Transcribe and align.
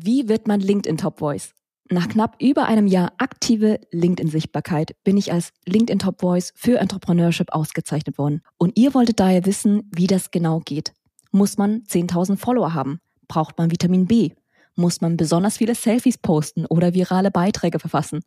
Wie 0.00 0.28
wird 0.28 0.46
man 0.46 0.60
LinkedIn 0.60 0.96
Top 0.96 1.18
Voice? 1.18 1.54
Nach 1.90 2.08
knapp 2.08 2.36
über 2.40 2.66
einem 2.66 2.86
Jahr 2.86 3.14
aktive 3.18 3.80
LinkedIn-Sichtbarkeit 3.90 4.94
bin 5.02 5.16
ich 5.16 5.32
als 5.32 5.50
LinkedIn 5.66 5.98
Top 5.98 6.20
Voice 6.20 6.52
für 6.54 6.78
Entrepreneurship 6.78 7.52
ausgezeichnet 7.52 8.16
worden. 8.16 8.42
Und 8.58 8.78
ihr 8.78 8.94
wolltet 8.94 9.18
daher 9.18 9.44
wissen, 9.44 9.90
wie 9.92 10.06
das 10.06 10.30
genau 10.30 10.60
geht. 10.60 10.92
Muss 11.32 11.58
man 11.58 11.82
10.000 11.82 12.36
Follower 12.36 12.74
haben? 12.74 13.00
Braucht 13.26 13.58
man 13.58 13.72
Vitamin 13.72 14.06
B? 14.06 14.30
Muss 14.76 15.00
man 15.00 15.16
besonders 15.16 15.56
viele 15.56 15.74
Selfies 15.74 16.16
posten 16.16 16.64
oder 16.64 16.94
virale 16.94 17.32
Beiträge 17.32 17.80
verfassen? 17.80 18.20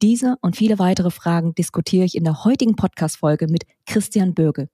Diese 0.00 0.36
und 0.40 0.56
viele 0.56 0.78
weitere 0.78 1.10
Fragen 1.10 1.54
diskutiere 1.54 2.06
ich 2.06 2.14
in 2.14 2.24
der 2.24 2.44
heutigen 2.44 2.74
Podcast-Folge 2.74 3.48
mit 3.48 3.64
Christian 3.84 4.32
Bürge. 4.32 4.70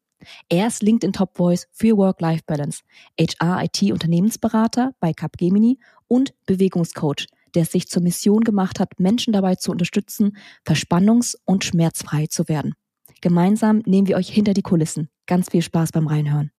Er 0.49 0.67
ist 0.67 0.83
LinkedIn 0.83 1.13
Top 1.13 1.37
Voice 1.37 1.67
für 1.73 1.97
Work-Life-Balance, 1.97 2.83
HR-IT-Unternehmensberater 3.19 4.93
bei 5.01 5.13
Capgemini 5.13 5.79
und 6.09 6.35
Bewegungscoach, 6.47 7.27
der 7.55 7.63
es 7.63 7.73
sich 7.73 7.89
zur 7.89 8.03
Mission 8.03 8.41
gemacht 8.41 8.81
hat, 8.81 8.99
Menschen 8.99 9.33
dabei 9.33 9.55
zu 9.55 9.71
unterstützen, 9.71 10.37
verspannungs- 10.67 11.37
und 11.45 11.65
schmerzfrei 11.65 12.27
zu 12.27 12.49
werden. 12.49 12.75
Gemeinsam 13.21 13.83
nehmen 13.87 14.07
wir 14.07 14.17
euch 14.17 14.29
hinter 14.29 14.55
die 14.55 14.63
Kulissen. 14.63 15.09
Ganz 15.27 15.51
viel 15.51 15.63
Spaß 15.63 15.93
beim 15.93 16.07
Reinhören. 16.07 16.51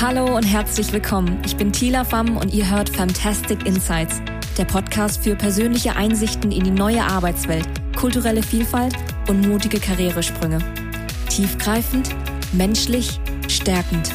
Hallo 0.00 0.36
und 0.36 0.44
herzlich 0.44 0.92
willkommen. 0.92 1.42
Ich 1.44 1.56
bin 1.56 1.72
Tila 1.72 2.04
Pham 2.04 2.36
und 2.36 2.54
ihr 2.54 2.70
hört 2.70 2.88
Fantastic 2.88 3.66
Insights, 3.66 4.20
der 4.56 4.64
Podcast 4.64 5.24
für 5.24 5.34
persönliche 5.34 5.96
Einsichten 5.96 6.52
in 6.52 6.62
die 6.62 6.70
neue 6.70 7.02
Arbeitswelt, 7.02 7.66
kulturelle 7.96 8.42
Vielfalt 8.42 8.94
und 9.28 9.48
mutige 9.48 9.80
Karrieresprünge. 9.80 10.87
Tiefgreifend, 11.28 12.14
menschlich, 12.52 13.20
stärkend. 13.48 14.12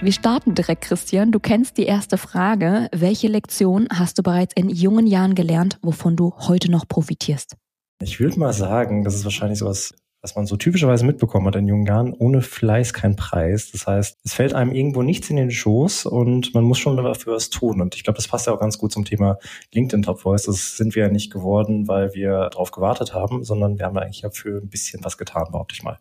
Wir 0.00 0.12
starten 0.12 0.54
direkt, 0.54 0.82
Christian. 0.82 1.30
Du 1.30 1.40
kennst 1.40 1.78
die 1.78 1.84
erste 1.84 2.18
Frage. 2.18 2.88
Welche 2.92 3.28
Lektion 3.28 3.86
hast 3.92 4.18
du 4.18 4.22
bereits 4.22 4.52
in 4.54 4.68
jungen 4.68 5.06
Jahren 5.06 5.34
gelernt, 5.34 5.78
wovon 5.82 6.16
du 6.16 6.34
heute 6.36 6.70
noch 6.70 6.88
profitierst? 6.88 7.56
Ich 8.02 8.18
würde 8.18 8.38
mal 8.38 8.52
sagen, 8.52 9.04
das 9.04 9.14
ist 9.14 9.24
wahrscheinlich 9.24 9.60
sowas 9.60 9.94
was 10.24 10.36
man 10.36 10.46
so 10.46 10.56
typischerweise 10.56 11.04
mitbekommen 11.04 11.46
hat 11.46 11.54
in 11.56 11.68
jungen 11.68 11.84
Jahren, 11.84 12.14
ohne 12.14 12.40
Fleiß 12.40 12.94
kein 12.94 13.14
Preis. 13.14 13.70
Das 13.72 13.86
heißt, 13.86 14.20
es 14.24 14.32
fällt 14.32 14.54
einem 14.54 14.72
irgendwo 14.72 15.02
nichts 15.02 15.28
in 15.28 15.36
den 15.36 15.50
Schoß 15.50 16.06
und 16.06 16.54
man 16.54 16.64
muss 16.64 16.78
schon 16.78 16.96
dafür 16.96 17.34
was 17.34 17.50
tun. 17.50 17.82
Und 17.82 17.94
ich 17.94 18.04
glaube, 18.04 18.16
das 18.16 18.26
passt 18.26 18.46
ja 18.46 18.54
auch 18.54 18.58
ganz 18.58 18.78
gut 18.78 18.90
zum 18.90 19.04
Thema 19.04 19.38
LinkedIn 19.74 20.02
Top 20.02 20.20
Voice. 20.20 20.44
Das 20.44 20.78
sind 20.78 20.94
wir 20.94 21.04
ja 21.04 21.10
nicht 21.10 21.30
geworden, 21.30 21.88
weil 21.88 22.14
wir 22.14 22.48
darauf 22.48 22.70
gewartet 22.70 23.12
haben, 23.12 23.44
sondern 23.44 23.78
wir 23.78 23.84
haben 23.84 23.98
eigentlich 23.98 24.22
ja 24.22 24.30
für 24.30 24.62
ein 24.62 24.70
bisschen 24.70 25.04
was 25.04 25.18
getan, 25.18 25.48
behaupte 25.52 25.74
ich 25.74 25.82
mal. 25.82 26.00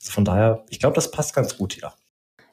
Also 0.00 0.10
von 0.10 0.24
daher, 0.24 0.64
ich 0.68 0.80
glaube, 0.80 0.96
das 0.96 1.12
passt 1.12 1.32
ganz 1.32 1.56
gut 1.56 1.74
hier. 1.74 1.92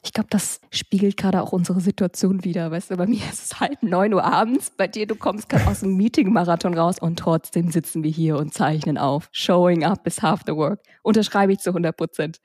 Ich 0.02 0.12
glaube, 0.12 0.28
das 0.30 0.60
spiegelt 0.70 1.16
gerade 1.16 1.42
auch 1.42 1.52
unsere 1.52 1.80
Situation 1.80 2.44
wieder. 2.44 2.70
Weißt 2.70 2.90
du, 2.90 2.96
bei 2.96 3.06
mir 3.06 3.20
ist 3.30 3.44
es 3.44 3.60
halb 3.60 3.82
neun 3.82 4.14
Uhr 4.14 4.24
abends, 4.24 4.70
bei 4.76 4.86
dir, 4.86 5.06
du 5.06 5.16
kommst 5.16 5.48
gerade 5.48 5.66
aus 5.66 5.80
dem 5.80 5.96
Meeting-Marathon 5.96 6.76
raus 6.76 6.98
und 7.00 7.18
trotzdem 7.18 7.70
sitzen 7.70 8.02
wir 8.02 8.10
hier 8.10 8.36
und 8.36 8.54
zeichnen 8.54 8.98
auf. 8.98 9.28
Showing 9.32 9.84
up 9.84 10.06
is 10.06 10.22
half 10.22 10.42
the 10.46 10.54
work. 10.54 10.80
Unterschreibe 11.02 11.52
ich 11.52 11.58
zu 11.58 11.70
100 11.70 11.96
Prozent. 11.96 12.38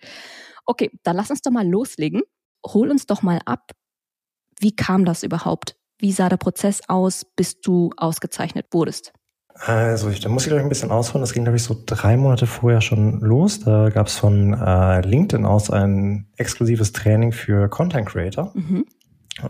Okay, 0.66 0.92
dann 1.04 1.16
lass 1.16 1.30
uns 1.30 1.42
doch 1.42 1.52
mal 1.52 1.68
loslegen. 1.68 2.22
Hol 2.66 2.90
uns 2.90 3.06
doch 3.06 3.22
mal 3.22 3.40
ab. 3.46 3.72
Wie 4.60 4.76
kam 4.76 5.06
das 5.06 5.24
überhaupt? 5.24 5.76
Wie 6.00 6.12
sah 6.12 6.30
der 6.30 6.38
Prozess 6.38 6.82
aus, 6.88 7.26
bis 7.36 7.62
du 7.62 7.92
ausgezeichnet 7.98 8.68
wurdest? 8.72 9.14
Also, 9.56 10.10
ich, 10.10 10.20
da 10.20 10.30
muss 10.30 10.44
ich 10.44 10.50
gleich 10.50 10.64
ein 10.64 10.70
bisschen 10.70 10.92
ausholen. 10.92 11.22
Das 11.22 11.34
ging, 11.34 11.44
glaube 11.44 11.58
ich, 11.58 11.64
so 11.64 11.76
drei 11.86 12.18
Monate 12.18 12.48
vorher 12.48 12.82
schon 12.82 13.20
los. 13.22 13.60
Da 13.60 13.90
gab 13.90 14.08
es 14.08 14.18
von 14.18 14.54
äh, 14.54 15.02
LinkedIn 15.02 15.46
aus 15.46 15.70
ein 15.70 16.28
exklusives 16.38 16.92
Training 16.92 17.32
für 17.32 17.70
Content 17.70 18.08
Creator, 18.08 18.52
mhm. 18.56 18.86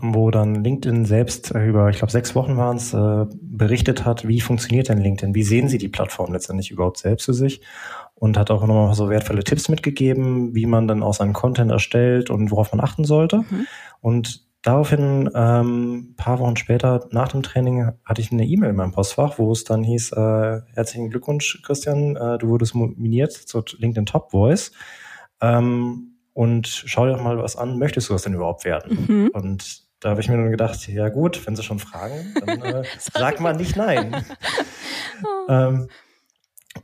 wo 0.00 0.30
dann 0.30 0.62
LinkedIn 0.62 1.06
selbst 1.06 1.54
äh, 1.54 1.66
über, 1.66 1.88
ich 1.88 1.98
glaube, 1.98 2.12
sechs 2.12 2.34
Wochen 2.34 2.56
waren 2.56 2.76
es, 2.76 2.92
äh, 2.92 3.26
berichtet 3.40 4.04
hat, 4.04 4.28
wie 4.28 4.40
funktioniert 4.40 4.88
denn 4.88 4.98
LinkedIn? 4.98 5.34
Wie 5.34 5.42
sehen 5.42 5.68
sie 5.68 5.78
die 5.78 5.88
Plattform 5.88 6.32
letztendlich 6.32 6.70
überhaupt 6.70 6.98
selbst 6.98 7.24
für 7.24 7.34
sich? 7.34 7.62
Und 8.14 8.38
hat 8.38 8.50
auch 8.50 8.60
nochmal 8.60 8.94
so 8.94 9.08
wertvolle 9.08 9.42
Tipps 9.42 9.68
mitgegeben, 9.68 10.54
wie 10.54 10.66
man 10.66 10.86
dann 10.86 11.02
auch 11.02 11.14
seinen 11.14 11.32
Content 11.32 11.72
erstellt 11.72 12.30
und 12.30 12.50
worauf 12.50 12.72
man 12.72 12.84
achten 12.84 13.04
sollte. 13.04 13.38
Mhm. 13.38 13.66
Und 14.00 14.44
Daraufhin, 14.64 15.28
ähm, 15.34 16.14
paar 16.16 16.38
Wochen 16.38 16.56
später, 16.56 17.06
nach 17.10 17.28
dem 17.28 17.42
Training, 17.42 17.92
hatte 18.02 18.22
ich 18.22 18.32
eine 18.32 18.46
E-Mail 18.46 18.70
in 18.70 18.76
meinem 18.76 18.92
Postfach, 18.92 19.38
wo 19.38 19.52
es 19.52 19.64
dann 19.64 19.82
hieß, 19.82 20.12
äh, 20.12 20.62
herzlichen 20.72 21.10
Glückwunsch, 21.10 21.60
Christian, 21.62 22.16
äh, 22.16 22.38
du 22.38 22.48
wurdest 22.48 22.74
nominiert 22.74 23.32
zur 23.32 23.66
LinkedIn 23.76 24.06
Top 24.06 24.30
Voice. 24.30 24.72
Ähm, 25.42 26.16
und 26.32 26.66
schau 26.66 27.04
dir 27.04 27.12
doch 27.12 27.22
mal 27.22 27.36
was 27.36 27.56
an, 27.56 27.78
möchtest 27.78 28.08
du 28.08 28.14
das 28.14 28.22
denn 28.22 28.32
überhaupt 28.32 28.64
werden? 28.64 29.04
Mhm. 29.06 29.30
Und 29.34 29.82
da 30.00 30.08
habe 30.08 30.22
ich 30.22 30.30
mir 30.30 30.38
dann 30.38 30.50
gedacht, 30.50 30.88
ja 30.88 31.10
gut, 31.10 31.46
wenn 31.46 31.56
sie 31.56 31.62
schon 31.62 31.78
fragen, 31.78 32.34
dann 32.46 32.62
äh, 32.62 32.84
sagt 32.98 33.40
man 33.40 33.56
nicht 33.56 33.76
nein. 33.76 34.16
oh. 35.24 35.52
ähm, 35.52 35.88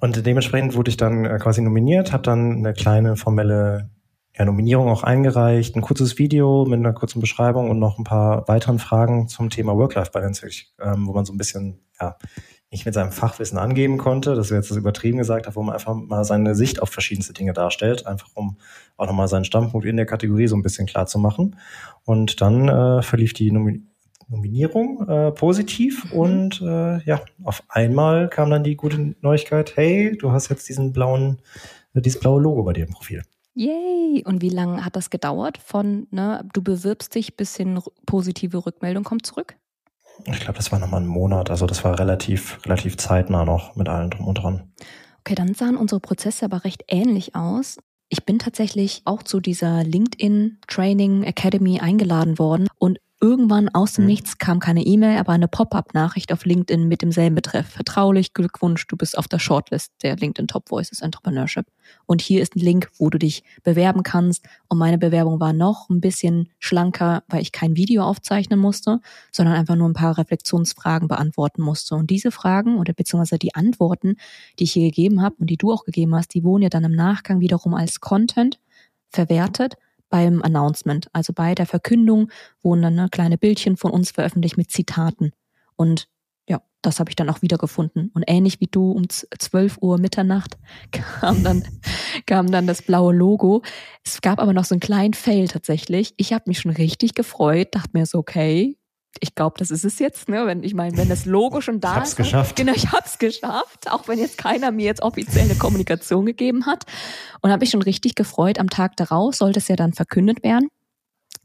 und 0.01 0.27
dementsprechend 0.27 0.75
wurde 0.75 0.91
ich 0.91 0.99
dann 0.99 1.25
äh, 1.25 1.39
quasi 1.39 1.63
nominiert, 1.63 2.13
habe 2.13 2.25
dann 2.25 2.59
eine 2.59 2.75
kleine 2.75 3.17
formelle 3.17 3.89
ja, 4.41 4.47
Nominierung 4.47 4.89
auch 4.89 5.03
eingereicht, 5.03 5.77
ein 5.77 5.83
kurzes 5.83 6.17
Video 6.19 6.65
mit 6.65 6.79
einer 6.79 6.95
kurzen 6.95 7.21
Beschreibung 7.21 7.69
und 7.69 7.79
noch 7.79 7.99
ein 7.99 8.05
paar 8.05 8.49
weiteren 8.49 8.79
Fragen 8.79 9.29
zum 9.29 9.51
Thema 9.51 9.77
Work-Life-Balance, 9.77 10.49
ähm, 10.81 11.07
wo 11.07 11.13
man 11.13 11.27
so 11.27 11.35
ein 11.35 11.37
bisschen, 11.37 11.79
ja, 12.01 12.17
nicht 12.71 12.87
mit 12.87 12.95
seinem 12.95 13.13
Fachwissen 13.13 13.59
angeben 13.59 13.99
konnte, 13.99 14.35
das 14.35 14.47
ist 14.47 14.53
jetzt 14.53 14.71
das 14.71 14.79
übertrieben 14.79 15.19
gesagt 15.19 15.47
hat, 15.47 15.57
wo 15.57 15.63
man 15.63 15.75
einfach 15.75 15.95
mal 15.95 16.25
seine 16.25 16.55
Sicht 16.55 16.81
auf 16.81 16.89
verschiedenste 16.89 17.35
Dinge 17.35 17.53
darstellt, 17.53 18.07
einfach 18.07 18.29
um 18.33 18.57
auch 18.97 19.07
nochmal 19.07 19.29
seinen 19.29 19.45
Standpunkt 19.45 19.87
in 19.87 19.99
der 19.99 20.07
Kategorie 20.07 20.47
so 20.47 20.57
ein 20.57 20.63
bisschen 20.63 20.87
klar 20.87 21.05
zu 21.05 21.19
machen. 21.19 21.57
Und 22.07 22.41
dann 22.41 22.69
äh, 22.69 23.03
verlief 23.03 23.35
die 23.35 23.53
Nomi 23.53 23.83
Nominierung 24.29 25.07
äh, 25.07 25.33
positiv 25.33 26.05
mhm. 26.05 26.19
und 26.19 26.63
äh, 26.63 27.03
ja, 27.03 27.21
auf 27.43 27.63
einmal 27.69 28.31
kam 28.31 28.49
dann 28.49 28.65
die 28.65 28.77
gute 28.77 29.17
Neuigkeit, 29.21 29.77
hey, 29.77 30.17
du 30.17 30.31
hast 30.33 30.49
jetzt 30.49 30.69
diesen 30.69 30.93
blauen, 30.93 31.43
äh, 31.93 32.01
dieses 32.01 32.21
blaue 32.21 32.41
Logo 32.41 32.63
bei 32.63 32.73
dir 32.73 32.87
im 32.87 32.93
Profil. 32.93 33.23
Yay! 33.55 34.23
Und 34.25 34.43
wie 34.43 34.49
lange 34.49 34.85
hat 34.85 34.97
das 34.97 35.11
gedauert 35.11 35.59
von, 35.59 36.07
ne, 36.11 36.47
du 36.53 36.63
bewirbst 36.63 37.15
dich 37.15 37.37
bis 37.37 37.57
hin 37.57 37.81
positive 38.07 38.65
Rückmeldung 38.65 39.05
kommt 39.05 39.27
zurück? 39.27 39.57
Ich 40.27 40.41
glaube, 40.41 40.55
das 40.55 40.71
war 40.71 40.79
nochmal 40.79 41.01
ein 41.01 41.07
Monat. 41.07 41.51
Also 41.51 41.67
das 41.67 41.85
war 41.85 41.99
relativ, 41.99 42.65
relativ 42.65 42.97
zeitnah 42.97 43.45
noch 43.45 43.77
mit 43.77 43.89
allen 43.89 44.11
drum 44.11 44.27
und 44.27 44.35
dran. 44.35 44.73
Okay, 45.21 45.35
dann 45.35 45.55
sahen 45.55 45.77
unsere 45.77 46.01
Prozesse 46.01 46.45
aber 46.45 46.65
recht 46.65 46.85
ähnlich 46.89 47.35
aus. 47.35 47.79
Ich 48.09 48.25
bin 48.25 48.39
tatsächlich 48.39 49.03
auch 49.05 49.23
zu 49.23 49.41
dieser 49.41 49.85
LinkedIn 49.85 50.59
Training 50.67 51.23
Academy 51.23 51.81
eingeladen 51.81 52.39
worden 52.39 52.69
und 52.79 52.99
Irgendwann 53.23 53.69
aus 53.69 53.93
dem 53.93 54.05
mhm. 54.05 54.09
Nichts 54.09 54.39
kam 54.39 54.61
keine 54.61 54.83
E-Mail, 54.83 55.19
aber 55.19 55.33
eine 55.33 55.47
Pop-up-Nachricht 55.47 56.33
auf 56.33 56.47
LinkedIn 56.47 56.89
mit 56.89 57.03
demselben 57.03 57.35
Betreff. 57.35 57.69
Vertraulich, 57.69 58.33
Glückwunsch, 58.33 58.87
du 58.87 58.97
bist 58.97 59.19
auf 59.19 59.29
der 59.29 59.39
Shortlist 59.39 59.93
der 60.03 60.17
LinkedIn 60.17 60.49
Top 60.49 60.71
Voices 60.71 61.03
Entrepreneurship. 61.03 61.67
Und 62.07 62.23
hier 62.23 62.41
ist 62.41 62.57
ein 62.57 62.61
Link, 62.61 62.89
wo 62.97 63.11
du 63.11 63.19
dich 63.19 63.43
bewerben 63.63 64.05
kannst. 64.05 64.47
Und 64.69 64.79
meine 64.79 64.97
Bewerbung 64.97 65.39
war 65.39 65.53
noch 65.53 65.91
ein 65.91 66.01
bisschen 66.01 66.49
schlanker, 66.59 67.23
weil 67.29 67.43
ich 67.43 67.53
kein 67.53 67.77
Video 67.77 68.05
aufzeichnen 68.05 68.59
musste, 68.59 69.01
sondern 69.31 69.55
einfach 69.55 69.77
nur 69.77 69.91
ein 69.91 69.95
paar 69.95 70.17
Reflexionsfragen 70.17 71.07
beantworten 71.07 71.61
musste. 71.61 71.97
Und 71.97 72.09
diese 72.09 72.31
Fragen 72.31 72.79
oder 72.79 72.95
beziehungsweise 72.95 73.39
die 73.39 73.55
Antworten, 73.55 74.17
die 74.59 74.65
ich 74.65 74.73
hier 74.73 74.87
gegeben 74.87 75.21
habe 75.21 75.37
und 75.41 75.51
die 75.51 75.59
du 75.59 75.73
auch 75.73 75.85
gegeben 75.85 76.15
hast, 76.15 76.33
die 76.33 76.43
wurden 76.43 76.63
ja 76.63 76.71
dann 76.71 76.85
im 76.85 76.95
Nachgang 76.95 77.41
wiederum 77.41 77.75
als 77.75 78.01
Content 78.01 78.59
verwertet 79.11 79.77
beim 80.11 80.43
Announcement, 80.43 81.09
also 81.13 81.33
bei 81.33 81.55
der 81.55 81.67
Verkündung, 81.67 82.31
wurden 82.63 82.83
dann 82.83 82.95
ne, 82.97 83.09
kleine 83.11 83.39
Bildchen 83.39 83.77
von 83.77 83.91
uns 83.93 84.11
veröffentlicht 84.11 84.57
mit 84.57 84.71
Zitaten. 84.71 85.33
Und 85.77 86.09
ja, 86.49 86.61
das 86.83 86.99
habe 87.01 87.11
ich 87.11 87.17
dann 87.17 87.31
auch 87.31 87.43
wiedergefunden. 87.43 88.11
Und 88.13 88.25
ähnlich 88.27 88.61
wie 88.61 88.67
du 88.67 88.91
um 88.91 89.09
12 89.09 89.79
Uhr 89.81 89.99
Mitternacht 89.99 90.59
kam 90.91 91.43
dann, 91.45 91.65
kam 92.27 92.51
dann 92.51 92.67
das 92.67 92.83
blaue 92.83 93.15
Logo. 93.15 93.63
Es 94.05 94.21
gab 94.21 94.41
aber 94.41 94.53
noch 94.53 94.65
so 94.65 94.75
einen 94.75 94.81
kleinen 94.81 95.15
Fail 95.15 95.49
tatsächlich. 95.49 96.13
Ich 96.17 96.33
habe 96.33 96.45
mich 96.49 96.59
schon 96.59 96.73
richtig 96.73 97.15
gefreut, 97.15 97.69
dachte 97.73 97.91
mir 97.93 98.05
so, 98.05 98.19
okay, 98.19 98.77
ich 99.19 99.35
glaube, 99.35 99.57
das 99.59 99.71
ist 99.71 99.85
es 99.85 99.99
jetzt, 99.99 100.29
ne? 100.29 100.47
Wenn 100.47 100.63
ich 100.63 100.75
meine, 100.75 100.97
wenn 100.97 101.09
das 101.09 101.27
Logo 101.27 101.61
schon 101.61 101.81
da 101.81 101.93
ich 101.93 101.97
hab's 101.97 102.09
ist. 102.11 102.17
geschafft. 102.17 102.57
Genau, 102.57 102.73
ich 102.73 102.93
hab's 102.93 103.19
geschafft, 103.19 103.91
auch 103.91 104.07
wenn 104.07 104.19
jetzt 104.19 104.39
keiner 104.39 104.71
mir 104.71 104.87
jetzt 104.87 105.03
offizielle 105.03 105.55
Kommunikation 105.57 106.25
gegeben 106.27 106.67
hat. 106.67 106.85
Und 107.41 107.51
habe 107.51 107.65
ich 107.65 107.71
schon 107.71 107.83
richtig 107.83 108.15
gefreut. 108.15 108.59
Am 108.59 108.71
Tag 108.71 108.97
darauf 108.97 109.35
sollte 109.35 109.59
es 109.59 109.69
ja 109.69 109.77
dann 109.77 109.93
verkündet 109.93 110.43
werden. 110.43 110.69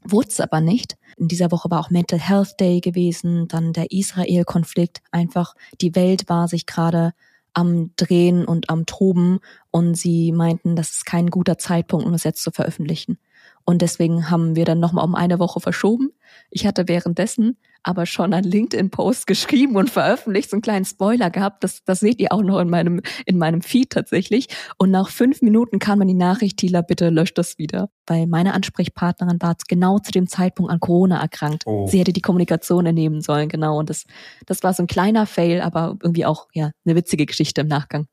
Wurde 0.02 0.28
es 0.28 0.40
aber 0.40 0.60
nicht. 0.60 0.96
In 1.16 1.28
dieser 1.28 1.50
Woche 1.50 1.70
war 1.70 1.80
auch 1.80 1.90
Mental 1.90 2.20
Health 2.20 2.60
Day 2.60 2.80
gewesen, 2.80 3.48
dann 3.48 3.72
der 3.72 3.90
Israel-Konflikt. 3.90 5.00
Einfach 5.10 5.54
die 5.80 5.94
Welt 5.94 6.28
war 6.28 6.46
sich 6.48 6.66
gerade 6.66 7.12
am 7.52 7.92
Drehen 7.96 8.44
und 8.44 8.68
am 8.70 8.86
Toben 8.86 9.40
und 9.70 9.96
sie 9.96 10.30
meinten, 10.30 10.76
das 10.76 10.90
ist 10.90 11.06
kein 11.06 11.28
guter 11.28 11.58
Zeitpunkt, 11.58 12.06
um 12.06 12.12
es 12.12 12.22
jetzt 12.22 12.42
zu 12.42 12.50
veröffentlichen. 12.50 13.18
Und 13.66 13.82
deswegen 13.82 14.30
haben 14.30 14.56
wir 14.56 14.64
dann 14.64 14.80
nochmal 14.80 15.04
um 15.04 15.14
eine 15.14 15.38
Woche 15.40 15.60
verschoben. 15.60 16.12
Ich 16.50 16.66
hatte 16.66 16.88
währenddessen 16.88 17.58
aber 17.82 18.04
schon 18.04 18.32
einen 18.32 18.50
LinkedIn-Post 18.50 19.26
geschrieben 19.26 19.76
und 19.76 19.90
veröffentlicht, 19.90 20.50
so 20.50 20.56
einen 20.56 20.62
kleinen 20.62 20.84
Spoiler 20.84 21.30
gehabt. 21.30 21.62
Das, 21.62 21.84
das 21.84 22.00
seht 22.00 22.20
ihr 22.20 22.32
auch 22.32 22.42
noch 22.42 22.58
in 22.58 22.68
meinem, 22.68 23.00
in 23.26 23.38
meinem 23.38 23.62
Feed 23.62 23.90
tatsächlich. 23.90 24.48
Und 24.76 24.90
nach 24.90 25.08
fünf 25.08 25.40
Minuten 25.40 25.78
kam 25.78 26.00
man 26.00 26.08
die 26.08 26.14
Nachricht, 26.14 26.58
Tila, 26.58 26.82
bitte 26.82 27.10
löscht 27.10 27.38
das 27.38 27.58
wieder. 27.58 27.88
Weil 28.06 28.26
meine 28.26 28.54
Ansprechpartnerin 28.54 29.40
war 29.40 29.56
genau 29.68 29.98
zu 29.98 30.10
dem 30.10 30.26
Zeitpunkt 30.26 30.72
an 30.72 30.80
Corona 30.80 31.20
erkrankt. 31.20 31.62
Oh. 31.66 31.86
Sie 31.86 31.98
hätte 32.00 32.12
die 32.12 32.22
Kommunikation 32.22 32.86
ernehmen 32.86 33.20
sollen, 33.20 33.48
genau. 33.48 33.78
Und 33.78 33.90
das, 33.90 34.04
das 34.46 34.62
war 34.64 34.74
so 34.74 34.82
ein 34.82 34.88
kleiner 34.88 35.26
Fail, 35.26 35.60
aber 35.60 35.96
irgendwie 36.02 36.26
auch, 36.26 36.48
ja, 36.52 36.70
eine 36.84 36.96
witzige 36.96 37.26
Geschichte 37.26 37.60
im 37.60 37.68
Nachgang. 37.68 38.06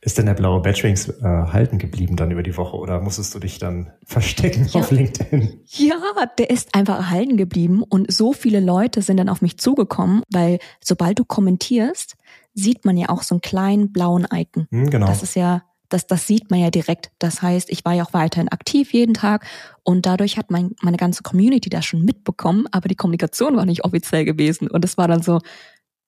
Ist 0.00 0.16
denn 0.16 0.26
der 0.26 0.34
blaue 0.34 0.62
Batchwings 0.62 1.08
äh, 1.08 1.22
halten 1.22 1.78
geblieben 1.78 2.14
dann 2.14 2.30
über 2.30 2.44
die 2.44 2.56
Woche 2.56 2.76
oder 2.76 3.00
musstest 3.00 3.34
du 3.34 3.40
dich 3.40 3.58
dann 3.58 3.92
verstecken 4.04 4.68
ja. 4.72 4.80
auf 4.80 4.92
LinkedIn? 4.92 5.60
Ja, 5.66 5.96
der 6.38 6.50
ist 6.50 6.74
einfach 6.74 6.98
erhalten 6.98 7.36
geblieben 7.36 7.82
und 7.82 8.10
so 8.12 8.32
viele 8.32 8.60
Leute 8.60 9.02
sind 9.02 9.16
dann 9.16 9.28
auf 9.28 9.42
mich 9.42 9.58
zugekommen, 9.58 10.22
weil 10.30 10.60
sobald 10.80 11.18
du 11.18 11.24
kommentierst, 11.24 12.16
sieht 12.54 12.84
man 12.84 12.96
ja 12.96 13.08
auch 13.08 13.22
so 13.22 13.34
einen 13.34 13.40
kleinen 13.40 13.92
blauen 13.92 14.26
Icon. 14.32 14.68
Hm, 14.70 14.90
genau. 14.90 15.06
Das 15.06 15.24
ist 15.24 15.34
ja, 15.34 15.62
das, 15.88 16.06
das 16.06 16.28
sieht 16.28 16.48
man 16.50 16.60
ja 16.60 16.70
direkt. 16.70 17.10
Das 17.18 17.42
heißt, 17.42 17.68
ich 17.68 17.84
war 17.84 17.94
ja 17.94 18.04
auch 18.04 18.12
weiterhin 18.12 18.48
aktiv 18.50 18.92
jeden 18.92 19.14
Tag 19.14 19.46
und 19.82 20.06
dadurch 20.06 20.36
hat 20.36 20.52
mein, 20.52 20.76
meine 20.80 20.96
ganze 20.96 21.24
Community 21.24 21.70
das 21.70 21.84
schon 21.84 22.04
mitbekommen, 22.04 22.66
aber 22.70 22.88
die 22.88 22.94
Kommunikation 22.94 23.56
war 23.56 23.66
nicht 23.66 23.84
offiziell 23.84 24.24
gewesen 24.24 24.68
und 24.68 24.84
es 24.84 24.96
war 24.96 25.08
dann 25.08 25.22
so, 25.22 25.40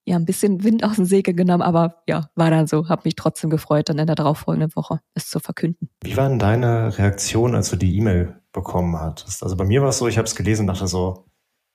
ja 0.05 0.15
ein 0.15 0.25
bisschen 0.25 0.63
Wind 0.63 0.83
aus 0.83 0.95
dem 0.95 1.05
Segel 1.05 1.33
genommen, 1.33 1.61
aber 1.61 2.03
ja, 2.07 2.29
war 2.35 2.49
dann 2.49 2.67
so, 2.67 2.89
habe 2.89 3.03
mich 3.05 3.15
trotzdem 3.15 3.49
gefreut, 3.49 3.89
dann 3.89 3.99
in 3.99 4.07
der 4.07 4.15
darauffolgenden 4.15 4.75
Woche 4.75 4.99
es 5.13 5.29
zu 5.29 5.39
verkünden. 5.39 5.89
Wie 6.03 6.17
war 6.17 6.27
denn 6.27 6.39
deine 6.39 6.97
Reaktion, 6.97 7.55
als 7.55 7.69
du 7.69 7.75
die 7.75 7.95
E-Mail 7.97 8.41
bekommen 8.51 8.99
hattest? 8.99 9.43
Also 9.43 9.55
bei 9.55 9.65
mir 9.65 9.81
war 9.81 9.89
es 9.89 9.97
so, 9.99 10.07
ich 10.07 10.17
habe 10.17 10.27
es 10.27 10.35
gelesen 10.35 10.61
und 10.61 10.67
dachte 10.67 10.87
so, 10.87 11.25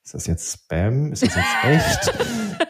ist 0.03 0.13
das 0.13 0.27
jetzt 0.27 0.53
Spam? 0.53 1.11
Ist 1.11 1.23
das 1.23 1.35
jetzt 1.35 1.47
echt? 1.63 2.13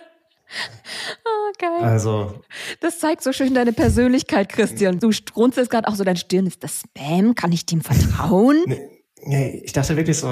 oh, 1.25 1.51
geil. 1.59 1.83
Also. 1.83 2.41
Das 2.79 2.99
zeigt 2.99 3.21
so 3.21 3.31
schön 3.31 3.53
deine 3.53 3.73
Persönlichkeit, 3.73 4.49
Christian. 4.49 4.99
Du 4.99 5.11
strunzelst 5.11 5.69
gerade 5.69 5.87
auch 5.87 5.93
so 5.93 6.03
deine 6.03 6.17
Stirn. 6.17 6.47
Ist 6.47 6.63
das 6.63 6.81
Spam? 6.81 7.35
Kann 7.35 7.51
ich 7.51 7.67
dem 7.67 7.81
vertrauen? 7.81 8.63
Nee, 8.65 8.89
nee, 9.21 9.61
ich 9.63 9.71
dachte 9.71 9.95
wirklich 9.95 10.17
so, 10.17 10.27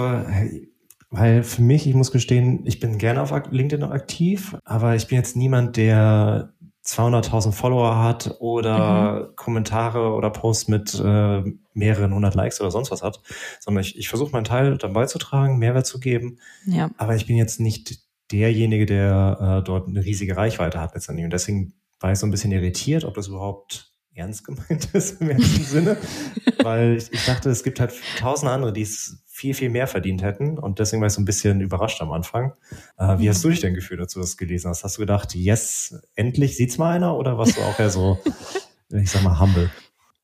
weil 1.18 1.44
für 1.44 1.62
mich, 1.62 1.88
ich 1.88 1.94
muss 1.94 2.12
gestehen, 2.12 2.66
ich 2.66 2.80
bin 2.80 2.98
gerne 2.98 3.22
auf 3.22 3.32
LinkedIn 3.50 3.84
aktiv, 3.84 4.58
aber 4.66 4.96
ich 4.96 5.08
bin 5.08 5.18
jetzt 5.18 5.36
niemand, 5.36 5.78
der 5.78 6.54
200.000 6.86 7.52
Follower 7.52 7.98
hat 7.98 8.36
oder 8.40 9.30
mhm. 9.30 9.36
Kommentare 9.36 10.14
oder 10.14 10.30
Posts 10.30 10.68
mit 10.68 11.02
äh, 11.04 11.44
mehreren 11.74 12.14
hundert 12.14 12.36
Likes 12.36 12.62
oder 12.62 12.70
sonst 12.70 12.92
was 12.92 13.02
hat, 13.02 13.22
sondern 13.60 13.84
ich, 13.84 13.98
ich 13.98 14.08
versuche 14.08 14.32
meinen 14.32 14.44
Teil 14.44 14.78
dabei 14.78 15.06
zu 15.06 15.18
tragen, 15.18 15.58
Mehrwert 15.58 15.88
zu 15.88 16.00
geben. 16.00 16.40
Ja. 16.66 16.92
Aber 16.98 17.16
ich 17.16 17.26
bin 17.26 17.38
jetzt 17.38 17.60
nicht 17.60 18.00
derjenige, 18.32 18.86
der 18.86 19.62
äh, 19.62 19.64
dort 19.64 19.88
eine 19.88 20.04
riesige 20.04 20.38
Reichweite 20.38 20.80
hat 20.80 20.94
letztendlich. 20.94 21.26
Und 21.26 21.34
deswegen 21.34 21.74
war 22.00 22.12
ich 22.12 22.20
so 22.20 22.28
ein 22.28 22.32
bisschen 22.32 22.52
irritiert, 22.52 23.04
ob 23.04 23.16
das 23.16 23.28
überhaupt 23.28 23.92
ernst 24.14 24.46
gemeint 24.46 24.86
ist 24.94 25.22
im 25.22 25.30
ersten 25.32 25.64
Sinne, 25.64 25.98
weil 26.64 26.98
ich, 26.98 27.12
ich 27.12 27.26
dachte, 27.26 27.50
es 27.50 27.64
gibt 27.64 27.80
halt 27.80 27.94
tausend 28.20 28.52
andere, 28.52 28.74
die 28.74 28.84
es 28.84 29.24
viel, 29.36 29.54
viel 29.54 29.70
mehr 29.70 29.86
verdient 29.86 30.22
hätten. 30.22 30.58
Und 30.58 30.80
deswegen 30.80 31.02
war 31.02 31.08
ich 31.08 31.14
so 31.14 31.22
ein 31.22 31.26
bisschen 31.26 31.60
überrascht 31.60 32.02
am 32.02 32.14
Anfang. 32.14 32.54
Äh, 32.98 33.20
wie 33.20 33.28
hast 33.28 33.44
du 33.44 33.50
dich 33.50 33.60
denn 33.60 33.74
gefühlt, 33.74 34.00
als 34.00 34.14
du 34.14 34.22
das 34.22 34.38
gelesen 34.38 34.70
hast? 34.70 34.86
Hast 34.86 34.96
du 34.96 35.02
gedacht, 35.02 35.36
yes, 35.36 36.02
endlich 36.16 36.56
sieht's 36.56 36.78
mal 36.78 36.96
einer? 36.96 37.18
Oder 37.18 37.38
warst 37.38 37.58
du 37.58 37.62
auch 37.62 37.78
eher 37.78 37.90
so, 37.90 38.18
ich 38.94 39.12
sag 39.12 39.24
mal, 39.24 39.38
humble? 39.38 39.70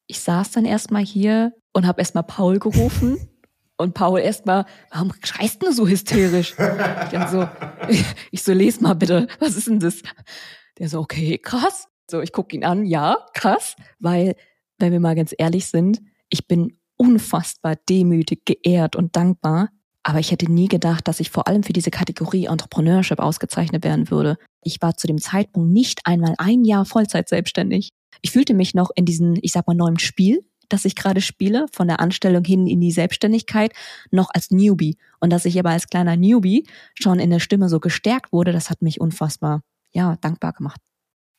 Ich 0.07 0.21
saß 0.21 0.51
dann 0.51 0.63
erstmal 0.63 1.03
hier 1.03 1.51
und 1.73 1.85
habe 1.85 1.99
erstmal 1.99 2.23
Paul 2.23 2.59
gerufen. 2.59 3.17
Und 3.77 3.95
Paul 3.95 4.19
erstmal, 4.19 4.65
warum 4.91 5.11
schreist 5.23 5.63
du 5.63 5.71
so 5.71 5.87
hysterisch? 5.87 6.51
Ich, 6.51 6.55
dann 6.55 7.31
so, 7.31 7.49
ich, 8.31 8.43
so, 8.43 8.53
les 8.53 8.79
mal 8.79 8.93
bitte, 8.93 9.27
was 9.39 9.57
ist 9.57 9.65
denn 9.65 9.79
das? 9.79 10.03
Der 10.77 10.87
so, 10.87 10.99
okay, 10.99 11.39
krass. 11.39 11.87
So, 12.07 12.21
ich 12.21 12.31
gucke 12.31 12.55
ihn 12.55 12.63
an, 12.63 12.85
ja, 12.85 13.17
krass, 13.33 13.75
weil, 13.97 14.35
wenn 14.77 14.91
wir 14.91 14.99
mal 14.99 15.15
ganz 15.15 15.33
ehrlich 15.35 15.65
sind, 15.65 15.99
ich 16.29 16.47
bin 16.47 16.77
unfassbar 17.01 17.77
demütig, 17.89 18.45
geehrt 18.45 18.95
und 18.95 19.15
dankbar. 19.15 19.69
Aber 20.03 20.19
ich 20.19 20.31
hätte 20.31 20.51
nie 20.51 20.67
gedacht, 20.67 21.07
dass 21.07 21.19
ich 21.19 21.31
vor 21.31 21.47
allem 21.47 21.63
für 21.63 21.73
diese 21.73 21.89
Kategorie 21.89 22.45
Entrepreneurship 22.45 23.19
ausgezeichnet 23.19 23.83
werden 23.83 24.11
würde. 24.11 24.37
Ich 24.63 24.83
war 24.83 24.95
zu 24.95 25.07
dem 25.07 25.17
Zeitpunkt 25.17 25.71
nicht 25.71 26.01
einmal 26.05 26.35
ein 26.37 26.63
Jahr 26.63 26.85
Vollzeit 26.85 27.27
selbstständig. 27.27 27.89
Ich 28.21 28.29
fühlte 28.29 28.53
mich 28.53 28.75
noch 28.75 28.91
in 28.93 29.05
diesem, 29.05 29.35
ich 29.41 29.51
sag 29.51 29.65
mal, 29.65 29.73
neuen 29.73 29.97
Spiel, 29.97 30.45
das 30.69 30.85
ich 30.85 30.95
gerade 30.95 31.21
spiele, 31.21 31.65
von 31.71 31.87
der 31.87 31.99
Anstellung 32.01 32.43
hin 32.43 32.67
in 32.67 32.79
die 32.79 32.91
Selbstständigkeit, 32.91 33.73
noch 34.11 34.29
als 34.31 34.51
Newbie. 34.51 34.97
Und 35.19 35.31
dass 35.31 35.45
ich 35.45 35.57
aber 35.57 35.71
als 35.71 35.87
kleiner 35.87 36.15
Newbie 36.15 36.67
schon 36.93 37.19
in 37.19 37.31
der 37.31 37.39
Stimme 37.39 37.67
so 37.67 37.79
gestärkt 37.79 38.31
wurde, 38.31 38.51
das 38.51 38.69
hat 38.69 38.83
mich 38.83 39.01
unfassbar, 39.01 39.61
ja, 39.91 40.17
dankbar 40.21 40.53
gemacht. 40.53 40.79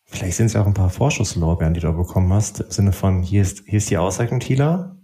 Vielleicht 0.06 0.37
sind 0.37 0.47
es 0.47 0.55
ja 0.55 0.62
auch 0.62 0.67
ein 0.67 0.75
paar 0.75 0.91
Vorschusslorbeeren, 0.91 1.75
die 1.75 1.81
du 1.81 1.93
bekommen 1.93 2.32
hast, 2.32 2.61
im 2.61 2.70
Sinne 2.70 2.93
von, 2.93 3.23
hier 3.23 3.43
ist, 3.43 3.62
hier 3.64 3.79
ist 3.79 3.91
die 3.91 3.97
Auszeichnung, 3.97 4.41
Tila, 4.41 4.97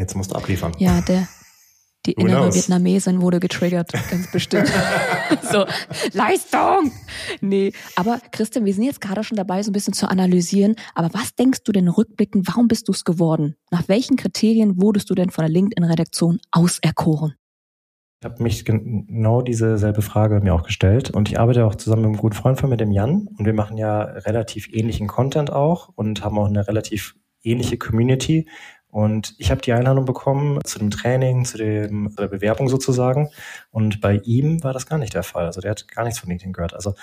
Jetzt 0.00 0.16
musst 0.16 0.30
du 0.30 0.36
abliefern. 0.36 0.72
Ja, 0.78 1.02
der, 1.02 1.28
die 2.06 2.12
Who 2.16 2.22
innere 2.22 2.44
knows? 2.44 2.54
Vietnamesin 2.54 3.20
wurde 3.20 3.38
getriggert, 3.38 3.92
ganz 4.10 4.32
bestimmt. 4.32 4.72
so, 5.42 5.66
Leistung! 6.14 6.90
Nee, 7.42 7.74
aber 7.96 8.18
Christian, 8.32 8.64
wir 8.64 8.72
sind 8.72 8.84
jetzt 8.84 9.02
gerade 9.02 9.22
schon 9.22 9.36
dabei, 9.36 9.62
so 9.62 9.68
ein 9.70 9.74
bisschen 9.74 9.92
zu 9.92 10.08
analysieren. 10.08 10.76
Aber 10.94 11.12
was 11.12 11.34
denkst 11.34 11.64
du 11.64 11.72
denn 11.72 11.86
rückblickend, 11.86 12.48
warum 12.48 12.66
bist 12.66 12.88
du 12.88 12.92
es 12.92 13.04
geworden? 13.04 13.56
Nach 13.70 13.88
welchen 13.88 14.16
Kriterien 14.16 14.80
wurdest 14.80 15.10
du 15.10 15.14
denn 15.14 15.28
von 15.28 15.42
der 15.42 15.52
LinkedIn-Redaktion 15.52 16.40
auserkoren? 16.50 17.34
Ich 18.22 18.24
habe 18.24 18.42
mich 18.42 18.64
genau 18.64 19.42
diese 19.42 19.76
selbe 19.76 20.00
Frage 20.00 20.40
mir 20.40 20.54
auch 20.54 20.62
gestellt 20.62 21.10
und 21.10 21.28
ich 21.28 21.38
arbeite 21.38 21.66
auch 21.66 21.74
zusammen 21.74 22.02
mit 22.02 22.08
einem 22.08 22.20
guten 22.20 22.36
Freund 22.36 22.58
von 22.58 22.70
mir, 22.70 22.78
dem 22.78 22.90
Jan, 22.90 23.28
und 23.36 23.44
wir 23.44 23.54
machen 23.54 23.76
ja 23.76 24.00
relativ 24.00 24.72
ähnlichen 24.72 25.08
Content 25.08 25.52
auch 25.52 25.90
und 25.94 26.24
haben 26.24 26.38
auch 26.38 26.46
eine 26.46 26.66
relativ 26.66 27.16
ähnliche 27.42 27.78
Community 27.78 28.46
und 28.90 29.34
ich 29.38 29.50
habe 29.50 29.60
die 29.60 29.72
Einladung 29.72 30.04
bekommen 30.04 30.58
zu 30.64 30.78
dem 30.78 30.90
Training, 30.90 31.44
zu, 31.44 31.58
dem, 31.58 32.14
der 32.16 32.28
Bewerbung 32.28 32.68
sozusagen. 32.68 33.30
Und 33.70 34.00
bei 34.00 34.16
ihm 34.24 34.62
war 34.64 34.72
das 34.72 34.86
gar 34.86 34.98
nicht 34.98 35.14
der 35.14 35.22
Fall. 35.22 35.46
Also 35.46 35.60
der 35.60 35.72
hat 35.72 35.88
gar 35.88 36.04
nichts 36.04 36.18
von 36.18 36.28
LinkedIn 36.28 36.52
gehört. 36.52 36.74
Also 36.74 36.94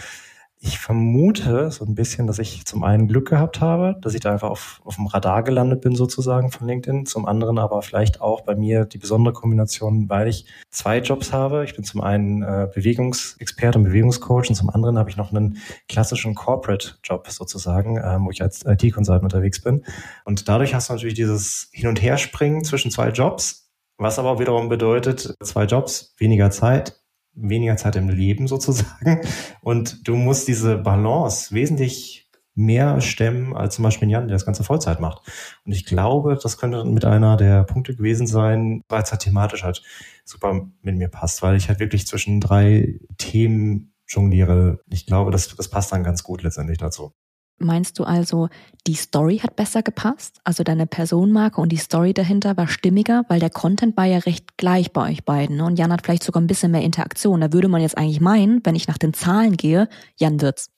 ich 0.60 0.80
vermute 0.80 1.70
so 1.70 1.86
ein 1.86 1.94
bisschen, 1.94 2.26
dass 2.26 2.40
ich 2.40 2.66
zum 2.66 2.84
einen 2.84 3.08
Glück 3.08 3.30
gehabt 3.30 3.62
habe, 3.62 3.96
dass 4.02 4.16
ich 4.16 4.22
da 4.22 4.32
einfach 4.32 4.50
auf, 4.50 4.82
auf 4.84 4.96
dem 4.96 5.06
Radar 5.06 5.44
gelandet 5.44 5.82
bin 5.82 5.96
sozusagen 5.96 6.52
von 6.52 6.68
LinkedIn, 6.68 7.06
zum 7.06 7.28
anderen 7.28 7.60
aber 7.60 7.84
vielleicht 7.84 8.22
auch 8.22 8.42
bei 8.42 8.56
mir 8.56 8.86
die 8.86 8.98
besondere 8.98 9.34
Kombination, 9.34 10.10
weil 10.10 10.28
ich 10.28 10.46
zwei 10.72 10.98
Jobs 10.98 11.32
habe. 11.32 11.64
Ich 11.64 11.76
bin 11.76 11.84
zum 11.84 12.02
einen 12.02 12.42
äh, 12.42 12.68
Bewegungsexperte 12.74 13.78
und 13.78 13.86
Bewegungscoach 13.86 14.50
und 14.50 14.56
zum 14.56 14.72
anderen 14.72 14.98
habe 14.98 15.12
ich 15.12 15.18
noch 15.18 15.32
einen 15.32 15.58
klassischen 15.88 16.34
Corporate-Job 16.34 17.28
sozusagen, 17.30 17.98
äh, 17.98 18.18
wo 18.20 18.32
ich 18.32 18.42
als 18.42 18.66
IT-Consultant 18.66 19.24
unterwegs 19.24 19.62
bin. 19.62 19.86
Und 20.26 20.50
dadurch 20.50 20.74
hast 20.74 20.90
du 20.90 20.94
natürlich 20.94 21.16
dieses 21.16 21.70
Hin- 21.72 21.90
und 21.90 22.02
Herspringen 22.02 22.64
zwischen 22.64 22.90
zwei 22.90 23.10
Jobs, 23.10 23.70
was 24.00 24.18
aber 24.18 24.40
wiederum 24.40 24.70
bedeutet, 24.70 25.36
zwei 25.44 25.66
Jobs, 25.66 26.16
weniger 26.18 26.50
Zeit, 26.50 27.00
weniger 27.38 27.78
Zeit 27.78 27.96
im 27.96 28.10
Leben 28.10 28.48
sozusagen. 28.48 29.22
Und 29.62 30.08
du 30.08 30.16
musst 30.16 30.48
diese 30.48 30.78
Balance 30.78 31.54
wesentlich 31.54 32.28
mehr 32.58 33.02
stemmen 33.02 33.56
als 33.56 33.76
zum 33.76 33.84
Beispiel 33.84 34.10
Jan, 34.10 34.28
der 34.28 34.36
das 34.36 34.46
Ganze 34.46 34.64
Vollzeit 34.64 35.00
macht. 35.00 35.22
Und 35.64 35.72
ich 35.74 35.86
glaube, 35.86 36.40
das 36.42 36.58
könnte 36.58 36.84
mit 36.86 37.06
einer 37.06 37.38
der 37.38 37.64
Punkte 37.64 37.96
gewesen 37.96 38.26
sein, 38.26 38.84
weil 38.90 39.04
es 39.04 39.12
halt 39.12 39.22
thematisch 39.22 39.64
halt 39.64 39.84
super 40.26 40.68
mit 40.82 40.96
mir 40.96 41.08
passt, 41.08 41.44
weil 41.44 41.56
ich 41.56 41.70
halt 41.70 41.80
wirklich 41.80 42.08
zwischen 42.08 42.42
drei 42.42 43.00
Themen 43.18 43.94
jongliere. 44.08 44.80
Ich 44.90 45.06
glaube, 45.06 45.30
das, 45.30 45.56
das 45.56 45.70
passt 45.70 45.92
dann 45.92 46.04
ganz 46.04 46.24
gut 46.24 46.42
letztendlich 46.42 46.80
dazu. 46.80 47.14
Meinst 47.60 47.98
du 47.98 48.04
also, 48.04 48.50
die 48.86 48.94
Story 48.94 49.40
hat 49.40 49.56
besser 49.56 49.82
gepasst? 49.82 50.40
Also 50.44 50.64
deine 50.64 50.86
Personenmarke 50.86 51.60
und 51.60 51.72
die 51.72 51.78
Story 51.78 52.14
dahinter 52.14 52.56
war 52.56 52.68
stimmiger, 52.68 53.24
weil 53.30 53.40
der 53.40 53.50
Content 53.50 53.98
war 53.98 54.06
ja 54.06 54.20
recht 54.20 54.58
gleich 54.58 54.94
bei 54.94 55.10
euch 55.10 55.26
beiden. 55.26 55.58
Ne? 55.58 55.66
Und 55.66 55.80
Jan 55.80 55.92
hat 55.92 56.04
vielleicht 56.04 56.24
sogar 56.24 56.42
ein 56.42 56.48
bisschen 56.48 56.72
mehr 56.72 56.84
Interaktion. 56.84 57.42
Da 57.42 57.52
würde 57.52 57.68
man 57.68 57.82
jetzt 57.82 57.98
eigentlich 57.98 58.22
meinen, 58.22 58.62
wenn 58.64 58.76
ich 58.76 58.88
nach 58.88 59.00
den 59.00 59.14
Zahlen 59.14 59.58
gehe, 59.58 59.90
Jan 60.18 60.40
wird's. 60.40 60.70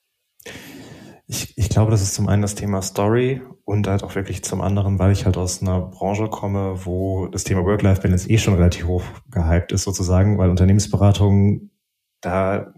Ich, 1.26 1.56
ich 1.56 1.68
glaube, 1.68 1.90
das 1.90 2.02
ist 2.02 2.14
zum 2.14 2.28
einen 2.28 2.42
das 2.42 2.54
Thema 2.54 2.82
Story 2.82 3.42
und 3.64 3.86
halt 3.86 4.02
auch 4.02 4.14
wirklich 4.14 4.42
zum 4.42 4.62
anderen, 4.62 4.98
weil 4.98 5.12
ich 5.12 5.26
halt 5.26 5.36
aus 5.36 5.62
einer 5.62 5.80
Branche 5.80 6.28
komme, 6.28 6.84
wo 6.84 7.28
das 7.28 7.44
Thema 7.44 7.64
Work-Life-Balance 7.64 8.28
eh 8.28 8.38
schon 8.38 8.54
relativ 8.54 8.86
hoch 8.86 9.04
gehypt 9.30 9.70
ist 9.70 9.84
sozusagen, 9.84 10.38
weil 10.38 10.50
Unternehmensberatung, 10.50 11.70
da 12.20 12.74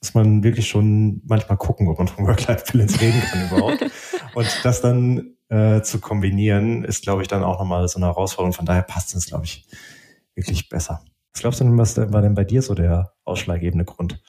muss 0.00 0.14
man 0.14 0.42
wirklich 0.42 0.68
schon 0.68 1.22
manchmal 1.26 1.58
gucken, 1.58 1.88
ob 1.88 1.98
man 1.98 2.08
von 2.08 2.26
Work-Life-Balance 2.26 3.00
reden 3.00 3.20
kann 3.20 3.46
überhaupt. 3.48 3.82
Und 4.34 4.46
das 4.62 4.80
dann 4.80 5.34
äh, 5.48 5.82
zu 5.82 6.00
kombinieren, 6.00 6.84
ist, 6.84 7.02
glaube 7.02 7.22
ich, 7.22 7.28
dann 7.28 7.42
auch 7.42 7.58
nochmal 7.58 7.86
so 7.88 7.98
eine 7.98 8.06
Herausforderung. 8.06 8.52
Von 8.52 8.66
daher 8.66 8.82
passt 8.82 9.14
es, 9.14 9.26
glaube 9.26 9.44
ich, 9.44 9.66
wirklich 10.34 10.68
besser. 10.68 11.04
Was 11.32 11.42
glaubst 11.42 11.60
du 11.60 11.64
denn, 11.64 11.78
was 11.78 11.96
war 11.96 12.22
denn 12.22 12.34
bei 12.34 12.44
dir 12.44 12.62
so 12.62 12.74
der 12.74 13.12
ausschlaggebende 13.24 13.84
Grund? 13.84 14.20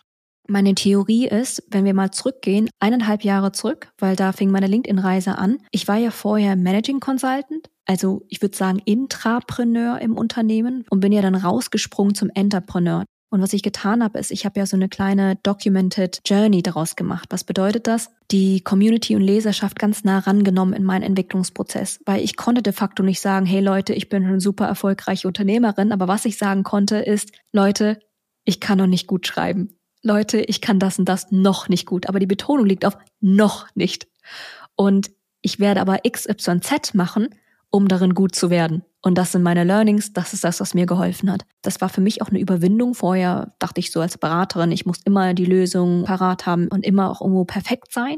Meine 0.47 0.73
Theorie 0.73 1.27
ist, 1.27 1.63
wenn 1.69 1.85
wir 1.85 1.93
mal 1.93 2.09
zurückgehen, 2.09 2.69
eineinhalb 2.79 3.23
Jahre 3.23 3.51
zurück, 3.51 3.91
weil 3.99 4.15
da 4.15 4.31
fing 4.31 4.49
meine 4.49 4.65
LinkedIn-Reise 4.65 5.37
an. 5.37 5.59
Ich 5.71 5.87
war 5.87 5.97
ja 5.97 6.09
vorher 6.09 6.55
Managing 6.55 6.99
Consultant, 6.99 7.69
also 7.85 8.23
ich 8.29 8.41
würde 8.41 8.57
sagen 8.57 8.79
Intrapreneur 8.83 9.99
im 9.99 10.17
Unternehmen 10.17 10.85
und 10.89 11.01
bin 11.01 11.11
ja 11.11 11.21
dann 11.21 11.35
rausgesprungen 11.35 12.15
zum 12.15 12.31
Entrepreneur. 12.33 13.05
Und 13.31 13.41
was 13.41 13.53
ich 13.53 13.61
getan 13.61 14.03
habe, 14.03 14.17
ist, 14.17 14.31
ich 14.31 14.45
habe 14.45 14.59
ja 14.59 14.65
so 14.65 14.75
eine 14.75 14.89
kleine 14.89 15.35
documented 15.43 16.21
Journey 16.25 16.63
daraus 16.63 16.95
gemacht. 16.95 17.27
Was 17.29 17.43
bedeutet 17.43 17.85
das? 17.85 18.09
Die 18.31 18.61
Community 18.61 19.15
und 19.15 19.21
Leserschaft 19.21 19.77
ganz 19.77 20.03
nah 20.03 20.19
rangenommen 20.19 20.73
in 20.73 20.83
meinen 20.83 21.03
Entwicklungsprozess, 21.03 21.99
weil 22.05 22.23
ich 22.23 22.35
konnte 22.37 22.63
de 22.63 22.73
facto 22.73 23.03
nicht 23.03 23.21
sagen, 23.21 23.45
hey 23.45 23.61
Leute, 23.61 23.93
ich 23.93 24.09
bin 24.09 24.25
eine 24.25 24.41
super 24.41 24.65
erfolgreiche 24.65 25.27
Unternehmerin, 25.27 25.91
aber 25.91 26.07
was 26.07 26.25
ich 26.25 26.37
sagen 26.37 26.63
konnte 26.63 26.97
ist, 26.97 27.31
Leute, 27.51 27.99
ich 28.45 28.59
kann 28.59 28.79
noch 28.79 28.87
nicht 28.87 29.05
gut 29.05 29.27
schreiben. 29.27 29.77
Leute, 30.01 30.41
ich 30.41 30.61
kann 30.61 30.79
das 30.79 30.97
und 30.97 31.05
das 31.05 31.31
noch 31.31 31.69
nicht 31.69 31.85
gut, 31.85 32.07
aber 32.09 32.19
die 32.19 32.25
Betonung 32.25 32.65
liegt 32.65 32.85
auf 32.85 32.97
noch 33.19 33.67
nicht. 33.75 34.07
Und 34.75 35.11
ich 35.41 35.59
werde 35.59 35.81
aber 35.81 35.99
XYZ 36.09 36.93
machen, 36.93 37.29
um 37.69 37.87
darin 37.87 38.15
gut 38.15 38.33
zu 38.33 38.49
werden. 38.49 38.83
Und 39.01 39.17
das 39.17 39.31
sind 39.31 39.43
meine 39.43 39.63
Learnings, 39.63 40.11
das 40.11 40.33
ist 40.33 40.43
das, 40.43 40.59
was 40.59 40.73
mir 40.73 40.85
geholfen 40.85 41.31
hat. 41.31 41.45
Das 41.61 41.79
war 41.79 41.87
für 41.87 42.01
mich 42.01 42.21
auch 42.21 42.29
eine 42.29 42.39
Überwindung. 42.39 42.93
Vorher 42.93 43.53
dachte 43.59 43.79
ich 43.79 43.91
so 43.91 44.01
als 44.01 44.17
Beraterin, 44.17 44.71
ich 44.71 44.85
muss 44.85 44.99
immer 45.05 45.33
die 45.33 45.45
Lösung 45.45 46.03
parat 46.03 46.45
haben 46.45 46.67
und 46.67 46.85
immer 46.85 47.09
auch 47.09 47.21
irgendwo 47.21 47.45
perfekt 47.45 47.93
sein. 47.93 48.17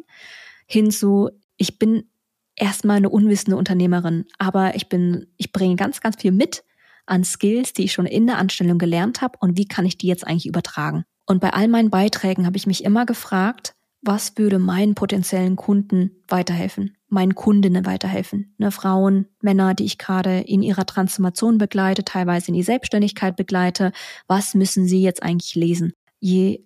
Hinzu, 0.65 1.29
ich 1.57 1.77
bin 1.77 2.09
erstmal 2.55 2.97
eine 2.97 3.09
unwissende 3.09 3.57
Unternehmerin, 3.57 4.25
aber 4.39 4.75
ich 4.75 4.89
bin, 4.89 5.27
ich 5.38 5.51
bringe 5.51 5.75
ganz, 5.75 6.01
ganz 6.01 6.19
viel 6.19 6.31
mit 6.31 6.63
an 7.05 7.23
Skills, 7.23 7.73
die 7.73 7.83
ich 7.83 7.93
schon 7.93 8.05
in 8.05 8.25
der 8.25 8.38
Anstellung 8.38 8.77
gelernt 8.77 9.21
habe 9.21 9.38
und 9.39 9.57
wie 9.57 9.67
kann 9.67 9.85
ich 9.85 9.97
die 9.97 10.07
jetzt 10.07 10.25
eigentlich 10.25 10.47
übertragen. 10.47 11.03
Und 11.25 11.41
bei 11.41 11.53
all 11.53 11.67
meinen 11.67 11.89
Beiträgen 11.89 12.45
habe 12.45 12.57
ich 12.57 12.67
mich 12.67 12.83
immer 12.83 13.05
gefragt, 13.05 13.75
was 14.01 14.38
würde 14.38 14.60
meinen 14.60 14.96
potenziellen 14.96 15.55
Kunden 15.55 16.12
weiterhelfen, 16.27 16.98
meinen 17.08 17.36
Kundinnen 17.36 17.86
weiterhelfen, 17.86 18.53
ne, 18.58 18.72
Frauen, 18.72 19.27
Männer, 19.41 19.74
die 19.74 19.86
ich 19.86 19.98
gerade 19.98 20.39
in 20.39 20.63
ihrer 20.63 20.86
Transformation 20.86 21.58
begleite, 21.58 22.03
teilweise 22.03 22.48
in 22.50 22.55
die 22.55 22.63
Selbstständigkeit 22.63 23.36
begleite, 23.36 23.91
was 24.27 24.55
müssen 24.55 24.88
sie 24.88 25.01
jetzt 25.01 25.22
eigentlich 25.22 25.55
lesen? 25.55 25.93
Je 26.20 26.63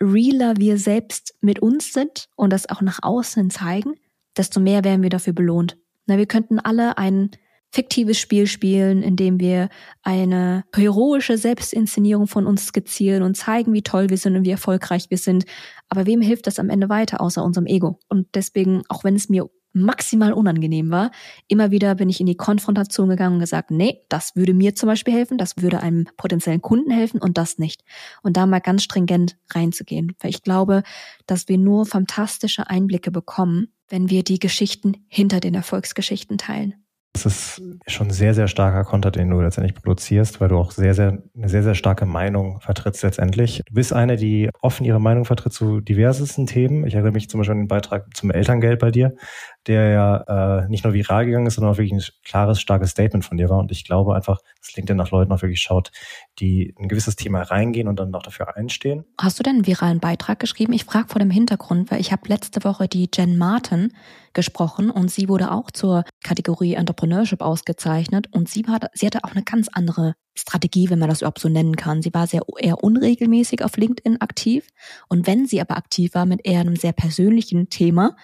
realer 0.00 0.56
wir 0.58 0.78
selbst 0.78 1.34
mit 1.40 1.60
uns 1.60 1.92
sind 1.92 2.28
und 2.36 2.52
das 2.52 2.68
auch 2.68 2.82
nach 2.82 2.98
außen 3.02 3.50
zeigen, 3.50 3.94
desto 4.36 4.60
mehr 4.60 4.84
werden 4.84 5.02
wir 5.02 5.10
dafür 5.10 5.32
belohnt. 5.32 5.78
Na, 6.06 6.18
wir 6.18 6.26
könnten 6.26 6.58
alle 6.60 6.98
einen 6.98 7.30
fiktives 7.76 8.18
Spiel 8.18 8.46
spielen, 8.46 9.02
in 9.02 9.16
dem 9.16 9.38
wir 9.38 9.68
eine 10.02 10.64
heroische 10.74 11.36
Selbstinszenierung 11.36 12.26
von 12.26 12.46
uns 12.46 12.64
skizzieren 12.64 13.22
und 13.22 13.36
zeigen, 13.36 13.74
wie 13.74 13.82
toll 13.82 14.08
wir 14.08 14.16
sind 14.16 14.34
und 14.34 14.46
wie 14.46 14.50
erfolgreich 14.50 15.10
wir 15.10 15.18
sind. 15.18 15.44
Aber 15.90 16.06
wem 16.06 16.22
hilft 16.22 16.46
das 16.46 16.58
am 16.58 16.70
Ende 16.70 16.88
weiter, 16.88 17.20
außer 17.20 17.44
unserem 17.44 17.66
Ego? 17.66 17.98
Und 18.08 18.28
deswegen, 18.34 18.82
auch 18.88 19.04
wenn 19.04 19.14
es 19.14 19.28
mir 19.28 19.50
maximal 19.74 20.32
unangenehm 20.32 20.90
war, 20.90 21.10
immer 21.48 21.70
wieder 21.70 21.94
bin 21.96 22.08
ich 22.08 22.18
in 22.18 22.24
die 22.24 22.38
Konfrontation 22.38 23.10
gegangen 23.10 23.34
und 23.34 23.40
gesagt, 23.40 23.70
nee, 23.70 24.00
das 24.08 24.34
würde 24.34 24.54
mir 24.54 24.74
zum 24.74 24.86
Beispiel 24.86 25.12
helfen, 25.12 25.36
das 25.36 25.58
würde 25.58 25.80
einem 25.80 26.06
potenziellen 26.16 26.62
Kunden 26.62 26.90
helfen 26.90 27.20
und 27.20 27.36
das 27.36 27.58
nicht. 27.58 27.84
Und 28.22 28.38
da 28.38 28.46
mal 28.46 28.60
ganz 28.60 28.84
stringent 28.84 29.36
reinzugehen. 29.50 30.16
Weil 30.20 30.30
ich 30.30 30.42
glaube, 30.42 30.82
dass 31.26 31.46
wir 31.48 31.58
nur 31.58 31.84
fantastische 31.84 32.70
Einblicke 32.70 33.10
bekommen, 33.10 33.68
wenn 33.88 34.08
wir 34.08 34.24
die 34.24 34.38
Geschichten 34.38 35.04
hinter 35.08 35.40
den 35.40 35.52
Erfolgsgeschichten 35.52 36.38
teilen. 36.38 36.85
Das 37.16 37.24
ist 37.24 37.62
schon 37.86 38.10
sehr, 38.10 38.34
sehr 38.34 38.46
starker 38.46 38.84
Content, 38.84 39.16
den 39.16 39.30
du 39.30 39.40
letztendlich 39.40 39.74
produzierst, 39.74 40.38
weil 40.38 40.50
du 40.50 40.58
auch 40.58 40.70
sehr, 40.70 40.92
sehr, 40.92 41.22
eine 41.34 41.48
sehr, 41.48 41.62
sehr 41.62 41.74
starke 41.74 42.04
Meinung 42.04 42.60
vertrittst 42.60 43.02
letztendlich. 43.02 43.62
Du 43.64 43.72
bist 43.72 43.94
eine, 43.94 44.16
die 44.16 44.50
offen 44.60 44.84
ihre 44.84 45.00
Meinung 45.00 45.24
vertritt 45.24 45.54
zu 45.54 45.80
diversesten 45.80 46.46
Themen. 46.46 46.86
Ich 46.86 46.92
erinnere 46.92 47.14
mich 47.14 47.30
zum 47.30 47.40
Beispiel 47.40 47.52
an 47.52 47.60
den 47.60 47.68
Beitrag 47.68 48.14
zum 48.14 48.30
Elterngeld 48.30 48.80
bei 48.80 48.90
dir, 48.90 49.14
der 49.66 49.88
ja 49.88 50.62
äh, 50.62 50.68
nicht 50.68 50.84
nur 50.84 50.92
viral 50.92 51.26
gegangen 51.26 51.46
ist, 51.46 51.54
sondern 51.54 51.72
auch 51.72 51.78
wirklich 51.78 51.92
ein 51.92 52.14
klares, 52.24 52.60
starkes 52.60 52.90
Statement 52.90 53.24
von 53.24 53.36
dir 53.36 53.48
war. 53.48 53.58
Und 53.58 53.72
ich 53.72 53.84
glaube 53.84 54.14
einfach, 54.14 54.40
dass 54.60 54.76
LinkedIn 54.76 54.96
nach 54.96 55.10
Leuten 55.10 55.32
auch 55.32 55.42
wirklich 55.42 55.60
schaut, 55.60 55.90
die 56.38 56.74
ein 56.78 56.88
gewisses 56.88 57.16
Thema 57.16 57.42
reingehen 57.42 57.88
und 57.88 57.98
dann 57.98 58.14
auch 58.14 58.22
dafür 58.22 58.56
einstehen. 58.56 59.04
Hast 59.20 59.38
du 59.38 59.42
denn 59.42 59.56
einen 59.56 59.66
viralen 59.66 60.00
Beitrag 60.00 60.38
geschrieben? 60.38 60.72
Ich 60.72 60.84
frage 60.84 61.08
vor 61.08 61.18
dem 61.18 61.30
Hintergrund, 61.30 61.90
weil 61.90 62.00
ich 62.00 62.12
habe 62.12 62.28
letzte 62.28 62.64
Woche 62.64 62.88
die 62.88 63.08
Jen 63.12 63.38
Martin 63.38 63.92
gesprochen 64.34 64.90
und 64.90 65.10
sie 65.10 65.28
wurde 65.28 65.50
auch 65.50 65.70
zur 65.70 66.04
Kategorie 66.22 66.74
Entrepreneurship 66.74 67.40
ausgezeichnet 67.40 68.28
und 68.32 68.48
sie 68.48 68.66
war, 68.68 68.78
sie 68.92 69.06
hatte 69.06 69.24
auch 69.24 69.32
eine 69.32 69.42
ganz 69.42 69.68
andere 69.72 70.14
Strategie, 70.34 70.90
wenn 70.90 70.98
man 70.98 71.08
das 71.08 71.22
überhaupt 71.22 71.40
so 71.40 71.48
nennen 71.48 71.76
kann. 71.76 72.02
Sie 72.02 72.12
war 72.12 72.26
sehr 72.26 72.42
eher 72.58 72.84
unregelmäßig 72.84 73.64
auf 73.64 73.76
LinkedIn 73.76 74.20
aktiv 74.20 74.68
und 75.08 75.26
wenn 75.26 75.46
sie 75.46 75.60
aber 75.60 75.76
aktiv 75.78 76.14
war 76.14 76.26
mit 76.26 76.46
eher 76.46 76.60
einem 76.60 76.76
sehr 76.76 76.92
persönlichen 76.92 77.70
Thema, 77.70 78.14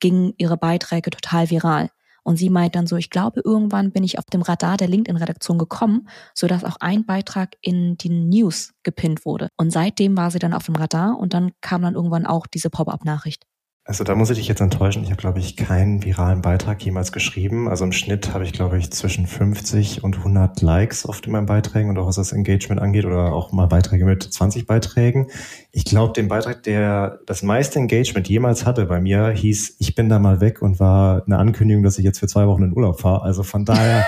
gingen 0.00 0.34
ihre 0.36 0.56
Beiträge 0.56 1.10
total 1.10 1.50
viral. 1.50 1.90
Und 2.24 2.36
sie 2.36 2.50
meint 2.50 2.74
dann 2.74 2.86
so, 2.86 2.96
ich 2.96 3.08
glaube, 3.08 3.40
irgendwann 3.42 3.90
bin 3.90 4.04
ich 4.04 4.18
auf 4.18 4.26
dem 4.26 4.42
Radar 4.42 4.76
der 4.76 4.88
LinkedIn-Redaktion 4.88 5.56
gekommen, 5.56 6.08
sodass 6.34 6.62
auch 6.62 6.76
ein 6.80 7.06
Beitrag 7.06 7.56
in 7.62 7.96
die 7.96 8.10
News 8.10 8.74
gepinnt 8.82 9.24
wurde. 9.24 9.48
Und 9.56 9.70
seitdem 9.70 10.14
war 10.16 10.30
sie 10.30 10.38
dann 10.38 10.52
auf 10.52 10.66
dem 10.66 10.76
Radar 10.76 11.18
und 11.18 11.32
dann 11.32 11.52
kam 11.62 11.80
dann 11.80 11.94
irgendwann 11.94 12.26
auch 12.26 12.46
diese 12.46 12.68
Pop-up-Nachricht. 12.68 13.44
Also 13.88 14.04
da 14.04 14.14
muss 14.14 14.28
ich 14.28 14.36
dich 14.36 14.48
jetzt 14.48 14.60
enttäuschen. 14.60 15.02
Ich 15.02 15.08
habe, 15.08 15.18
glaube 15.18 15.38
ich, 15.38 15.56
keinen 15.56 16.04
viralen 16.04 16.42
Beitrag 16.42 16.84
jemals 16.84 17.10
geschrieben. 17.10 17.70
Also 17.70 17.84
im 17.84 17.92
Schnitt 17.92 18.34
habe 18.34 18.44
ich, 18.44 18.52
glaube 18.52 18.76
ich, 18.76 18.90
zwischen 18.90 19.26
50 19.26 20.04
und 20.04 20.18
100 20.18 20.60
Likes 20.60 21.08
oft 21.08 21.24
in 21.24 21.32
meinen 21.32 21.46
Beiträgen 21.46 21.88
und 21.88 21.96
auch 21.96 22.06
was 22.06 22.16
das 22.16 22.32
Engagement 22.32 22.82
angeht 22.82 23.06
oder 23.06 23.32
auch 23.32 23.50
mal 23.50 23.64
Beiträge 23.64 24.04
mit 24.04 24.22
20 24.22 24.66
Beiträgen. 24.66 25.28
Ich 25.72 25.86
glaube, 25.86 26.12
den 26.12 26.28
Beitrag, 26.28 26.62
der 26.64 27.20
das 27.24 27.42
meiste 27.42 27.78
Engagement 27.78 28.28
jemals 28.28 28.66
hatte 28.66 28.84
bei 28.84 29.00
mir, 29.00 29.30
hieß, 29.30 29.76
ich 29.78 29.94
bin 29.94 30.10
da 30.10 30.18
mal 30.18 30.42
weg 30.42 30.60
und 30.60 30.78
war 30.78 31.22
eine 31.24 31.38
Ankündigung, 31.38 31.82
dass 31.82 31.96
ich 31.96 32.04
jetzt 32.04 32.18
für 32.18 32.26
zwei 32.26 32.46
Wochen 32.46 32.64
in 32.64 32.76
Urlaub 32.76 33.00
fahre. 33.00 33.22
Also 33.22 33.42
von 33.42 33.64
daher. 33.64 34.04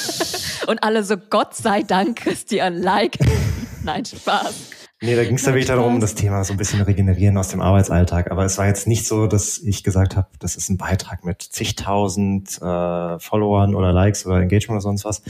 und 0.68 0.84
alle 0.84 1.02
so, 1.02 1.16
Gott 1.16 1.54
sei 1.54 1.82
Dank, 1.82 2.20
Christian, 2.20 2.76
like. 2.76 3.18
Nein, 3.82 4.04
Spaß. 4.04 4.77
Nee, 5.00 5.14
da 5.14 5.24
ging 5.24 5.36
es 5.36 5.44
da 5.44 5.52
wirklich 5.52 5.66
darum, 5.66 6.00
das 6.00 6.16
Thema 6.16 6.42
so 6.42 6.52
ein 6.52 6.56
bisschen 6.56 6.80
regenerieren 6.80 7.38
aus 7.38 7.48
dem 7.48 7.60
Arbeitsalltag. 7.60 8.32
Aber 8.32 8.44
es 8.44 8.58
war 8.58 8.66
jetzt 8.66 8.88
nicht 8.88 9.06
so, 9.06 9.28
dass 9.28 9.58
ich 9.58 9.84
gesagt 9.84 10.16
habe, 10.16 10.28
das 10.40 10.56
ist 10.56 10.70
ein 10.70 10.76
Beitrag 10.76 11.24
mit 11.24 11.40
zigtausend 11.40 12.60
äh, 12.60 13.18
Followern 13.20 13.76
oder 13.76 13.92
Likes 13.92 14.26
oder 14.26 14.40
Engagement 14.40 14.78
oder 14.78 14.80
sonst 14.80 15.04
was. 15.04 15.22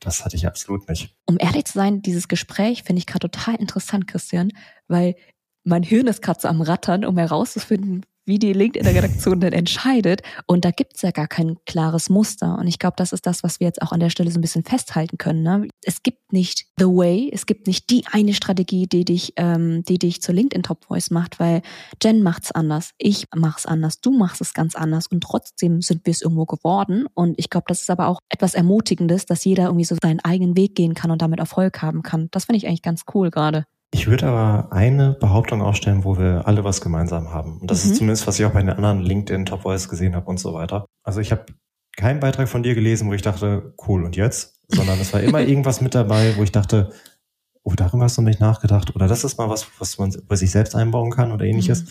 Das 0.00 0.24
hatte 0.24 0.36
ich 0.36 0.46
absolut 0.46 0.88
nicht. 0.88 1.14
Um 1.26 1.36
ehrlich 1.38 1.66
zu 1.66 1.74
sein, 1.74 2.00
dieses 2.00 2.26
Gespräch 2.26 2.84
finde 2.84 3.00
ich 3.00 3.06
gerade 3.06 3.30
total 3.30 3.56
interessant, 3.56 4.08
Christian, 4.08 4.50
weil 4.88 5.14
mein 5.62 5.82
Hirn 5.82 6.06
ist 6.06 6.22
gerade 6.22 6.40
so 6.40 6.48
am 6.48 6.62
Rattern, 6.62 7.04
um 7.04 7.18
herauszufinden, 7.18 8.04
wie 8.24 8.38
die 8.38 8.52
LinkedIn-Redaktion 8.52 9.40
denn 9.40 9.52
entscheidet. 9.52 10.22
Und 10.46 10.64
da 10.64 10.70
gibt's 10.70 11.02
ja 11.02 11.10
gar 11.10 11.26
kein 11.26 11.56
klares 11.66 12.08
Muster. 12.08 12.56
Und 12.58 12.66
ich 12.66 12.78
glaube, 12.78 12.94
das 12.96 13.12
ist 13.12 13.26
das, 13.26 13.42
was 13.42 13.60
wir 13.60 13.66
jetzt 13.66 13.82
auch 13.82 13.92
an 13.92 14.00
der 14.00 14.10
Stelle 14.10 14.30
so 14.30 14.38
ein 14.38 14.42
bisschen 14.42 14.64
festhalten 14.64 15.18
können. 15.18 15.42
Ne? 15.42 15.68
Es 15.82 16.02
gibt 16.02 16.32
nicht 16.32 16.66
the 16.78 16.84
way, 16.84 17.30
es 17.32 17.46
gibt 17.46 17.66
nicht 17.66 17.90
die 17.90 18.04
eine 18.10 18.34
Strategie, 18.34 18.86
die 18.86 19.04
dich, 19.04 19.32
ähm, 19.36 19.82
die 19.84 19.98
dich 19.98 20.22
zur 20.22 20.34
LinkedIn 20.34 20.62
Top 20.62 20.84
Voice 20.84 21.10
macht, 21.10 21.40
weil 21.40 21.62
Jen 22.02 22.22
macht's 22.22 22.52
anders, 22.52 22.90
ich 22.98 23.26
mach's 23.34 23.66
anders, 23.66 24.00
du 24.00 24.10
machst 24.10 24.40
es 24.40 24.54
ganz 24.54 24.74
anders 24.74 25.06
und 25.08 25.22
trotzdem 25.22 25.82
sind 25.82 26.06
wir 26.06 26.12
es 26.12 26.22
irgendwo 26.22 26.46
geworden. 26.46 27.06
Und 27.14 27.38
ich 27.38 27.50
glaube, 27.50 27.64
das 27.68 27.82
ist 27.82 27.90
aber 27.90 28.06
auch 28.08 28.20
etwas 28.28 28.54
Ermutigendes, 28.54 29.26
dass 29.26 29.44
jeder 29.44 29.64
irgendwie 29.64 29.84
so 29.84 29.96
seinen 30.00 30.20
eigenen 30.20 30.56
Weg 30.56 30.74
gehen 30.74 30.94
kann 30.94 31.10
und 31.10 31.22
damit 31.22 31.38
Erfolg 31.38 31.82
haben 31.82 32.02
kann. 32.02 32.28
Das 32.30 32.46
finde 32.46 32.58
ich 32.58 32.66
eigentlich 32.66 32.82
ganz 32.82 33.02
cool 33.14 33.30
gerade. 33.30 33.64
Ich 33.94 34.06
würde 34.06 34.26
aber 34.26 34.72
eine 34.72 35.12
Behauptung 35.12 35.60
aufstellen, 35.60 36.02
wo 36.02 36.18
wir 36.18 36.46
alle 36.46 36.64
was 36.64 36.80
gemeinsam 36.80 37.30
haben. 37.30 37.58
Und 37.58 37.70
das 37.70 37.84
mhm. 37.84 37.90
ist 37.90 37.98
zumindest, 37.98 38.26
was 38.26 38.38
ich 38.40 38.46
auch 38.46 38.52
bei 38.52 38.60
den 38.60 38.70
anderen 38.70 39.00
LinkedIn 39.00 39.44
Top 39.44 39.62
Voice 39.62 39.88
gesehen 39.88 40.16
habe 40.16 40.26
und 40.26 40.40
so 40.40 40.54
weiter. 40.54 40.86
Also 41.04 41.20
ich 41.20 41.30
habe 41.30 41.44
keinen 41.96 42.18
Beitrag 42.18 42.48
von 42.48 42.62
dir 42.62 42.74
gelesen, 42.74 43.08
wo 43.08 43.12
ich 43.12 43.20
dachte, 43.20 43.74
cool, 43.86 44.04
und 44.04 44.16
jetzt? 44.16 44.60
Sondern 44.68 44.98
es 44.98 45.12
war 45.12 45.20
immer 45.20 45.40
irgendwas 45.46 45.82
mit 45.82 45.94
dabei, 45.94 46.34
wo 46.38 46.42
ich 46.42 46.52
dachte, 46.52 46.90
oh, 47.64 47.74
darüber 47.76 48.04
hast 48.04 48.16
du 48.16 48.22
nicht 48.22 48.40
nachgedacht. 48.40 48.96
Oder 48.96 49.08
das 49.08 49.24
ist 49.24 49.36
mal 49.36 49.50
was, 49.50 49.66
was 49.78 49.98
man 49.98 50.10
bei 50.26 50.36
sich 50.36 50.50
selbst 50.50 50.74
einbauen 50.74 51.10
kann 51.10 51.30
oder 51.30 51.44
ähnliches. 51.44 51.84
Mhm. 51.84 51.88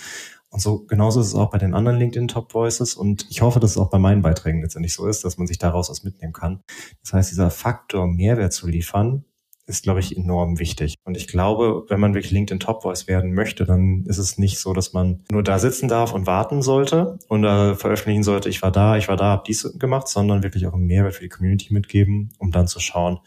Und 0.50 0.60
so 0.60 0.80
genauso 0.86 1.22
ist 1.22 1.28
es 1.28 1.36
auch 1.36 1.52
bei 1.52 1.60
den 1.60 1.76
anderen 1.76 2.00
LinkedIn 2.00 2.28
Top 2.28 2.54
Voices. 2.56 2.96
Und 2.96 3.28
ich 3.30 3.42
hoffe, 3.42 3.60
dass 3.60 3.72
es 3.72 3.78
auch 3.78 3.92
bei 3.92 4.00
meinen 4.00 4.24
Beiträgen 4.24 4.62
letztendlich 4.62 4.94
so 4.94 5.06
ist, 5.08 5.24
dass 5.24 5.38
man 5.38 5.46
sich 5.48 5.60
daraus 5.60 5.90
was 5.90 6.04
mitnehmen 6.04 6.34
kann. 6.34 6.62
Das 7.04 7.14
heißt, 7.14 7.32
dieser 7.32 7.52
Faktor, 7.52 8.08
Mehrwert 8.08 8.54
zu 8.54 8.68
liefern, 8.68 9.24
ist, 9.72 9.84
glaube 9.84 10.02
ich, 10.02 10.16
enorm 10.16 10.60
wichtig. 10.60 10.96
Und 11.06 11.18
ich 11.18 11.28
glaube, 11.28 11.86
wenn 11.88 12.00
man 12.00 12.14
wirklich 12.14 12.32
LinkedIn 12.32 12.60
Top 12.60 12.84
Voice 12.84 13.08
werden 13.08 13.34
möchte, 13.34 13.66
dann 13.66 14.06
ist 14.06 14.18
es 14.18 14.38
nicht 14.38 14.60
so, 14.60 14.74
dass 14.74 14.94
man 14.94 15.24
nur 15.32 15.44
da 15.44 15.58
sitzen 15.58 15.88
darf 15.88 16.14
und 16.14 16.28
warten 16.28 16.62
sollte 16.62 17.18
und 17.28 17.44
äh, 17.44 17.76
veröffentlichen 17.76 18.24
sollte, 18.24 18.50
ich 18.50 18.62
war 18.62 18.72
da, 18.72 18.98
ich 18.98 19.08
war 19.08 19.18
da, 19.18 19.26
habe 19.26 19.44
dies 19.48 19.74
gemacht, 19.80 20.08
sondern 20.08 20.44
wirklich 20.44 20.68
auch 20.68 20.74
einen 20.74 20.86
Mehrwert 20.86 21.16
für 21.16 21.24
die 21.24 21.30
Community 21.30 21.74
mitgeben, 21.74 22.34
um 22.38 22.52
dann 22.52 22.68
zu 22.68 22.80
schauen, 22.80 23.20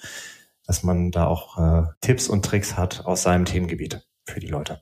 dass 0.67 0.83
man 0.83 1.11
da 1.11 1.27
auch 1.27 1.59
äh, 1.59 1.89
Tipps 2.01 2.29
und 2.29 2.45
Tricks 2.45 2.77
hat 2.77 3.05
aus 3.07 3.23
seinem 3.23 3.45
Themengebiet 3.45 4.07
für 4.25 4.41
die 4.41 4.47
Leute. 4.47 4.81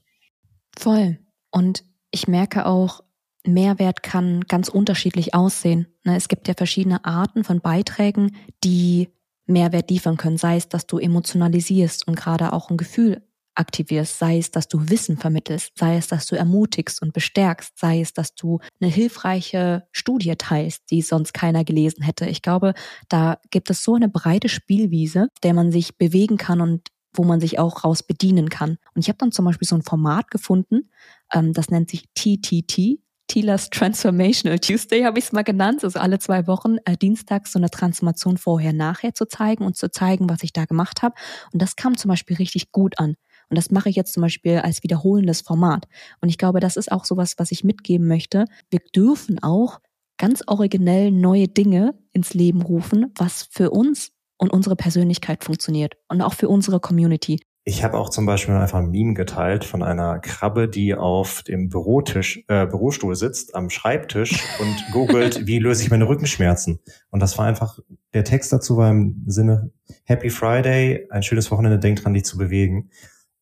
Voll. 0.77 1.19
Und 1.51 1.85
ich 2.11 2.29
merke 2.29 2.67
auch, 2.67 3.03
Mehrwert 3.45 4.03
kann 4.03 4.43
ganz 4.43 4.69
unterschiedlich 4.69 5.35
aussehen. 5.35 5.87
Ne, 6.05 6.17
es 6.17 6.29
gibt 6.29 6.49
ja 6.49 6.55
verschiedene 6.57 7.05
Arten 7.05 7.45
von 7.45 7.61
Beiträgen, 7.61 8.37
die 8.63 9.09
Mehrwert 9.47 9.91
liefern 9.91 10.17
können, 10.17 10.39
sei 10.39 10.57
es, 10.57 10.69
dass 10.69 10.87
du 10.87 10.99
emotionalisierst 10.99 12.07
und 12.07 12.17
gerade 12.17 12.53
auch 12.53 12.71
ein 12.71 12.77
Gefühl 12.77 13.23
aktivierst, 13.55 14.19
sei 14.19 14.39
es, 14.39 14.51
dass 14.51 14.69
du 14.69 14.89
Wissen 14.89 15.19
vermittelst, 15.19 15.73
sei 15.79 15.97
es, 15.97 16.09
dass 16.09 16.27
du 16.27 16.37
ermutigst 16.37 17.03
und 17.03 17.13
bestärkst, 17.13 17.79
sei 17.79 18.01
es, 18.01 18.13
dass 18.13 18.35
du 18.35 18.61
eine 18.81 18.91
hilfreiche 18.91 19.87
Studie 19.93 20.35
teilst, 20.37 20.91
die 20.91 21.03
sonst 21.03 21.35
keiner 21.35 21.65
gelesen 21.65 22.03
hätte. 22.03 22.27
Ich 22.27 22.43
glaube, 22.43 22.75
da 23.09 23.39
gibt 23.51 23.71
es 23.71 23.83
so 23.83 23.95
eine 23.95 24.09
breite 24.09 24.49
Spielwiese, 24.49 25.29
der 25.43 25.55
man 25.55 25.71
sich 25.71 25.99
bewegen 25.99 26.39
kann 26.39 26.61
und 26.61 26.89
wo 27.15 27.25
man 27.25 27.41
sich 27.41 27.59
auch 27.59 27.85
raus 27.85 28.03
bedienen 28.03 28.49
kann. 28.49 28.79
Und 28.95 29.03
ich 29.03 29.09
habe 29.09 29.19
dann 29.19 29.33
zum 29.33 29.45
Beispiel 29.45 29.69
so 29.69 29.77
ein 29.77 29.83
Format 29.83 30.31
gefunden, 30.31 30.91
ähm, 31.33 31.53
das 31.53 31.69
nennt 31.69 31.91
sich 31.91 32.09
TTT, 32.15 33.02
Tilas 33.33 33.71
Transformational 33.71 34.59
Tuesday 34.59 35.05
habe 35.05 35.19
ich 35.19 35.25
es 35.25 35.33
mal 35.33 35.41
genannt, 35.41 35.83
also 35.85 35.99
alle 35.99 36.19
zwei 36.19 36.47
Wochen 36.47 36.77
äh, 36.85 36.99
dienstags 36.99 37.53
so 37.53 37.59
eine 37.59 37.71
Transformation 37.71 38.37
vorher, 38.37 38.75
nachher 38.75 39.15
zu 39.15 39.25
zeigen 39.25 39.65
und 39.65 39.75
zu 39.75 39.91
zeigen, 39.91 40.29
was 40.29 40.43
ich 40.43 40.53
da 40.53 40.67
gemacht 40.67 41.01
habe. 41.01 41.15
Und 41.51 41.63
das 41.63 41.75
kam 41.75 41.97
zum 41.97 42.11
Beispiel 42.11 42.37
richtig 42.37 42.73
gut 42.73 42.99
an. 42.99 43.17
Und 43.49 43.57
das 43.57 43.71
mache 43.71 43.89
ich 43.89 43.97
jetzt 43.97 44.13
zum 44.13 44.21
Beispiel 44.21 44.59
als 44.59 44.83
wiederholendes 44.83 45.41
Format. 45.41 45.89
Und 46.21 46.29
ich 46.29 46.37
glaube, 46.37 46.61
das 46.61 46.77
ist 46.77 46.93
auch 46.93 47.07
sowas, 47.07 47.37
was 47.39 47.53
ich 47.53 47.65
mitgeben 47.65 48.07
möchte. 48.07 48.45
Wir 48.69 48.81
dürfen 48.95 49.43
auch 49.43 49.81
ganz 50.19 50.43
originell 50.47 51.11
neue 51.11 51.49
Dinge 51.49 51.95
ins 52.13 52.35
Leben 52.35 52.61
rufen, 52.61 53.15
was 53.17 53.49
für 53.51 53.71
uns 53.71 54.11
und 54.37 54.53
unsere 54.53 54.77
Persönlichkeit 54.77 55.43
funktioniert 55.43 55.95
und 56.09 56.21
auch 56.21 56.35
für 56.35 56.51
unsere 56.51 56.81
Community. 56.81 57.41
Ich 57.65 57.85
habe 57.85 57.97
auch 57.97 58.09
zum 58.09 58.27
Beispiel 58.27 58.55
einfach 58.55 58.81
ein 58.81 58.91
Meme 58.91 59.15
geteilt 59.15 59.65
von 59.65 59.85
einer 59.85 60.19
Krabbe, 60.19 60.69
die 60.69 60.97
auf 60.97 61.45
dem 61.45 61.69
Bürotisch, 61.69 62.43
äh, 62.49 62.67
Bürostuhl 62.67 63.15
sitzt, 63.15 63.55
am 63.55 63.71
Schreibtisch 63.71 64.43
und 64.61 64.85
googelt, 64.93 65.47
wie 65.47 65.61
löse 65.61 65.85
ich 65.85 65.91
meine 65.91 66.09
Rückenschmerzen. 66.09 66.81
Und 67.11 67.21
das 67.21 67.39
war 67.39 67.47
einfach, 67.47 67.79
der 68.15 68.25
Text 68.25 68.53
dazu 68.53 68.77
war 68.77 68.91
im 68.91 69.23
Sinne 69.27 69.71
Happy 70.05 70.29
Friday, 70.29 71.07
ein 71.11 71.23
schönes 71.23 71.53
Wochenende, 71.53 71.79
denkt 71.79 72.05
dran, 72.05 72.15
dich 72.15 72.25
zu 72.25 72.37
bewegen. 72.37 72.91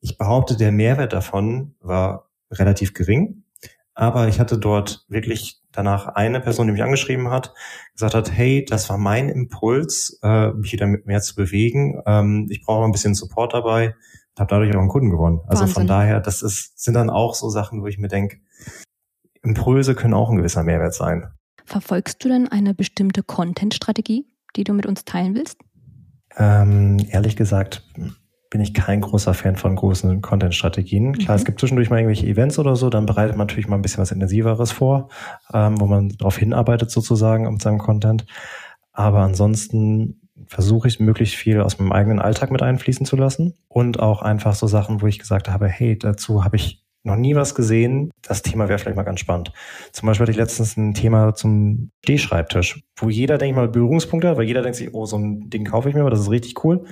Ich 0.00 0.18
behaupte, 0.18 0.56
der 0.56 0.70
Mehrwert 0.70 1.14
davon 1.14 1.74
war 1.80 2.28
relativ 2.50 2.92
gering, 2.92 3.44
aber 3.94 4.28
ich 4.28 4.38
hatte 4.38 4.58
dort 4.58 5.06
wirklich 5.08 5.59
danach 5.72 6.08
eine 6.08 6.40
Person, 6.40 6.66
die 6.66 6.72
mich 6.72 6.82
angeschrieben 6.82 7.30
hat, 7.30 7.54
gesagt 7.92 8.14
hat, 8.14 8.32
hey, 8.32 8.64
das 8.64 8.88
war 8.88 8.98
mein 8.98 9.28
Impuls, 9.28 10.18
äh, 10.22 10.50
mich 10.52 10.72
wieder 10.72 10.86
mit 10.86 11.06
mehr 11.06 11.20
zu 11.20 11.34
bewegen. 11.34 12.02
Ähm, 12.06 12.46
ich 12.50 12.62
brauche 12.62 12.84
ein 12.84 12.92
bisschen 12.92 13.14
Support 13.14 13.54
dabei 13.54 13.88
und 13.88 14.40
habe 14.40 14.48
dadurch 14.48 14.74
auch 14.74 14.80
einen 14.80 14.88
Kunden 14.88 15.10
gewonnen. 15.10 15.40
Also 15.46 15.62
Wahnsinn. 15.62 15.74
von 15.74 15.86
daher, 15.86 16.20
das 16.20 16.42
ist, 16.42 16.78
sind 16.78 16.94
dann 16.94 17.10
auch 17.10 17.34
so 17.34 17.48
Sachen, 17.48 17.82
wo 17.82 17.86
ich 17.86 17.98
mir 17.98 18.08
denke, 18.08 18.38
Impulse 19.42 19.94
können 19.94 20.14
auch 20.14 20.30
ein 20.30 20.36
gewisser 20.36 20.62
Mehrwert 20.62 20.94
sein. 20.94 21.28
Verfolgst 21.64 22.24
du 22.24 22.28
denn 22.28 22.48
eine 22.48 22.74
bestimmte 22.74 23.22
Content-Strategie, 23.22 24.26
die 24.56 24.64
du 24.64 24.72
mit 24.72 24.86
uns 24.86 25.04
teilen 25.04 25.34
willst? 25.34 25.58
Ähm, 26.36 26.98
ehrlich 27.10 27.36
gesagt 27.36 27.88
bin 28.50 28.60
ich 28.60 28.74
kein 28.74 29.00
großer 29.00 29.32
Fan 29.32 29.54
von 29.54 29.76
großen 29.76 30.20
Content-Strategien. 30.20 31.16
Klar, 31.16 31.36
mhm. 31.36 31.40
es 31.40 31.44
gibt 31.44 31.60
zwischendurch 31.60 31.88
mal 31.88 31.98
irgendwelche 31.98 32.26
Events 32.26 32.58
oder 32.58 32.74
so, 32.74 32.90
dann 32.90 33.06
bereitet 33.06 33.36
man 33.36 33.46
natürlich 33.46 33.68
mal 33.68 33.76
ein 33.76 33.82
bisschen 33.82 34.02
was 34.02 34.10
Intensiveres 34.10 34.72
vor, 34.72 35.08
ähm, 35.54 35.80
wo 35.80 35.86
man 35.86 36.10
darauf 36.10 36.36
hinarbeitet 36.36 36.90
sozusagen 36.90 37.50
mit 37.50 37.62
seinem 37.62 37.78
Content. 37.78 38.26
Aber 38.92 39.20
ansonsten 39.20 40.20
versuche 40.48 40.88
ich 40.88 40.98
möglichst 40.98 41.36
viel 41.36 41.60
aus 41.60 41.78
meinem 41.78 41.92
eigenen 41.92 42.18
Alltag 42.18 42.50
mit 42.50 42.60
einfließen 42.60 43.06
zu 43.06 43.14
lassen 43.14 43.54
und 43.68 44.00
auch 44.00 44.20
einfach 44.20 44.54
so 44.54 44.66
Sachen, 44.66 45.00
wo 45.00 45.06
ich 45.06 45.20
gesagt 45.20 45.48
habe, 45.48 45.68
hey, 45.68 45.96
dazu 45.96 46.44
habe 46.44 46.56
ich 46.56 46.82
noch 47.04 47.16
nie 47.16 47.36
was 47.36 47.54
gesehen. 47.54 48.10
Das 48.20 48.42
Thema 48.42 48.68
wäre 48.68 48.78
vielleicht 48.78 48.96
mal 48.96 49.04
ganz 49.04 49.20
spannend. 49.20 49.52
Zum 49.92 50.08
Beispiel 50.08 50.24
hatte 50.24 50.32
ich 50.32 50.36
letztens 50.36 50.76
ein 50.76 50.92
Thema 50.92 51.34
zum 51.34 51.92
Stehschreibtisch, 52.02 52.82
wo 52.96 53.08
jeder, 53.08 53.38
denke 53.38 53.52
ich 53.52 53.56
mal, 53.56 53.68
Berührungspunkte 53.68 54.28
hat, 54.28 54.36
weil 54.36 54.44
jeder 54.44 54.62
denkt 54.62 54.76
sich, 54.76 54.92
oh, 54.92 55.06
so 55.06 55.16
ein 55.16 55.48
Ding 55.50 55.64
kaufe 55.64 55.88
ich 55.88 55.94
mir, 55.94 56.08
das 56.10 56.20
ist 56.20 56.30
richtig 56.30 56.64
cool 56.64 56.84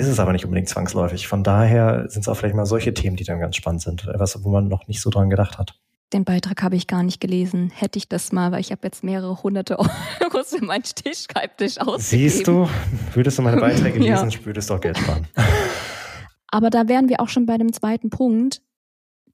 ist 0.00 0.08
es 0.08 0.18
aber 0.18 0.32
nicht 0.32 0.44
unbedingt 0.44 0.68
zwangsläufig. 0.68 1.28
Von 1.28 1.44
daher 1.44 2.08
sind 2.08 2.22
es 2.22 2.28
auch 2.28 2.34
vielleicht 2.34 2.56
mal 2.56 2.66
solche 2.66 2.94
Themen, 2.94 3.16
die 3.16 3.24
dann 3.24 3.38
ganz 3.38 3.56
spannend 3.56 3.82
sind, 3.82 4.08
was, 4.14 4.42
wo 4.42 4.50
man 4.50 4.68
noch 4.68 4.88
nicht 4.88 5.00
so 5.00 5.10
dran 5.10 5.30
gedacht 5.30 5.58
hat. 5.58 5.78
Den 6.12 6.24
Beitrag 6.24 6.62
habe 6.62 6.74
ich 6.74 6.88
gar 6.88 7.04
nicht 7.04 7.20
gelesen. 7.20 7.70
Hätte 7.72 7.98
ich 7.98 8.08
das 8.08 8.32
mal, 8.32 8.50
weil 8.50 8.60
ich 8.60 8.72
habe 8.72 8.80
jetzt 8.84 9.04
mehrere 9.04 9.42
hunderte 9.42 9.78
Euro 9.78 10.42
für 10.44 10.64
meinen 10.64 10.84
Stehschreibtisch 10.84 11.78
ausgegeben. 11.78 12.00
Siehst 12.00 12.48
du, 12.48 12.68
würdest 13.12 13.38
du 13.38 13.42
meine 13.42 13.60
Beiträge 13.60 13.98
lesen, 14.00 14.30
ja. 14.30 14.44
würdest 14.44 14.70
du 14.70 14.74
auch 14.74 14.80
Geld 14.80 14.98
sparen. 14.98 15.28
Aber 16.48 16.70
da 16.70 16.88
wären 16.88 17.08
wir 17.08 17.20
auch 17.20 17.28
schon 17.28 17.46
bei 17.46 17.58
dem 17.58 17.72
zweiten 17.72 18.10
Punkt. 18.10 18.60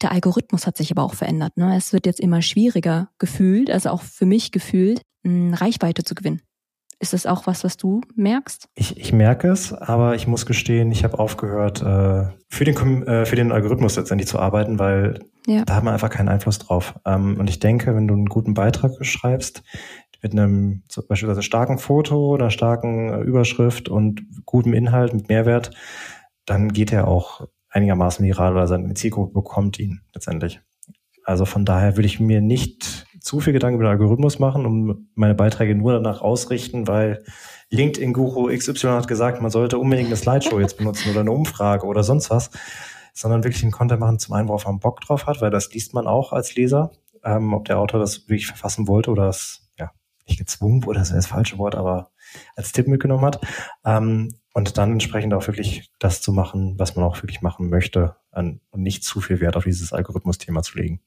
Der 0.02 0.12
Algorithmus 0.12 0.66
hat 0.66 0.76
sich 0.76 0.90
aber 0.90 1.02
auch 1.02 1.14
verändert. 1.14 1.56
Ne? 1.56 1.74
Es 1.74 1.94
wird 1.94 2.04
jetzt 2.04 2.20
immer 2.20 2.42
schwieriger 2.42 3.08
gefühlt, 3.18 3.70
also 3.70 3.88
auch 3.88 4.02
für 4.02 4.26
mich 4.26 4.52
gefühlt, 4.52 5.00
Reichweite 5.24 6.04
zu 6.04 6.14
gewinnen. 6.14 6.42
Ist 6.98 7.12
das 7.12 7.26
auch 7.26 7.46
was, 7.46 7.62
was 7.62 7.76
du 7.76 8.00
merkst? 8.14 8.68
Ich, 8.74 8.96
ich 8.96 9.12
merke 9.12 9.48
es, 9.48 9.72
aber 9.72 10.14
ich 10.14 10.26
muss 10.26 10.46
gestehen, 10.46 10.90
ich 10.90 11.04
habe 11.04 11.18
aufgehört, 11.18 11.82
äh, 11.82 12.32
für, 12.48 12.64
den, 12.64 13.06
äh, 13.06 13.26
für 13.26 13.36
den 13.36 13.52
Algorithmus 13.52 13.96
letztendlich 13.96 14.28
zu 14.28 14.38
arbeiten, 14.38 14.78
weil 14.78 15.20
ja. 15.46 15.64
da 15.66 15.76
hat 15.76 15.84
man 15.84 15.92
einfach 15.92 16.08
keinen 16.08 16.30
Einfluss 16.30 16.58
drauf. 16.58 16.94
Ähm, 17.04 17.36
und 17.38 17.50
ich 17.50 17.58
denke, 17.58 17.94
wenn 17.94 18.08
du 18.08 18.14
einen 18.14 18.26
guten 18.26 18.54
Beitrag 18.54 18.92
schreibst, 19.04 19.62
mit 20.22 20.32
einem 20.32 20.82
zum 20.88 21.06
beispiel 21.06 21.42
starken 21.42 21.78
Foto 21.78 22.32
oder 22.32 22.50
starken 22.50 23.12
äh, 23.12 23.20
Überschrift 23.20 23.88
und 23.88 24.24
gutem 24.44 24.72
Inhalt 24.72 25.12
mit 25.12 25.28
Mehrwert, 25.28 25.72
dann 26.46 26.72
geht 26.72 26.92
er 26.92 27.08
auch 27.08 27.46
einigermaßen 27.68 28.24
viral 28.24 28.52
oder 28.52 28.66
seine 28.66 28.94
Zielgruppe 28.94 29.34
bekommt 29.34 29.78
ihn 29.78 30.00
letztendlich. 30.14 30.60
Also 31.24 31.44
von 31.44 31.64
daher 31.64 31.96
würde 31.96 32.06
ich 32.06 32.20
mir 32.20 32.40
nicht 32.40 33.05
zu 33.26 33.40
viel 33.40 33.52
Gedanken 33.52 33.76
über 33.76 33.84
den 33.84 33.90
Algorithmus 33.90 34.38
machen 34.38 34.64
und 34.64 35.08
meine 35.16 35.34
Beiträge 35.34 35.74
nur 35.74 35.92
danach 35.92 36.20
ausrichten, 36.20 36.86
weil 36.86 37.24
LinkedIn-Guru 37.70 38.56
XY 38.56 38.88
hat 38.88 39.08
gesagt, 39.08 39.42
man 39.42 39.50
sollte 39.50 39.78
unbedingt 39.78 40.06
eine 40.06 40.16
Slideshow 40.16 40.60
jetzt 40.60 40.78
benutzen 40.78 41.10
oder 41.10 41.20
eine 41.20 41.32
Umfrage 41.32 41.86
oder 41.86 42.04
sonst 42.04 42.30
was, 42.30 42.50
sondern 43.12 43.42
wirklich 43.42 43.64
einen 43.64 43.72
Content 43.72 44.00
machen, 44.00 44.20
zum 44.20 44.34
einen, 44.34 44.46
worauf 44.46 44.64
man 44.64 44.78
Bock 44.78 45.00
drauf 45.00 45.26
hat, 45.26 45.40
weil 45.40 45.50
das 45.50 45.72
liest 45.74 45.92
man 45.92 46.06
auch 46.06 46.32
als 46.32 46.54
Leser, 46.54 46.92
ähm, 47.24 47.52
ob 47.52 47.64
der 47.64 47.80
Autor 47.80 47.98
das 47.98 48.28
wirklich 48.28 48.46
verfassen 48.46 48.86
wollte 48.86 49.10
oder 49.10 49.28
es, 49.28 49.68
ja, 49.76 49.90
nicht 50.28 50.38
gezwungen 50.38 50.84
wurde, 50.84 51.00
das 51.00 51.08
wäre 51.08 51.18
das 51.18 51.26
falsche 51.26 51.58
Wort, 51.58 51.74
aber 51.74 52.12
als 52.54 52.70
Tipp 52.70 52.86
mitgenommen 52.86 53.24
hat. 53.24 53.40
Ähm, 53.84 54.36
und 54.54 54.78
dann 54.78 54.92
entsprechend 54.92 55.34
auch 55.34 55.46
wirklich 55.48 55.90
das 55.98 56.22
zu 56.22 56.32
machen, 56.32 56.78
was 56.78 56.94
man 56.94 57.04
auch 57.04 57.22
wirklich 57.22 57.42
machen 57.42 57.68
möchte 57.68 58.16
und 58.30 58.60
nicht 58.72 59.04
zu 59.04 59.20
viel 59.20 59.40
Wert 59.40 59.56
auf 59.56 59.64
dieses 59.64 59.92
Algorithmus-Thema 59.92 60.62
zu 60.62 60.78
legen. 60.78 61.00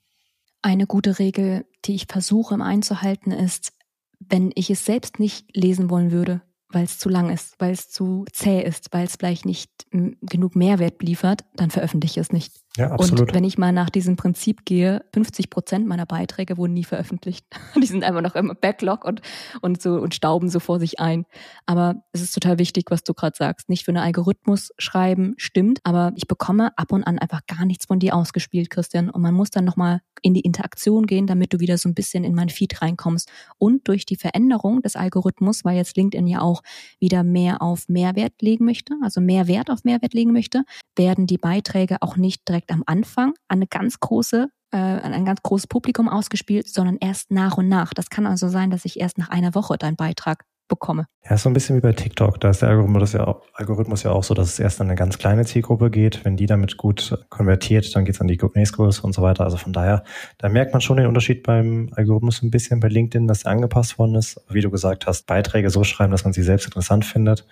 Eine 0.61 0.85
gute 0.85 1.17
Regel, 1.17 1.65
die 1.85 1.95
ich 1.95 2.07
versuche 2.07 2.53
im 2.53 2.61
einzuhalten, 2.61 3.31
ist, 3.31 3.73
wenn 4.19 4.51
ich 4.55 4.69
es 4.69 4.85
selbst 4.85 5.19
nicht 5.19 5.55
lesen 5.55 5.89
wollen 5.89 6.11
würde, 6.11 6.41
weil 6.69 6.83
es 6.83 6.99
zu 6.99 7.09
lang 7.09 7.29
ist, 7.29 7.55
weil 7.59 7.71
es 7.71 7.89
zu 7.89 8.25
zäh 8.31 8.61
ist, 8.61 8.93
weil 8.93 9.05
es 9.05 9.15
vielleicht 9.15 9.45
nicht 9.45 9.71
genug 9.91 10.55
Mehrwert 10.55 11.01
liefert, 11.01 11.45
dann 11.55 11.71
veröffentliche 11.71 12.19
ich 12.19 12.27
es 12.27 12.31
nicht. 12.31 12.53
Ja, 12.79 12.91
absolut. 12.91 13.27
Und 13.27 13.33
wenn 13.33 13.43
ich 13.43 13.57
mal 13.57 13.73
nach 13.73 13.89
diesem 13.89 14.15
Prinzip 14.15 14.63
gehe, 14.63 15.03
50 15.13 15.49
Prozent 15.49 15.85
meiner 15.85 16.05
Beiträge 16.05 16.55
wurden 16.55 16.73
nie 16.73 16.85
veröffentlicht. 16.85 17.45
Die 17.75 17.85
sind 17.85 18.05
einfach 18.05 18.21
noch 18.21 18.35
im 18.35 18.55
Backlog 18.61 19.03
und, 19.03 19.21
und 19.59 19.81
so 19.81 19.95
und 19.95 20.15
stauben 20.15 20.49
so 20.49 20.61
vor 20.61 20.79
sich 20.79 21.01
ein. 21.01 21.25
Aber 21.65 22.03
es 22.13 22.21
ist 22.21 22.33
total 22.33 22.57
wichtig, 22.57 22.85
was 22.87 23.03
du 23.03 23.13
gerade 23.13 23.35
sagst. 23.37 23.67
Nicht 23.67 23.83
für 23.83 23.91
einen 23.91 24.01
Algorithmus 24.01 24.71
schreiben, 24.77 25.33
stimmt, 25.35 25.79
aber 25.83 26.13
ich 26.15 26.27
bekomme 26.27 26.71
ab 26.77 26.93
und 26.93 27.03
an 27.03 27.19
einfach 27.19 27.41
gar 27.47 27.65
nichts 27.65 27.85
von 27.85 27.99
dir 27.99 28.15
ausgespielt, 28.15 28.69
Christian. 28.69 29.09
Und 29.09 29.21
man 29.21 29.33
muss 29.33 29.49
dann 29.49 29.65
nochmal 29.65 29.99
in 30.21 30.33
die 30.33 30.41
Interaktion 30.41 31.05
gehen, 31.05 31.27
damit 31.27 31.53
du 31.53 31.59
wieder 31.59 31.77
so 31.77 31.89
ein 31.89 31.95
bisschen 31.95 32.23
in 32.23 32.33
mein 32.33 32.47
Feed 32.47 32.81
reinkommst. 32.81 33.29
Und 33.57 33.89
durch 33.89 34.05
die 34.05 34.15
Veränderung 34.15 34.81
des 34.81 34.95
Algorithmus, 34.95 35.65
weil 35.65 35.75
jetzt 35.75 35.97
LinkedIn 35.97 36.27
ja 36.27 36.39
auch 36.39 36.61
wieder 36.99 37.23
mehr 37.23 37.61
auf 37.61 37.89
Mehrwert 37.89 38.41
legen 38.41 38.63
möchte, 38.63 38.93
also 39.01 39.19
mehr 39.19 39.47
Wert 39.47 39.69
auf 39.69 39.83
Mehrwert 39.83 40.13
legen 40.13 40.31
möchte, 40.31 40.63
werden 40.95 41.27
die 41.27 41.37
Beiträge 41.37 41.97
auch 42.01 42.15
nicht 42.15 42.47
direkt 42.47 42.68
am 42.71 42.83
Anfang 42.85 43.33
an 43.47 43.59
eine 43.59 43.67
ganz 43.67 43.99
große 43.99 44.47
äh, 44.71 44.77
an 44.77 45.13
ein 45.13 45.25
ganz 45.25 45.41
großes 45.41 45.67
Publikum 45.67 46.07
ausgespielt, 46.09 46.67
sondern 46.69 46.97
erst 46.99 47.31
nach 47.31 47.57
und 47.57 47.69
nach. 47.69 47.93
Das 47.93 48.09
kann 48.09 48.27
also 48.27 48.49
sein, 48.49 48.69
dass 48.69 48.85
ich 48.85 48.99
erst 48.99 49.17
nach 49.17 49.29
einer 49.29 49.55
Woche 49.55 49.77
deinen 49.77 49.95
Beitrag 49.95 50.45
bekomme. 50.69 51.07
Ja, 51.27 51.37
so 51.37 51.49
ein 51.49 51.53
bisschen 51.53 51.75
wie 51.75 51.81
bei 51.81 51.91
TikTok. 51.91 52.39
Da 52.39 52.51
ist 52.51 52.61
der 52.61 52.69
Algorithmus 52.69 53.13
ja, 53.13 53.27
auch, 53.27 53.41
Algorithmus 53.53 54.03
ja 54.03 54.11
auch 54.11 54.23
so, 54.23 54.33
dass 54.33 54.53
es 54.53 54.59
erst 54.59 54.79
an 54.79 54.87
eine 54.87 54.95
ganz 54.95 55.17
kleine 55.17 55.43
Zielgruppe 55.43 55.89
geht. 55.89 56.23
Wenn 56.23 56.37
die 56.37 56.45
damit 56.45 56.77
gut 56.77 57.25
konvertiert, 57.29 57.93
dann 57.95 58.05
geht 58.05 58.15
es 58.15 58.21
an 58.21 58.27
die 58.27 58.39
nächstgröße 58.53 59.01
und 59.01 59.13
so 59.13 59.21
weiter. 59.21 59.43
Also 59.43 59.57
von 59.57 59.73
daher, 59.73 60.03
da 60.37 60.47
merkt 60.47 60.71
man 60.71 60.81
schon 60.81 60.97
den 60.97 61.07
Unterschied 61.07 61.43
beim 61.43 61.89
Algorithmus 61.95 62.41
ein 62.41 62.51
bisschen 62.51 62.79
bei 62.79 62.87
LinkedIn, 62.87 63.27
dass 63.27 63.43
der 63.43 63.51
angepasst 63.51 63.99
worden 63.99 64.15
ist. 64.15 64.39
Wie 64.49 64.61
du 64.61 64.69
gesagt 64.69 65.07
hast, 65.07 65.25
Beiträge 65.25 65.69
so 65.71 65.83
schreiben, 65.83 66.11
dass 66.11 66.23
man 66.23 66.33
sie 66.33 66.43
selbst 66.43 66.65
interessant 66.65 67.03
findet. 67.03 67.45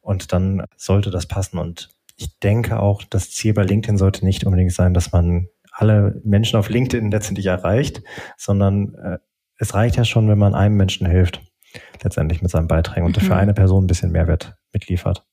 Und 0.00 0.32
dann 0.32 0.66
sollte 0.76 1.10
das 1.10 1.26
passen. 1.26 1.58
Und 1.58 1.88
ich 2.22 2.38
denke 2.38 2.80
auch, 2.80 3.02
das 3.02 3.30
Ziel 3.30 3.52
bei 3.52 3.64
LinkedIn 3.64 3.98
sollte 3.98 4.24
nicht 4.24 4.44
unbedingt 4.44 4.72
sein, 4.72 4.94
dass 4.94 5.12
man 5.12 5.48
alle 5.72 6.20
Menschen 6.24 6.58
auf 6.58 6.68
LinkedIn 6.68 7.10
letztendlich 7.10 7.46
erreicht, 7.46 8.02
sondern 8.36 8.94
äh, 8.94 9.18
es 9.58 9.74
reicht 9.74 9.96
ja 9.96 10.04
schon, 10.04 10.28
wenn 10.28 10.38
man 10.38 10.54
einem 10.54 10.76
Menschen 10.76 11.06
hilft 11.06 11.42
letztendlich 12.02 12.42
mit 12.42 12.50
seinen 12.50 12.68
Beiträgen 12.68 13.06
und 13.06 13.16
mhm. 13.16 13.26
für 13.26 13.36
eine 13.36 13.54
Person 13.54 13.84
ein 13.84 13.86
bisschen 13.86 14.12
Mehrwert 14.12 14.54
mitliefert. 14.72 15.24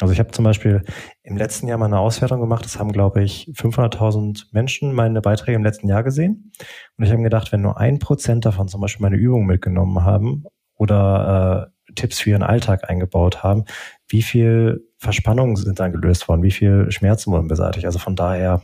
Also 0.00 0.12
ich 0.12 0.18
habe 0.18 0.32
zum 0.32 0.44
Beispiel 0.44 0.82
im 1.22 1.36
letzten 1.36 1.68
Jahr 1.68 1.78
mal 1.78 1.86
eine 1.86 2.00
Auswertung 2.00 2.40
gemacht. 2.40 2.64
Das 2.64 2.80
haben, 2.80 2.90
glaube 2.90 3.22
ich, 3.22 3.52
500.000 3.54 4.46
Menschen 4.50 4.92
meine 4.92 5.20
Beiträge 5.20 5.54
im 5.54 5.62
letzten 5.62 5.88
Jahr 5.88 6.02
gesehen. 6.02 6.50
Und 6.96 7.04
ich 7.04 7.10
habe 7.10 7.18
mir 7.18 7.28
gedacht, 7.28 7.52
wenn 7.52 7.60
nur 7.60 7.78
ein 7.78 8.00
Prozent 8.00 8.44
davon 8.44 8.66
zum 8.66 8.80
Beispiel 8.80 9.02
meine 9.02 9.16
Übungen 9.16 9.46
mitgenommen 9.46 10.04
haben 10.04 10.44
oder 10.74 11.73
Tipps 11.94 12.20
für 12.20 12.30
ihren 12.30 12.42
Alltag 12.42 12.88
eingebaut 12.88 13.42
haben, 13.42 13.64
wie 14.08 14.22
viel 14.22 14.88
Verspannungen 14.98 15.56
sind 15.56 15.80
dann 15.80 15.92
gelöst 15.92 16.28
worden, 16.28 16.42
wie 16.42 16.50
viel 16.50 16.90
Schmerzen 16.90 17.32
wurden 17.32 17.48
beseitigt. 17.48 17.86
Also 17.86 17.98
von 17.98 18.16
daher, 18.16 18.62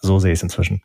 so 0.00 0.18
sehe 0.18 0.32
ich 0.32 0.38
es 0.38 0.42
inzwischen. 0.42 0.82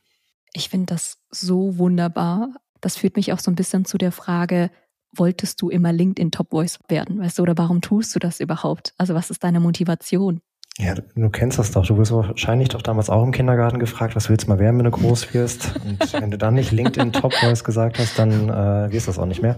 Ich 0.53 0.69
finde 0.69 0.88
das 0.88 1.17
so 1.31 1.77
wunderbar. 1.77 2.49
Das 2.81 2.97
führt 2.97 3.15
mich 3.15 3.34
auch 3.34 3.39
so 3.39 3.51
ein 3.51 3.55
bisschen 3.55 3.86
zu 3.86 3.97
der 3.97 4.12
Frage, 4.12 4.69
wolltest 5.17 5.62
du 5.62 5.69
immer 5.69 5.93
LinkedIn 5.93 6.31
Top 6.31 6.51
Voice 6.51 6.79
werden, 6.88 7.19
weißt 7.19 7.39
du, 7.39 7.43
oder 7.43 7.58
warum 7.58 7.81
tust 7.81 8.13
du 8.15 8.19
das 8.19 8.39
überhaupt? 8.39 8.93
Also 8.97 9.15
was 9.15 9.29
ist 9.29 9.43
deine 9.43 9.60
Motivation? 9.60 10.41
Ja, 10.77 10.93
du 10.93 11.29
kennst 11.29 11.57
das 11.57 11.71
doch. 11.71 11.85
Du 11.85 11.97
wirst 11.97 12.11
wahrscheinlich 12.11 12.67
doch 12.67 12.81
damals 12.81 13.09
auch 13.09 13.23
im 13.23 13.31
Kindergarten 13.31 13.79
gefragt, 13.79 14.13
was 14.17 14.29
willst 14.29 14.45
du 14.45 14.49
mal 14.49 14.59
werden, 14.59 14.77
wenn 14.77 14.83
du 14.83 14.91
groß 14.91 15.33
wirst? 15.33 15.73
Und 15.85 16.11
wenn 16.13 16.31
du 16.31 16.38
dann 16.38 16.55
nicht 16.55 16.73
LinkedIn 16.73 17.13
Top 17.13 17.33
Voice 17.33 17.63
gesagt 17.63 17.97
hast, 17.97 18.19
dann 18.19 18.49
äh, 18.49 18.91
wirst 18.91 19.07
du 19.07 19.11
das 19.11 19.19
auch 19.19 19.25
nicht 19.25 19.41
mehr. 19.41 19.57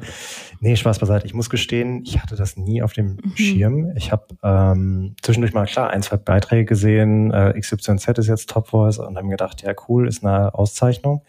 Nee, 0.60 0.75
Spaß 0.75 0.99
beiseite. 0.99 1.25
Ich 1.25 1.34
muss 1.34 1.49
gestehen, 1.49 2.03
ich 2.03 2.21
hatte 2.21 2.36
das 2.36 2.56
nie 2.56 2.84
auf 2.84 2.93
dem 2.93 3.17
mhm. 3.23 3.36
Schirm. 3.36 3.93
Ich 3.95 4.12
habe 4.12 4.27
ähm, 4.43 5.15
zwischendurch 5.23 5.53
mal 5.53 5.65
klar 5.65 5.89
ein, 5.89 6.03
zwei 6.03 6.17
Beiträge 6.17 6.65
gesehen, 6.65 7.32
äh, 7.32 7.60
XYZ 7.60 8.19
ist 8.19 8.27
jetzt 8.27 8.51
Top 8.51 8.67
Voice 8.67 8.99
und 8.99 9.17
haben 9.17 9.30
gedacht, 9.30 9.63
ja 9.63 9.73
cool, 9.88 10.08
ist 10.08 10.23
eine 10.23 10.53
Auszeichnung. 10.53 11.23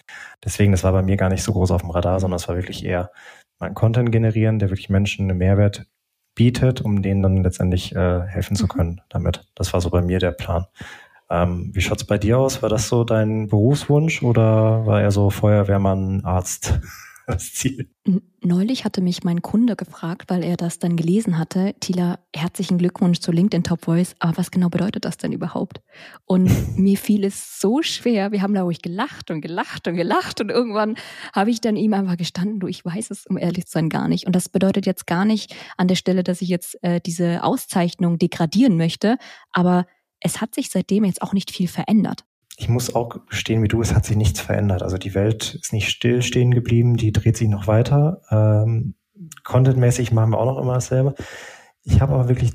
Deswegen, 0.44 0.72
das 0.72 0.84
war 0.84 0.92
bei 0.92 1.02
mir 1.02 1.16
gar 1.16 1.30
nicht 1.30 1.42
so 1.42 1.52
groß 1.52 1.70
auf 1.70 1.80
dem 1.80 1.90
Radar, 1.90 2.20
sondern 2.20 2.36
es 2.36 2.46
war 2.46 2.56
wirklich 2.56 2.84
eher 2.84 3.10
mal 3.58 3.72
Content 3.72 4.12
generieren, 4.12 4.58
der 4.58 4.68
wirklich 4.68 4.90
Menschen 4.90 5.30
einen 5.30 5.38
Mehrwert 5.38 5.86
bietet, 6.38 6.80
um 6.80 7.02
denen 7.02 7.20
dann 7.20 7.42
letztendlich 7.42 7.94
äh, 7.96 8.22
helfen 8.22 8.54
zu 8.54 8.64
mhm. 8.64 8.68
können 8.68 9.00
damit. 9.08 9.44
Das 9.56 9.72
war 9.72 9.80
so 9.80 9.90
bei 9.90 10.00
mir 10.00 10.20
der 10.20 10.30
Plan. 10.30 10.66
Ähm, 11.28 11.72
wie 11.74 11.80
schaut's 11.80 12.04
bei 12.04 12.16
dir 12.16 12.38
aus? 12.38 12.62
War 12.62 12.68
das 12.68 12.88
so 12.88 13.02
dein 13.02 13.48
Berufswunsch 13.48 14.22
oder 14.22 14.86
war 14.86 15.02
er 15.02 15.10
so 15.10 15.30
Feuerwehrmann, 15.30 16.24
Arzt? 16.24 16.78
Das 17.28 17.52
Ziel. 17.52 17.90
Neulich 18.40 18.84
hatte 18.84 19.02
mich 19.02 19.22
mein 19.22 19.42
Kunde 19.42 19.76
gefragt, 19.76 20.30
weil 20.30 20.42
er 20.42 20.56
das 20.56 20.78
dann 20.78 20.96
gelesen 20.96 21.38
hatte. 21.38 21.74
Tila, 21.78 22.18
herzlichen 22.34 22.78
Glückwunsch 22.78 23.20
zu 23.20 23.32
LinkedIn 23.32 23.64
Top 23.64 23.84
Voice. 23.84 24.16
Aber 24.18 24.38
was 24.38 24.50
genau 24.50 24.70
bedeutet 24.70 25.04
das 25.04 25.18
denn 25.18 25.32
überhaupt? 25.32 25.82
Und 26.24 26.48
mir 26.78 26.96
fiel 26.96 27.24
es 27.24 27.60
so 27.60 27.82
schwer. 27.82 28.32
Wir 28.32 28.40
haben 28.40 28.54
da 28.54 28.62
ruhig 28.62 28.80
gelacht 28.80 29.30
und 29.30 29.42
gelacht 29.42 29.86
und 29.86 29.96
gelacht. 29.96 30.40
Und 30.40 30.50
irgendwann 30.50 30.96
habe 31.34 31.50
ich 31.50 31.60
dann 31.60 31.76
ihm 31.76 31.92
einfach 31.92 32.16
gestanden, 32.16 32.60
du, 32.60 32.66
ich 32.66 32.84
weiß 32.84 33.10
es, 33.10 33.26
um 33.26 33.36
ehrlich 33.36 33.66
zu 33.66 33.72
sein, 33.72 33.90
gar 33.90 34.08
nicht. 34.08 34.26
Und 34.26 34.34
das 34.34 34.48
bedeutet 34.48 34.86
jetzt 34.86 35.06
gar 35.06 35.26
nicht 35.26 35.54
an 35.76 35.86
der 35.86 35.96
Stelle, 35.96 36.24
dass 36.24 36.40
ich 36.40 36.48
jetzt 36.48 36.82
äh, 36.82 37.00
diese 37.04 37.44
Auszeichnung 37.44 38.18
degradieren 38.18 38.78
möchte. 38.78 39.18
Aber 39.52 39.86
es 40.20 40.40
hat 40.40 40.54
sich 40.54 40.70
seitdem 40.70 41.04
jetzt 41.04 41.20
auch 41.20 41.34
nicht 41.34 41.50
viel 41.50 41.68
verändert 41.68 42.24
ich 42.58 42.68
muss 42.68 42.94
auch 42.94 43.24
gestehen, 43.26 43.62
wie 43.62 43.68
du, 43.68 43.80
es 43.80 43.94
hat 43.94 44.04
sich 44.04 44.16
nichts 44.16 44.40
verändert. 44.40 44.82
Also 44.82 44.98
die 44.98 45.14
Welt 45.14 45.54
ist 45.54 45.72
nicht 45.72 45.88
still 45.90 46.22
stehen 46.22 46.50
geblieben, 46.50 46.96
die 46.96 47.12
dreht 47.12 47.36
sich 47.36 47.48
noch 47.48 47.68
weiter. 47.68 48.20
Ähm, 48.30 48.94
Contentmäßig 49.44 50.10
machen 50.10 50.30
wir 50.30 50.38
auch 50.38 50.46
noch 50.46 50.60
immer 50.60 50.74
dasselbe. 50.74 51.14
Ich 51.84 52.00
habe 52.00 52.14
aber 52.14 52.28
wirklich 52.28 52.52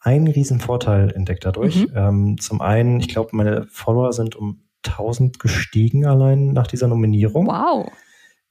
einen 0.00 0.28
riesen 0.28 0.60
Vorteil 0.60 1.10
entdeckt 1.10 1.46
dadurch. 1.46 1.88
Mhm. 1.88 1.92
Ähm, 1.94 2.38
zum 2.38 2.60
einen, 2.60 3.00
ich 3.00 3.08
glaube, 3.08 3.30
meine 3.32 3.66
Follower 3.70 4.12
sind 4.12 4.36
um 4.36 4.62
1000 4.84 5.38
gestiegen 5.38 6.04
allein 6.04 6.52
nach 6.52 6.66
dieser 6.66 6.86
Nominierung. 6.86 7.46
Wow. 7.46 7.90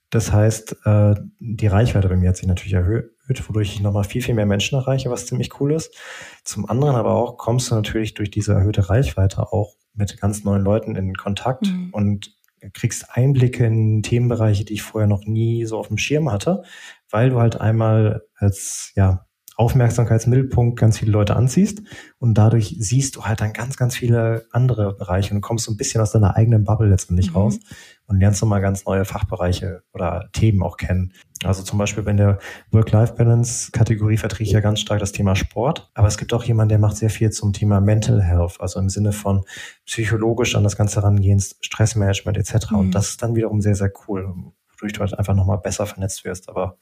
Das 0.10 0.32
heißt, 0.32 0.76
äh, 0.86 1.16
die 1.40 1.68
Reichweite 1.68 2.10
bei 2.10 2.16
mir 2.16 2.30
hat 2.30 2.38
sich 2.38 2.48
natürlich 2.48 2.74
erhöht, 2.74 3.12
wodurch 3.48 3.74
ich 3.74 3.82
nochmal 3.82 4.06
viel, 4.06 4.24
viel 4.24 4.34
mehr 4.34 4.46
Menschen 4.48 4.78
erreiche, 4.78 5.12
was 5.12 5.28
ziemlich 5.28 5.60
cool 5.60 5.74
ist. 5.74 5.96
Zum 6.44 6.68
anderen 6.68 6.96
aber 6.96 7.12
auch 7.12 7.38
kommst 7.38 7.70
du 7.70 7.76
natürlich 7.76 8.16
durch 8.16 8.32
diese 8.32 8.54
erhöhte 8.54 8.90
Reichweite 8.90 9.54
auch 9.54 9.76
mit 9.96 10.20
ganz 10.20 10.44
neuen 10.44 10.64
Leuten 10.64 10.96
in 10.96 11.16
Kontakt 11.16 11.68
mhm. 11.68 11.90
und 11.92 12.36
kriegst 12.74 13.16
Einblicke 13.16 13.66
in 13.66 14.02
Themenbereiche, 14.02 14.66
die 14.66 14.74
ich 14.74 14.82
vorher 14.82 15.08
noch 15.08 15.26
nie 15.26 15.66
so 15.66 15.78
auf 15.78 15.88
dem 15.88 15.98
Schirm 15.98 16.32
hatte, 16.32 16.64
weil 17.10 17.30
du 17.30 17.40
halt 17.40 17.60
einmal 17.60 18.24
als 18.36 18.92
ja, 18.96 19.28
Aufmerksamkeitsmittelpunkt 19.58 20.78
ganz 20.80 21.00
viele 21.00 21.12
Leute 21.12 21.36
anziehst 21.36 21.82
und 22.18 22.38
dadurch 22.38 22.76
siehst 22.80 23.16
du 23.16 23.26
halt 23.26 23.42
dann 23.42 23.54
ganz, 23.54 23.78
ganz 23.78 23.96
viele 23.96 24.46
andere 24.52 24.96
Bereiche 24.96 25.34
und 25.34 25.42
kommst 25.42 25.66
so 25.66 25.72
ein 25.72 25.78
bisschen 25.78 26.02
aus 26.02 26.12
deiner 26.12 26.36
eigenen 26.36 26.64
Bubble 26.64 26.90
letztendlich 26.90 27.32
mhm. 27.32 27.38
raus 27.38 27.60
und 28.08 28.20
lernst 28.20 28.42
nochmal 28.42 28.62
ganz 28.62 28.86
neue 28.86 29.06
Fachbereiche 29.06 29.84
oder 29.94 30.30
Themen 30.34 30.62
auch 30.62 30.78
kennen. 30.78 31.14
Also 31.44 31.64
zum 31.64 31.78
Beispiel 31.78 32.08
in 32.08 32.18
der 32.18 32.40
Work-Life-Balance-Kategorie 32.72 34.18
vertrete 34.18 34.44
ich 34.44 34.52
ja 34.52 34.60
ganz 34.60 34.80
stark 34.80 35.00
das 35.00 35.12
Thema 35.12 35.36
Sport. 35.36 35.90
Aber 35.94 36.08
es 36.08 36.18
gibt 36.18 36.34
auch 36.34 36.44
jemanden, 36.44 36.70
der 36.70 36.80
macht 36.80 36.98
sehr 36.98 37.10
viel 37.10 37.32
zum 37.32 37.54
Thema 37.54 37.82
Mental 37.82 38.22
Health, 38.22 38.58
also 38.60 38.80
im 38.80 38.90
Sinne 38.90 39.12
von 39.12 39.44
psychologisch 39.86 40.56
an 40.56 40.64
das 40.64 40.78
Ganze 40.78 41.04
rangehen, 41.04 41.40
Stressmanagement 41.40 42.38
etc. 42.38 42.72
Mhm. 42.72 42.78
Und 42.78 42.92
das 42.92 43.10
ist 43.10 43.22
dann 43.22 43.36
wiederum 43.36 43.62
sehr, 43.62 43.76
sehr 43.76 43.92
cool, 44.08 44.34
wodurch 44.72 44.94
du 44.94 45.00
halt 45.00 45.18
einfach 45.18 45.36
nochmal 45.36 45.60
besser 45.60 45.86
vernetzt 45.86 46.26
wirst. 46.26 46.50
Aber 46.50 46.78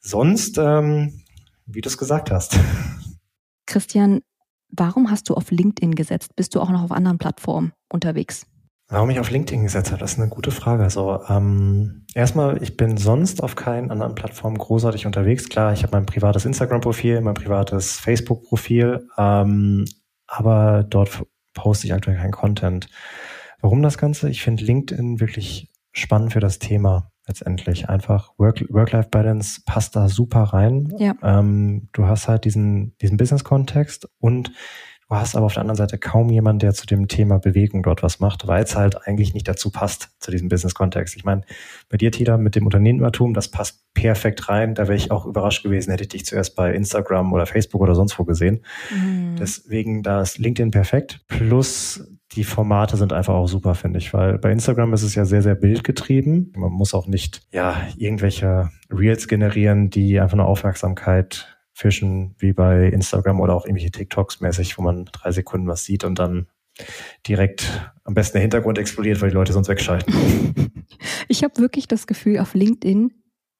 sonst, 0.00 0.58
ähm, 0.58 1.22
wie 1.74 1.80
du 1.80 1.88
es 1.88 1.98
gesagt 1.98 2.30
hast. 2.30 2.58
Christian, 3.66 4.20
warum 4.70 5.10
hast 5.10 5.28
du 5.28 5.34
auf 5.34 5.50
LinkedIn 5.50 5.94
gesetzt? 5.94 6.34
Bist 6.36 6.54
du 6.54 6.60
auch 6.60 6.70
noch 6.70 6.82
auf 6.82 6.92
anderen 6.92 7.18
Plattformen 7.18 7.72
unterwegs? 7.88 8.46
Warum 8.92 9.10
ich 9.10 9.20
auf 9.20 9.30
LinkedIn 9.30 9.62
gesetzt 9.62 9.92
habe, 9.92 10.00
das 10.00 10.12
ist 10.14 10.18
eine 10.18 10.28
gute 10.28 10.50
Frage. 10.50 10.82
Also 10.82 11.20
ähm, 11.28 12.06
erstmal, 12.14 12.60
ich 12.60 12.76
bin 12.76 12.96
sonst 12.96 13.40
auf 13.40 13.54
keinen 13.54 13.92
anderen 13.92 14.16
Plattformen 14.16 14.58
großartig 14.58 15.06
unterwegs. 15.06 15.48
Klar, 15.48 15.72
ich 15.72 15.84
habe 15.84 15.96
mein 15.96 16.06
privates 16.06 16.44
Instagram-Profil, 16.44 17.20
mein 17.20 17.34
privates 17.34 18.00
Facebook-Profil, 18.00 19.06
ähm, 19.16 19.84
aber 20.26 20.82
dort 20.82 21.24
poste 21.54 21.86
ich 21.86 21.94
aktuell 21.94 22.16
keinen 22.16 22.32
Content. 22.32 22.88
Warum 23.60 23.80
das 23.82 23.96
Ganze? 23.96 24.28
Ich 24.28 24.42
finde 24.42 24.64
LinkedIn 24.64 25.20
wirklich 25.20 25.70
spannend 25.92 26.32
für 26.32 26.40
das 26.40 26.58
Thema 26.58 27.10
letztendlich. 27.26 27.88
Einfach 27.88 28.32
Work-Life-Balance 28.38 29.62
passt 29.64 29.96
da 29.96 30.08
super 30.08 30.42
rein. 30.42 30.92
Ja. 30.98 31.14
Ähm, 31.22 31.88
du 31.92 32.06
hast 32.06 32.28
halt 32.28 32.44
diesen, 32.44 32.96
diesen 32.98 33.16
Business-Kontext 33.16 34.08
und 34.18 34.52
Du 35.10 35.16
hast 35.16 35.34
aber 35.34 35.46
auf 35.46 35.54
der 35.54 35.62
anderen 35.62 35.76
Seite 35.76 35.98
kaum 35.98 36.30
jemanden, 36.30 36.60
der 36.60 36.72
zu 36.72 36.86
dem 36.86 37.08
Thema 37.08 37.40
Bewegung 37.40 37.82
dort 37.82 38.04
was 38.04 38.20
macht, 38.20 38.46
weil 38.46 38.62
es 38.62 38.76
halt 38.76 39.08
eigentlich 39.08 39.34
nicht 39.34 39.48
dazu 39.48 39.70
passt, 39.72 40.10
zu 40.20 40.30
diesem 40.30 40.48
Business-Kontext. 40.48 41.16
Ich 41.16 41.24
meine, 41.24 41.42
bei 41.88 41.96
dir, 41.96 42.12
Tida, 42.12 42.36
mit 42.36 42.54
dem 42.54 42.64
Unternehmertum, 42.64 43.34
das 43.34 43.48
passt 43.48 43.92
perfekt 43.92 44.48
rein. 44.48 44.76
Da 44.76 44.84
wäre 44.84 44.94
ich 44.94 45.10
auch 45.10 45.26
überrascht 45.26 45.64
gewesen, 45.64 45.90
hätte 45.90 46.04
ich 46.04 46.10
dich 46.10 46.26
zuerst 46.26 46.54
bei 46.54 46.72
Instagram 46.72 47.32
oder 47.32 47.46
Facebook 47.46 47.80
oder 47.80 47.96
sonst 47.96 48.16
wo 48.20 48.24
gesehen. 48.24 48.64
Mhm. 48.94 49.34
Deswegen, 49.36 50.04
da 50.04 50.22
ist 50.22 50.38
LinkedIn 50.38 50.70
perfekt. 50.70 51.24
Plus 51.26 52.06
die 52.32 52.44
Formate 52.44 52.96
sind 52.96 53.12
einfach 53.12 53.34
auch 53.34 53.48
super, 53.48 53.74
finde 53.74 53.98
ich, 53.98 54.14
weil 54.14 54.38
bei 54.38 54.52
Instagram 54.52 54.92
ist 54.92 55.02
es 55.02 55.14
ja 55.14 55.24
sehr, 55.24 55.42
sehr 55.42 55.56
bildgetrieben. 55.56 56.52
Man 56.56 56.70
muss 56.70 56.94
auch 56.94 57.06
nicht, 57.06 57.42
ja, 57.52 57.88
irgendwelche 57.96 58.70
Reels 58.90 59.26
generieren, 59.26 59.90
die 59.90 60.20
einfach 60.20 60.36
nur 60.36 60.46
Aufmerksamkeit 60.46 61.58
fischen, 61.72 62.34
wie 62.38 62.52
bei 62.52 62.88
Instagram 62.88 63.40
oder 63.40 63.54
auch 63.54 63.64
irgendwelche 63.64 63.90
TikToks 63.90 64.40
mäßig, 64.40 64.78
wo 64.78 64.82
man 64.82 65.06
drei 65.06 65.32
Sekunden 65.32 65.66
was 65.66 65.84
sieht 65.84 66.04
und 66.04 66.18
dann 66.18 66.46
direkt 67.26 67.92
am 68.04 68.14
besten 68.14 68.34
der 68.34 68.42
Hintergrund 68.42 68.78
explodiert, 68.78 69.20
weil 69.20 69.30
die 69.30 69.34
Leute 69.34 69.52
sonst 69.52 69.68
wegschalten. 69.68 70.14
Ich 71.28 71.44
habe 71.44 71.58
wirklich 71.58 71.88
das 71.88 72.06
Gefühl, 72.06 72.38
auf 72.38 72.54
LinkedIn 72.54 73.12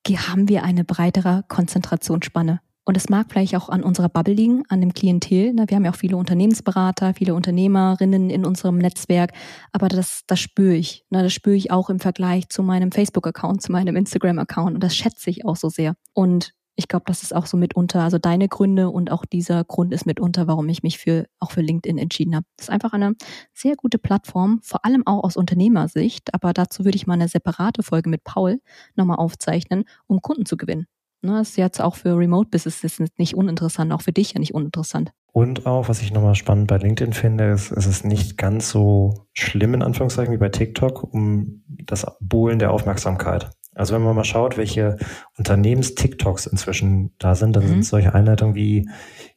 haben 0.09 0.48
wir 0.48 0.64
eine 0.64 0.85
breitere 0.85 1.44
Konzentrationsspanne. 1.48 2.61
Und 2.90 2.96
es 2.96 3.09
mag 3.09 3.29
vielleicht 3.31 3.55
auch 3.55 3.68
an 3.68 3.85
unserer 3.85 4.09
Bubble 4.09 4.35
liegen, 4.35 4.64
an 4.68 4.81
dem 4.81 4.92
Klientel. 4.92 5.55
Wir 5.55 5.76
haben 5.76 5.85
ja 5.85 5.92
auch 5.92 5.96
viele 5.96 6.16
Unternehmensberater, 6.16 7.14
viele 7.14 7.37
Unternehmerinnen 7.37 8.31
in 8.31 8.44
unserem 8.44 8.79
Netzwerk. 8.79 9.31
Aber 9.70 9.87
das, 9.87 10.22
das 10.26 10.40
spüre 10.40 10.74
ich. 10.74 11.05
Das 11.09 11.33
spüre 11.33 11.55
ich 11.55 11.70
auch 11.70 11.88
im 11.88 12.00
Vergleich 12.00 12.48
zu 12.48 12.64
meinem 12.64 12.90
Facebook-Account, 12.90 13.62
zu 13.62 13.70
meinem 13.70 13.94
Instagram-Account. 13.94 14.74
Und 14.74 14.83
das 14.83 14.96
schätze 14.96 15.31
ich 15.31 15.44
auch 15.44 15.55
so 15.55 15.68
sehr. 15.68 15.94
Und 16.14 16.53
ich 16.74 16.88
glaube, 16.88 17.05
das 17.07 17.22
ist 17.22 17.33
auch 17.33 17.46
so 17.46 17.57
mitunter, 17.57 18.00
also 18.00 18.18
deine 18.18 18.48
Gründe 18.48 18.90
und 18.90 19.12
auch 19.12 19.24
dieser 19.24 19.62
Grund 19.62 19.94
ist 19.94 20.05
mitunter, 20.05 20.48
warum 20.48 20.68
ich 20.68 20.83
mich 20.83 20.98
für 20.98 21.26
auch 21.38 21.53
für 21.53 21.61
LinkedIn 21.61 21.96
entschieden 21.96 22.35
habe. 22.35 22.46
Das 22.57 22.66
ist 22.66 22.70
einfach 22.70 22.92
eine 22.92 23.14
sehr 23.55 23.76
gute 23.76 23.98
Plattform, 23.98 24.59
vor 24.64 24.85
allem 24.85 25.07
auch 25.07 25.22
aus 25.22 25.37
Unternehmersicht, 25.37 26.35
aber 26.35 26.53
dazu 26.53 26.85
würde 26.85 26.96
ich 26.96 27.07
mal 27.07 27.14
eine 27.14 27.29
separate 27.29 27.85
Folge 27.85 28.11
mit 28.11 28.24
Paul 28.24 28.61
nochmal 28.96 29.18
aufzeichnen, 29.18 29.85
um 30.09 30.22
Kunden 30.22 30.44
zu 30.44 30.57
gewinnen. 30.57 30.88
Ne, 31.22 31.40
ist 31.40 31.56
jetzt 31.56 31.80
auch 31.80 31.96
für 31.96 32.16
Remote 32.16 32.48
Businesses 32.48 32.98
nicht 33.18 33.35
uninteressant, 33.35 33.92
auch 33.92 34.00
für 34.00 34.12
dich 34.12 34.33
ja 34.33 34.40
nicht 34.40 34.54
uninteressant. 34.54 35.12
Und 35.33 35.66
auch, 35.66 35.88
was 35.88 36.02
ich 36.02 36.12
nochmal 36.12 36.35
spannend 36.35 36.66
bei 36.66 36.78
LinkedIn 36.78 37.12
finde, 37.12 37.50
ist, 37.50 37.70
ist 37.70 37.87
es 37.87 38.04
nicht 38.04 38.37
ganz 38.37 38.70
so 38.70 39.26
schlimm 39.33 39.74
in 39.74 39.83
Anführungszeichen 39.83 40.33
wie 40.33 40.38
bei 40.38 40.48
TikTok 40.48 41.12
um 41.12 41.62
das 41.68 42.06
Bohlen 42.20 42.59
der 42.59 42.72
Aufmerksamkeit. 42.72 43.50
Also 43.74 43.94
wenn 43.94 44.02
man 44.02 44.16
mal 44.16 44.24
schaut, 44.24 44.56
welche 44.56 44.96
Unternehmens-TikToks 45.38 46.46
inzwischen 46.46 47.14
da 47.18 47.35
sind, 47.35 47.54
dann 47.54 47.64
mhm. 47.64 47.68
sind 47.68 47.85
solche 47.85 48.14
Einleitungen 48.14 48.54
wie, 48.54 48.88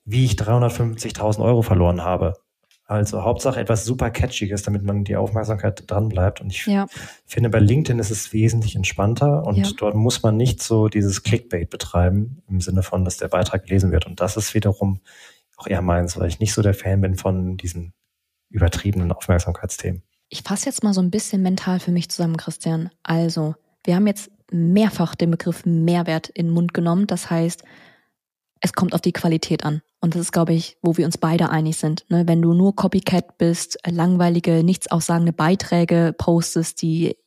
wie 0.06 0.26
ich 0.26 0.34
350.000 0.34 1.44
Euro 1.44 1.62
verloren 1.62 2.04
habe. 2.04 2.34
Also 2.86 3.24
Hauptsache 3.24 3.60
etwas 3.60 3.86
super 3.86 4.10
Catchiges, 4.12 4.64
damit 4.64 4.84
man 4.84 5.04
die 5.06 5.16
Aufmerksamkeit 5.16 5.90
dran 5.90 6.10
bleibt. 6.10 6.42
Und 6.42 6.52
ich 6.52 6.66
ja. 6.66 6.88
finde, 7.26 7.50
bei 7.50 7.60
LinkedIn 7.60 8.00
ist 8.00 8.12
es 8.12 8.34
wesentlich 8.34 8.76
entspannter 8.76 9.46
und 9.46 9.58
ja. 9.58 9.68
dort 9.78 9.96
muss 9.96 10.22
man 10.22 10.36
nicht 10.36 10.62
so 10.62 10.90
dieses 10.90 11.24
Clickbait 11.24 11.70
betreiben, 11.70 12.44
im 12.50 12.60
Sinne 12.60 12.84
von, 12.84 13.06
dass 13.06 13.18
der 13.18 13.30
Beitrag 13.30 13.66
gelesen 13.66 13.92
wird. 13.92 14.06
Und 14.06 14.20
das 14.20 14.36
ist 14.36 14.54
wiederum 14.54 15.00
auch 15.56 15.68
eher 15.68 15.82
meins, 15.82 16.18
weil 16.20 16.28
ich 16.28 16.40
nicht 16.40 16.54
so 16.54 16.62
der 16.62 16.74
Fan 16.74 17.00
bin 17.00 17.16
von 17.16 17.56
diesen 17.56 17.94
übertriebenen 18.50 19.12
Aufmerksamkeitsthemen. 19.12 20.04
Ich 20.30 20.42
fasse 20.42 20.66
jetzt 20.66 20.84
mal 20.84 20.94
so 20.94 21.02
ein 21.02 21.12
bisschen 21.12 21.42
mental 21.42 21.80
für 21.80 21.92
mich 21.92 22.10
zusammen, 22.10 22.38
Christian. 22.38 22.90
Also, 23.04 23.56
wir 23.86 23.96
haben 23.96 24.08
jetzt 24.08 24.30
mehrfach 24.52 25.16
den 25.16 25.32
Begriff 25.32 25.66
Mehrwert 25.66 26.30
in 26.30 26.48
den 26.48 26.54
Mund 26.54 26.74
genommen. 26.74 27.08
Das 27.08 27.30
heißt, 27.30 27.64
es 28.64 28.72
kommt 28.72 28.94
auf 28.94 29.02
die 29.02 29.12
Qualität 29.12 29.66
an. 29.66 29.82
Und 30.00 30.16
das 30.16 30.22
ist, 30.22 30.32
glaube 30.32 30.54
ich, 30.54 30.78
wo 30.82 30.96
wir 30.96 31.06
uns 31.06 31.18
beide 31.18 31.50
einig 31.50 31.76
sind. 31.76 32.06
Ne? 32.10 32.24
Wenn 32.28 32.42
du 32.42 32.54
nur 32.54 32.76
Copycat 32.76 33.38
bist, 33.38 33.78
langweilige, 33.86 34.64
nichts 34.64 34.90
aussagende 34.90 35.34
Beiträge 35.34 36.16
postest, 36.18 36.82
die 36.82 37.18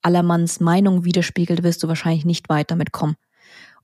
allermanns 0.00 0.58
Meinung 0.58 1.04
widerspiegelt, 1.04 1.62
wirst 1.62 1.82
du 1.82 1.88
wahrscheinlich 1.88 2.24
nicht 2.24 2.48
weit 2.48 2.70
damit 2.70 2.92
kommen. 2.92 3.16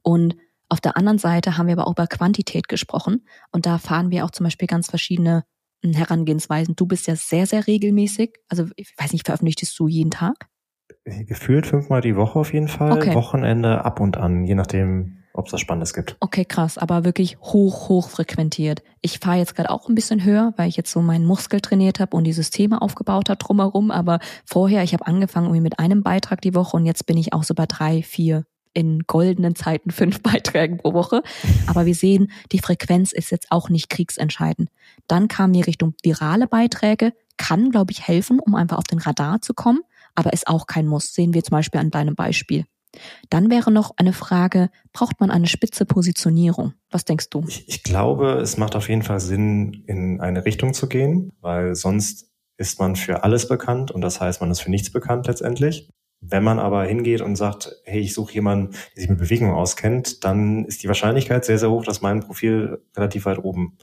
Und 0.01 0.37
auf 0.71 0.81
der 0.81 0.97
anderen 0.97 1.19
Seite 1.19 1.59
haben 1.59 1.67
wir 1.67 1.75
aber 1.75 1.87
auch 1.87 1.93
über 1.93 2.07
Quantität 2.07 2.67
gesprochen. 2.67 3.27
Und 3.51 3.67
da 3.67 3.77
fahren 3.77 4.11
wir 4.11 4.25
auch 4.25 4.31
zum 4.31 4.45
Beispiel 4.45 4.67
ganz 4.67 4.89
verschiedene 4.89 5.45
hm, 5.85 5.93
Herangehensweisen. 5.93 6.77
Du 6.77 6.87
bist 6.87 7.07
ja 7.07 7.15
sehr, 7.15 7.45
sehr 7.45 7.67
regelmäßig. 7.67 8.39
Also, 8.49 8.69
ich 8.77 8.95
weiß 8.97 9.13
nicht, 9.13 9.27
veröffentlichtest 9.27 9.79
du 9.79 9.87
jeden 9.87 10.13
Tag? 10.13 10.47
Gefühlt 11.05 11.67
fünfmal 11.67 12.01
die 12.01 12.17
Woche 12.17 12.39
auf 12.39 12.55
jeden 12.55 12.69
Fall. 12.69 12.93
Okay. 12.93 13.15
Wochenende 13.15 13.85
ab 13.85 14.01
und 14.01 14.17
an, 14.17 14.45
je 14.45 14.55
nachdem, 14.55 15.22
ob 15.35 15.47
es 15.47 15.53
was 15.53 15.61
Spannendes 15.61 15.95
gibt. 15.95 16.17
Okay, 16.21 16.45
krass, 16.45 16.79
aber 16.79 17.05
wirklich 17.05 17.39
hoch, 17.41 17.89
hoch 17.89 18.09
frequentiert. 18.09 18.83
Ich 19.01 19.19
fahre 19.19 19.39
jetzt 19.39 19.55
gerade 19.55 19.71
auch 19.71 19.89
ein 19.89 19.95
bisschen 19.95 20.25
höher, 20.25 20.53
weil 20.57 20.69
ich 20.69 20.77
jetzt 20.77 20.93
so 20.93 21.01
meinen 21.01 21.25
Muskel 21.25 21.61
trainiert 21.61 22.01
habe 22.01 22.17
und 22.17 22.25
die 22.25 22.33
Systeme 22.33 22.83
aufgebaut 22.83 23.29
habe 23.29 23.39
drumherum. 23.39 23.91
Aber 23.91 24.19
vorher, 24.45 24.83
ich 24.83 24.93
habe 24.93 25.07
angefangen 25.07 25.47
irgendwie 25.47 25.63
mit 25.63 25.79
einem 25.79 26.03
Beitrag 26.03 26.41
die 26.41 26.55
Woche 26.55 26.77
und 26.77 26.87
jetzt 26.87 27.07
bin 27.07 27.17
ich 27.17 27.33
auch 27.33 27.45
so 27.45 27.55
bei 27.55 27.67
drei, 27.67 28.03
vier 28.03 28.45
in 28.75 29.01
goldenen 29.07 29.55
Zeiten 29.55 29.91
fünf 29.91 30.23
Beiträgen 30.23 30.79
pro 30.79 30.93
Woche. 30.93 31.23
Aber 31.67 31.87
wir 31.87 31.95
sehen, 31.95 32.31
die 32.53 32.59
Frequenz 32.59 33.13
ist 33.13 33.31
jetzt 33.31 33.47
auch 33.51 33.69
nicht 33.69 33.89
kriegsentscheidend. 33.89 34.71
Dann 35.09 35.29
kam 35.29 35.53
mir 35.53 35.67
Richtung 35.67 35.95
virale 36.03 36.47
Beiträge, 36.47 37.13
kann, 37.37 37.71
glaube 37.71 37.93
ich, 37.93 38.07
helfen, 38.07 38.39
um 38.39 38.55
einfach 38.55 38.79
auf 38.79 38.85
den 38.85 38.99
Radar 38.99 39.41
zu 39.41 39.55
kommen, 39.55 39.81
aber 40.15 40.33
ist 40.33 40.47
auch 40.47 40.67
kein 40.67 40.87
Muss. 40.87 41.15
Sehen 41.15 41.35
wir 41.35 41.43
zum 41.43 41.57
Beispiel 41.57 41.81
an 41.81 41.91
deinem 41.91 42.15
Beispiel. 42.15 42.67
Dann 43.31 43.51
wäre 43.51 43.71
noch 43.71 43.93
eine 43.97 44.13
Frage, 44.13 44.71
braucht 44.93 45.21
man 45.21 45.31
eine 45.31 45.47
spitze 45.47 45.87
Positionierung? 45.87 46.75
Was 46.91 47.05
denkst 47.05 47.31
du? 47.31 47.45
Ich, 47.49 47.69
ich 47.69 47.83
glaube, 47.83 48.35
es 48.35 48.57
macht 48.57 48.77
auf 48.77 48.89
jeden 48.89 49.03
Fall 49.03 49.21
Sinn, 49.21 49.85
in 49.87 50.21
eine 50.21 50.45
Richtung 50.45 50.75
zu 50.75 50.89
gehen, 50.89 51.33
weil 51.41 51.75
sonst 51.75 52.31
ist 52.57 52.79
man 52.79 52.97
für 52.97 53.25
alles 53.25 53.49
bekannt 53.49 53.91
und 53.91 54.03
das 54.03 54.21
heißt, 54.21 54.41
man 54.41 54.51
ist 54.51 54.61
für 54.61 54.71
nichts 54.71 54.91
bekannt 54.91 55.27
letztendlich. 55.27 55.89
Wenn 56.21 56.45
man 56.45 56.61
aber 56.61 56.85
hingeht 56.85 57.21
und 57.21 57.35
sagt, 57.35 57.75
hey, 57.85 58.01
ich 58.01 58.15
suche 58.15 58.35
jemanden, 58.35 58.71
der 58.95 59.01
sich 59.01 59.09
mit 59.09 59.19
Bewegung 59.19 59.51
auskennt, 59.51 60.23
dann 60.23 60.65
ist 60.67 60.85
die 60.85 60.89
Wahrscheinlichkeit 60.89 61.45
sehr, 61.45 61.59
sehr 61.59 61.71
hoch, 61.71 61.85
dass 61.85 62.01
mein 62.01 62.21
Profil 62.21 62.81
relativ 62.97 63.25
weit 63.25 63.39
oben 63.43 63.77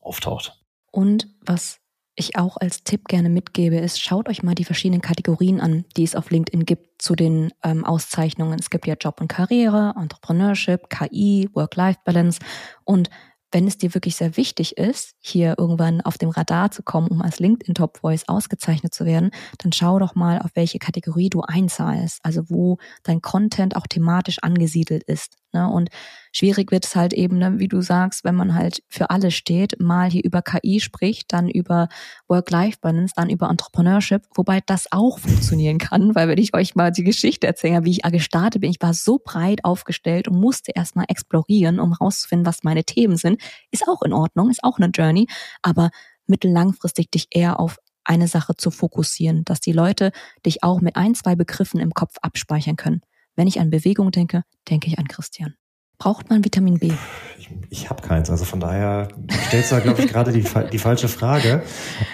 auftaucht. 0.00 0.58
Und 0.90 1.28
was 1.44 1.81
ich 2.14 2.36
auch 2.36 2.56
als 2.56 2.84
Tipp 2.84 3.06
gerne 3.08 3.30
mitgebe, 3.30 3.76
ist, 3.76 4.00
schaut 4.00 4.28
euch 4.28 4.42
mal 4.42 4.54
die 4.54 4.64
verschiedenen 4.64 5.00
Kategorien 5.00 5.60
an, 5.60 5.84
die 5.96 6.04
es 6.04 6.14
auf 6.14 6.30
LinkedIn 6.30 6.66
gibt 6.66 7.00
zu 7.00 7.14
den 7.14 7.52
ähm, 7.62 7.84
Auszeichnungen. 7.84 8.58
Es 8.58 8.70
gibt 8.70 8.86
ja 8.86 8.94
Job 9.00 9.20
und 9.20 9.28
Karriere, 9.28 9.94
Entrepreneurship, 9.96 10.90
KI, 10.90 11.48
Work-Life-Balance 11.54 12.40
und 12.84 13.08
wenn 13.52 13.68
es 13.68 13.76
dir 13.76 13.92
wirklich 13.92 14.16
sehr 14.16 14.36
wichtig 14.38 14.78
ist, 14.78 15.14
hier 15.20 15.56
irgendwann 15.58 16.00
auf 16.00 16.16
dem 16.16 16.30
Radar 16.30 16.70
zu 16.70 16.82
kommen, 16.82 17.08
um 17.08 17.20
als 17.20 17.38
LinkedIn 17.38 17.74
Top 17.74 17.98
Voice 17.98 18.26
ausgezeichnet 18.26 18.94
zu 18.94 19.04
werden, 19.04 19.30
dann 19.58 19.72
schau 19.72 19.98
doch 19.98 20.14
mal, 20.14 20.40
auf 20.40 20.50
welche 20.54 20.78
Kategorie 20.78 21.28
du 21.28 21.42
einzahlst, 21.42 22.20
also 22.22 22.48
wo 22.48 22.78
dein 23.02 23.20
Content 23.20 23.76
auch 23.76 23.86
thematisch 23.86 24.38
angesiedelt 24.42 25.02
ist. 25.04 25.36
Ne? 25.52 25.68
Und 25.68 25.90
schwierig 26.32 26.72
wird 26.72 26.84
es 26.86 26.96
halt 26.96 27.12
eben, 27.12 27.38
ne, 27.38 27.58
wie 27.58 27.68
du 27.68 27.80
sagst, 27.80 28.24
wenn 28.24 28.34
man 28.34 28.54
halt 28.54 28.82
für 28.88 29.10
alle 29.10 29.30
steht, 29.30 29.80
mal 29.80 30.10
hier 30.10 30.24
über 30.24 30.42
KI 30.42 30.80
spricht, 30.80 31.32
dann 31.32 31.48
über 31.48 31.88
Work-Life-Balance, 32.28 33.14
dann 33.16 33.30
über 33.30 33.48
Entrepreneurship, 33.48 34.22
wobei 34.34 34.60
das 34.66 34.90
auch 34.90 35.18
funktionieren 35.18 35.78
kann, 35.78 36.14
weil 36.14 36.28
wenn 36.28 36.38
ich 36.38 36.54
euch 36.54 36.74
mal 36.74 36.90
die 36.90 37.04
Geschichte 37.04 37.46
erzähle, 37.46 37.84
wie 37.84 37.90
ich 37.90 38.02
gestartet 38.02 38.60
bin, 38.60 38.70
ich 38.70 38.80
war 38.80 38.94
so 38.94 39.20
breit 39.22 39.64
aufgestellt 39.64 40.28
und 40.28 40.40
musste 40.40 40.72
erstmal 40.74 41.06
explorieren, 41.08 41.78
um 41.78 41.92
rauszufinden, 41.92 42.46
was 42.46 42.62
meine 42.62 42.84
Themen 42.84 43.16
sind, 43.16 43.40
ist 43.70 43.86
auch 43.86 44.02
in 44.02 44.12
Ordnung, 44.12 44.50
ist 44.50 44.64
auch 44.64 44.78
eine 44.78 44.88
Journey, 44.88 45.26
aber 45.62 45.90
mittellangfristig 46.26 47.10
dich 47.10 47.28
eher 47.30 47.60
auf 47.60 47.78
eine 48.04 48.28
Sache 48.28 48.56
zu 48.56 48.70
fokussieren, 48.70 49.44
dass 49.44 49.60
die 49.60 49.72
Leute 49.72 50.12
dich 50.44 50.62
auch 50.62 50.80
mit 50.80 50.96
ein, 50.96 51.14
zwei 51.14 51.36
Begriffen 51.36 51.80
im 51.80 51.92
Kopf 51.92 52.16
abspeichern 52.20 52.76
können. 52.76 53.02
Wenn 53.36 53.46
ich 53.46 53.60
an 53.60 53.70
Bewegung 53.70 54.10
denke, 54.10 54.42
denke 54.68 54.88
ich 54.88 54.98
an 54.98 55.08
Christian. 55.08 55.54
Braucht 55.98 56.30
man 56.30 56.44
Vitamin 56.44 56.78
B? 56.78 56.92
Ich, 57.38 57.50
ich 57.70 57.90
habe 57.90 58.02
keins, 58.02 58.30
also 58.30 58.44
von 58.44 58.60
daher 58.60 59.08
stellst 59.48 59.70
du 59.70 59.76
da, 59.76 59.80
glaube 59.80 60.02
ich, 60.02 60.08
gerade 60.10 60.32
die, 60.32 60.44
die 60.72 60.78
falsche 60.78 61.08
Frage. 61.08 61.62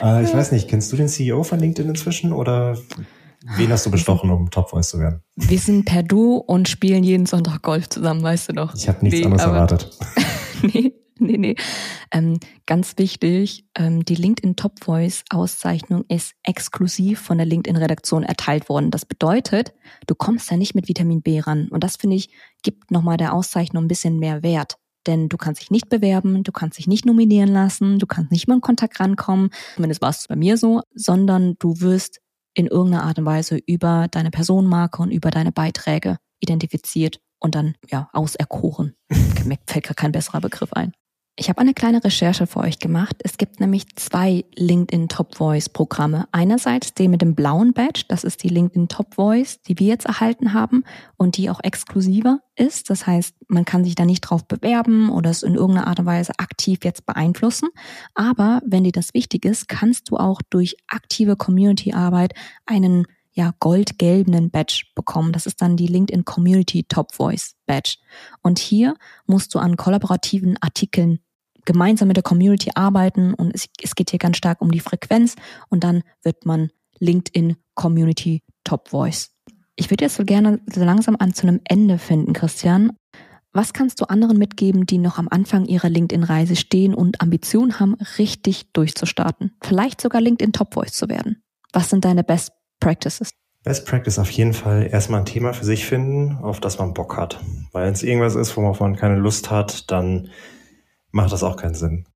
Äh, 0.02 0.24
ich 0.24 0.32
weiß 0.32 0.52
nicht, 0.52 0.68
kennst 0.68 0.92
du 0.92 0.96
den 0.96 1.08
CEO 1.08 1.42
von 1.42 1.58
LinkedIn 1.58 1.88
inzwischen 1.88 2.32
oder 2.32 2.76
wen 3.56 3.70
hast 3.70 3.86
du 3.86 3.90
bestochen, 3.90 4.30
um 4.30 4.50
Top 4.50 4.70
Voice 4.70 4.90
zu 4.90 4.98
werden? 4.98 5.22
Wir 5.36 5.58
sind 5.58 5.84
per 5.84 6.02
Du 6.02 6.36
und 6.36 6.68
spielen 6.68 7.04
jeden 7.04 7.26
Sonntag 7.26 7.62
Golf 7.62 7.88
zusammen, 7.88 8.22
weißt 8.22 8.50
du 8.50 8.52
doch. 8.54 8.74
Ich 8.74 8.88
habe 8.88 8.98
nichts 9.02 9.20
nee, 9.20 9.24
anderes 9.24 9.44
erwartet. 9.44 9.90
nee, 10.62 10.92
nee, 11.18 11.38
nee. 11.38 11.54
Ähm, 12.10 12.38
ganz 12.66 12.96
wichtig, 12.96 13.66
ähm, 13.76 14.04
die 14.04 14.14
LinkedIn 14.14 14.56
Top 14.56 14.82
Voice 14.82 15.24
Auszeichnung 15.30 16.04
ist 16.08 16.34
exklusiv 16.42 17.20
von 17.20 17.38
der 17.38 17.46
LinkedIn 17.46 17.76
Redaktion 17.76 18.22
erteilt 18.22 18.68
worden. 18.68 18.90
Das 18.90 19.04
bedeutet, 19.04 19.72
du 20.06 20.14
kommst 20.14 20.50
da 20.50 20.56
nicht 20.56 20.74
mit 20.74 20.88
Vitamin 20.88 21.22
B 21.22 21.40
ran. 21.40 21.68
Und 21.68 21.84
das 21.84 21.96
finde 21.96 22.16
ich, 22.16 22.30
gibt 22.62 22.90
nochmal 22.90 23.16
der 23.16 23.34
Auszeichnung 23.34 23.84
ein 23.84 23.88
bisschen 23.88 24.18
mehr 24.18 24.42
Wert. 24.42 24.76
Denn 25.06 25.28
du 25.28 25.36
kannst 25.36 25.60
dich 25.60 25.70
nicht 25.70 25.88
bewerben, 25.88 26.42
du 26.42 26.52
kannst 26.52 26.78
dich 26.78 26.86
nicht 26.86 27.06
nominieren 27.06 27.48
lassen, 27.48 27.98
du 27.98 28.06
kannst 28.06 28.30
nicht 28.30 28.46
mal 28.46 28.56
in 28.56 28.60
Kontakt 28.60 29.00
rankommen, 29.00 29.50
zumindest 29.74 30.02
war 30.02 30.10
es 30.10 30.26
bei 30.28 30.36
mir 30.36 30.56
so, 30.56 30.82
sondern 30.94 31.56
du 31.58 31.80
wirst 31.80 32.20
in 32.54 32.66
irgendeiner 32.66 33.04
Art 33.04 33.18
und 33.18 33.24
Weise 33.24 33.58
über 33.66 34.08
deine 34.10 34.30
Personenmarke 34.30 35.00
und 35.00 35.10
über 35.10 35.30
deine 35.30 35.52
Beiträge 35.52 36.18
identifiziert 36.40 37.20
und 37.38 37.54
dann 37.54 37.74
ja 37.88 38.10
auserkoren. 38.12 38.96
Mir 39.44 39.58
fällt 39.66 39.84
gar 39.84 39.94
kein 39.94 40.12
besserer 40.12 40.40
Begriff 40.40 40.72
ein. 40.72 40.92
Ich 41.40 41.48
habe 41.48 41.60
eine 41.60 41.72
kleine 41.72 42.02
Recherche 42.02 42.48
für 42.48 42.58
euch 42.58 42.80
gemacht. 42.80 43.14
Es 43.20 43.38
gibt 43.38 43.60
nämlich 43.60 43.94
zwei 43.94 44.44
LinkedIn 44.56 45.08
Top 45.08 45.36
Voice 45.36 45.68
Programme. 45.68 46.26
Einerseits 46.32 46.94
den 46.94 47.12
mit 47.12 47.22
dem 47.22 47.36
blauen 47.36 47.72
Badge, 47.72 48.02
das 48.08 48.24
ist 48.24 48.42
die 48.42 48.48
LinkedIn 48.48 48.88
Top 48.88 49.14
Voice, 49.14 49.62
die 49.62 49.78
wir 49.78 49.86
jetzt 49.86 50.06
erhalten 50.06 50.52
haben 50.52 50.82
und 51.16 51.36
die 51.36 51.48
auch 51.48 51.60
exklusiver 51.62 52.40
ist. 52.56 52.90
Das 52.90 53.06
heißt, 53.06 53.36
man 53.46 53.64
kann 53.64 53.84
sich 53.84 53.94
da 53.94 54.04
nicht 54.04 54.22
drauf 54.22 54.48
bewerben 54.48 55.10
oder 55.10 55.30
es 55.30 55.44
in 55.44 55.54
irgendeiner 55.54 55.86
Art 55.86 56.00
und 56.00 56.06
Weise 56.06 56.32
aktiv 56.38 56.80
jetzt 56.82 57.06
beeinflussen. 57.06 57.68
Aber 58.14 58.60
wenn 58.66 58.82
dir 58.82 58.90
das 58.90 59.14
wichtig 59.14 59.44
ist, 59.44 59.68
kannst 59.68 60.10
du 60.10 60.16
auch 60.16 60.42
durch 60.50 60.76
aktive 60.88 61.36
Community 61.36 61.92
Arbeit 61.92 62.34
einen 62.66 63.06
ja, 63.32 63.54
goldgelbenen 63.60 64.50
Badge 64.50 64.86
bekommen. 64.96 65.32
Das 65.32 65.46
ist 65.46 65.62
dann 65.62 65.76
die 65.76 65.86
LinkedIn 65.86 66.24
Community 66.24 66.82
Top 66.82 67.14
Voice 67.14 67.54
Badge. 67.66 67.98
Und 68.42 68.58
hier 68.58 68.96
musst 69.28 69.54
du 69.54 69.60
an 69.60 69.76
kollaborativen 69.76 70.56
Artikeln 70.60 71.20
gemeinsam 71.68 72.08
mit 72.08 72.16
der 72.16 72.24
Community 72.24 72.70
arbeiten 72.74 73.34
und 73.34 73.54
es, 73.54 73.68
es 73.82 73.94
geht 73.94 74.10
hier 74.10 74.18
ganz 74.18 74.38
stark 74.38 74.62
um 74.62 74.70
die 74.72 74.80
Frequenz 74.80 75.36
und 75.68 75.84
dann 75.84 76.02
wird 76.22 76.46
man 76.46 76.70
LinkedIn 76.98 77.56
Community 77.74 78.42
Top 78.64 78.88
Voice. 78.88 79.30
Ich 79.76 79.90
würde 79.90 80.06
jetzt 80.06 80.16
so 80.16 80.24
gerne 80.24 80.60
so 80.72 80.82
langsam 80.82 81.14
an 81.18 81.34
zu 81.34 81.46
einem 81.46 81.60
Ende 81.64 81.98
finden, 81.98 82.32
Christian. 82.32 82.96
Was 83.52 83.74
kannst 83.74 84.00
du 84.00 84.06
anderen 84.06 84.38
mitgeben, 84.38 84.86
die 84.86 84.96
noch 84.96 85.18
am 85.18 85.28
Anfang 85.30 85.66
ihrer 85.66 85.90
LinkedIn-Reise 85.90 86.56
stehen 86.56 86.94
und 86.94 87.20
Ambitionen 87.20 87.78
haben, 87.78 87.96
richtig 88.16 88.72
durchzustarten? 88.72 89.54
Vielleicht 89.62 90.00
sogar 90.00 90.22
LinkedIn 90.22 90.52
Top 90.52 90.72
Voice 90.72 90.92
zu 90.92 91.08
werden. 91.10 91.42
Was 91.74 91.90
sind 91.90 92.04
deine 92.04 92.24
Best 92.24 92.52
Practices? 92.80 93.30
Best 93.62 93.86
Practice 93.86 94.18
auf 94.18 94.30
jeden 94.30 94.54
Fall 94.54 94.88
erstmal 94.90 95.20
ein 95.20 95.26
Thema 95.26 95.52
für 95.52 95.66
sich 95.66 95.84
finden, 95.84 96.38
auf 96.38 96.60
das 96.60 96.78
man 96.78 96.94
Bock 96.94 97.18
hat. 97.18 97.40
Weil 97.72 97.86
wenn 97.86 97.92
es 97.92 98.02
irgendwas 98.02 98.36
ist, 98.36 98.56
worauf 98.56 98.80
man 98.80 98.96
keine 98.96 99.16
Lust 99.16 99.50
hat, 99.50 99.90
dann 99.90 100.30
macht 101.10 101.32
das 101.32 101.42
auch 101.42 101.56
keinen 101.56 101.74
Sinn. 101.74 102.06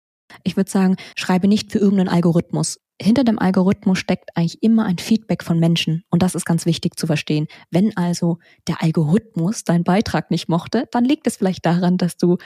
Ich 0.45 0.57
würde 0.57 0.71
sagen, 0.71 0.97
schreibe 1.17 1.49
nicht 1.49 1.73
für 1.73 1.79
irgendeinen 1.79 2.09
Algorithmus. 2.09 2.79
Hinter 3.01 3.25
dem 3.25 3.39
Algorithmus 3.39 3.99
steckt 3.99 4.31
eigentlich 4.37 4.63
immer 4.63 4.85
ein 4.85 4.99
Feedback 4.99 5.43
von 5.43 5.59
Menschen. 5.59 6.05
Und 6.11 6.23
das 6.23 6.35
ist 6.35 6.47
ganz 6.47 6.67
wichtig 6.67 6.97
zu 6.97 7.07
verstehen. 7.07 7.49
Wenn 7.71 7.97
also 7.97 8.39
der 8.69 8.83
Algorithmus 8.83 9.65
deinen 9.65 9.85
Beitrag 9.85 10.31
nicht 10.31 10.49
mochte, 10.49 10.89
dann 10.93 11.05
liegt 11.05 11.27
es 11.27 11.37
vielleicht 11.37 11.67
daran, 11.67 11.99
dass 11.99 12.17
du 12.17 12.39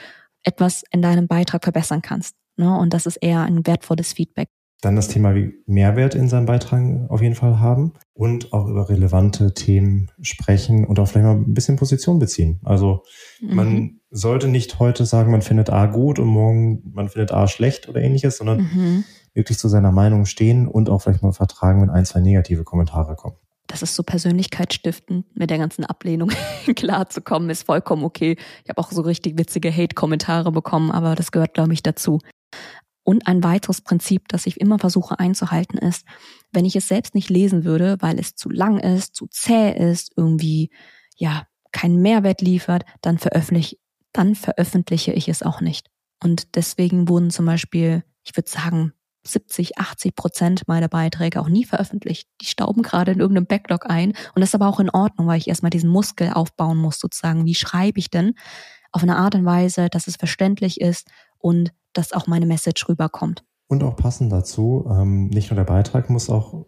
etwas 0.43 0.83
in 0.91 1.01
deinem 1.01 1.27
Beitrag 1.27 1.63
verbessern 1.63 2.01
kannst. 2.01 2.35
Ne? 2.55 2.75
Und 2.75 2.93
das 2.93 3.05
ist 3.05 3.17
eher 3.17 3.41
ein 3.41 3.65
wertvolles 3.67 4.13
Feedback. 4.13 4.49
Dann 4.81 4.95
das 4.95 5.07
Thema 5.07 5.33
Mehrwert 5.65 6.13
in 6.13 6.29
seinem 6.29 6.45
Beitrag 6.45 7.09
auf 7.09 7.21
jeden 7.21 7.33
Fall 7.33 7.59
haben 7.59 7.93
und 8.13 8.53
auch 8.53 8.67
über 8.67 8.89
relevante 8.89 9.53
Themen 9.53 10.11
sprechen 10.21 10.85
und 10.85 10.99
auch 10.99 11.07
vielleicht 11.07 11.25
mal 11.25 11.35
ein 11.35 11.53
bisschen 11.53 11.77
Position 11.77 12.19
beziehen. 12.19 12.59
Also 12.63 13.03
mhm. 13.41 13.55
man 13.55 13.99
sollte 14.11 14.47
nicht 14.47 14.79
heute 14.79 15.05
sagen, 15.05 15.31
man 15.31 15.41
findet 15.41 15.69
A 15.69 15.87
gut 15.87 16.19
und 16.19 16.27
morgen 16.27 16.83
man 16.93 17.09
findet 17.09 17.31
A 17.31 17.47
schlecht 17.47 17.89
oder 17.89 18.01
ähnliches, 18.01 18.37
sondern 18.37 18.59
mhm. 18.59 19.03
wirklich 19.33 19.57
zu 19.57 19.67
seiner 19.67 19.91
Meinung 19.91 20.25
stehen 20.25 20.67
und 20.67 20.89
auch 20.89 21.01
vielleicht 21.01 21.23
mal 21.23 21.33
vertragen, 21.33 21.81
wenn 21.81 21.89
ein, 21.89 22.05
zwei 22.05 22.19
negative 22.19 22.63
Kommentare 22.63 23.15
kommen. 23.15 23.37
Das 23.67 23.81
ist 23.81 23.95
so 23.95 24.03
persönlichkeitsstiftend, 24.03 25.25
mit 25.37 25.49
der 25.49 25.57
ganzen 25.57 25.83
Ablehnung 25.83 26.31
klarzukommen, 26.75 27.49
ist 27.49 27.63
vollkommen 27.63 28.03
okay. 28.03 28.37
Ich 28.63 28.69
habe 28.69 28.79
auch 28.79 28.91
so 28.91 29.01
richtig 29.01 29.37
witzige 29.37 29.71
Hate-Kommentare 29.71 30.51
bekommen, 30.51 30.89
aber 30.89 31.15
das 31.15 31.31
gehört, 31.31 31.53
glaube 31.53 31.73
ich, 31.73 31.83
dazu. 31.83 32.19
Und 33.07 33.25
ein 33.25 33.41
weiteres 33.41 33.79
Prinzip, 33.79 34.27
das 34.27 34.45
ich 34.47 34.59
immer 34.59 34.79
versuche 34.79 35.17
einzuhalten, 35.17 35.77
ist, 35.77 36.05
wenn 36.51 36.65
ich 36.65 36.75
es 36.75 36.89
selbst 36.89 37.15
nicht 37.15 37.29
lesen 37.29 37.63
würde, 37.63 37.95
weil 38.01 38.19
es 38.19 38.35
zu 38.35 38.49
lang 38.49 38.79
ist, 38.79 39.15
zu 39.15 39.27
zäh 39.27 39.71
ist, 39.71 40.11
irgendwie, 40.17 40.71
ja, 41.15 41.47
keinen 41.71 42.01
Mehrwert 42.01 42.41
liefert, 42.41 42.83
dann 43.01 43.17
veröffentliche, 43.17 43.77
dann 44.11 44.35
veröffentliche 44.35 45.13
ich 45.13 45.29
es 45.29 45.41
auch 45.41 45.61
nicht. 45.61 45.87
Und 46.21 46.57
deswegen 46.57 47.07
wurden 47.07 47.29
zum 47.29 47.45
Beispiel, 47.45 48.03
ich 48.25 48.35
würde 48.35 48.49
sagen, 48.49 48.91
70, 49.23 49.77
80 49.77 50.13
Prozent 50.13 50.67
meiner 50.67 50.89
Beiträge 50.89 51.39
auch 51.39 51.47
nie 51.47 51.63
veröffentlicht. 51.63 52.27
Die 52.41 52.45
stauben 52.45 52.83
gerade 52.83 53.13
in 53.13 53.21
irgendeinem 53.21 53.47
Backlog 53.47 53.89
ein. 53.89 54.09
Und 54.35 54.41
das 54.41 54.49
ist 54.49 54.55
aber 54.55 54.67
auch 54.67 54.81
in 54.81 54.89
Ordnung, 54.89 55.27
weil 55.27 55.37
ich 55.37 55.47
erstmal 55.47 55.69
diesen 55.69 55.89
Muskel 55.89 56.33
aufbauen 56.33 56.77
muss, 56.77 56.99
sozusagen. 56.99 57.45
Wie 57.45 57.55
schreibe 57.55 57.99
ich 57.99 58.09
denn 58.09 58.33
auf 58.91 59.01
eine 59.01 59.15
Art 59.15 59.33
und 59.35 59.45
Weise, 59.45 59.87
dass 59.87 60.07
es 60.07 60.17
verständlich 60.17 60.81
ist 60.81 61.07
und 61.37 61.71
dass 61.97 62.13
auch 62.13 62.27
meine 62.27 62.45
Message 62.45 62.87
rüberkommt. 62.87 63.43
Und 63.67 63.83
auch 63.83 63.95
passend 63.95 64.31
dazu, 64.31 64.85
ähm, 64.89 65.27
nicht 65.27 65.49
nur 65.49 65.55
der 65.55 65.65
Beitrag 65.65 66.09
muss 66.09 66.29
auch 66.29 66.65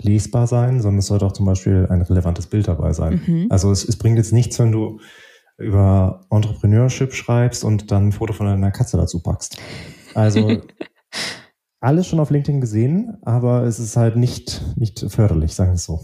lesbar 0.00 0.46
sein, 0.46 0.80
sondern 0.80 0.98
es 0.98 1.06
sollte 1.06 1.26
auch 1.26 1.32
zum 1.32 1.46
Beispiel 1.46 1.86
ein 1.90 2.02
relevantes 2.02 2.46
Bild 2.46 2.68
dabei 2.68 2.92
sein. 2.92 3.20
Mhm. 3.26 3.46
Also 3.50 3.70
es, 3.70 3.86
es 3.88 3.96
bringt 3.96 4.18
jetzt 4.18 4.32
nichts, 4.32 4.58
wenn 4.58 4.72
du 4.72 5.00
über 5.58 6.26
Entrepreneurship 6.30 7.14
schreibst 7.14 7.64
und 7.64 7.90
dann 7.90 8.08
ein 8.08 8.12
Foto 8.12 8.32
von 8.34 8.46
deiner 8.46 8.70
Katze 8.70 8.96
dazu 8.98 9.22
packst. 9.22 9.56
Also 10.14 10.60
alles 11.80 12.06
schon 12.06 12.20
auf 12.20 12.30
LinkedIn 12.30 12.60
gesehen, 12.60 13.16
aber 13.22 13.62
es 13.62 13.78
ist 13.78 13.96
halt 13.96 14.16
nicht, 14.16 14.62
nicht 14.76 15.04
förderlich, 15.08 15.54
sagen 15.54 15.70
wir 15.70 15.76
es 15.76 15.84
so. 15.84 16.00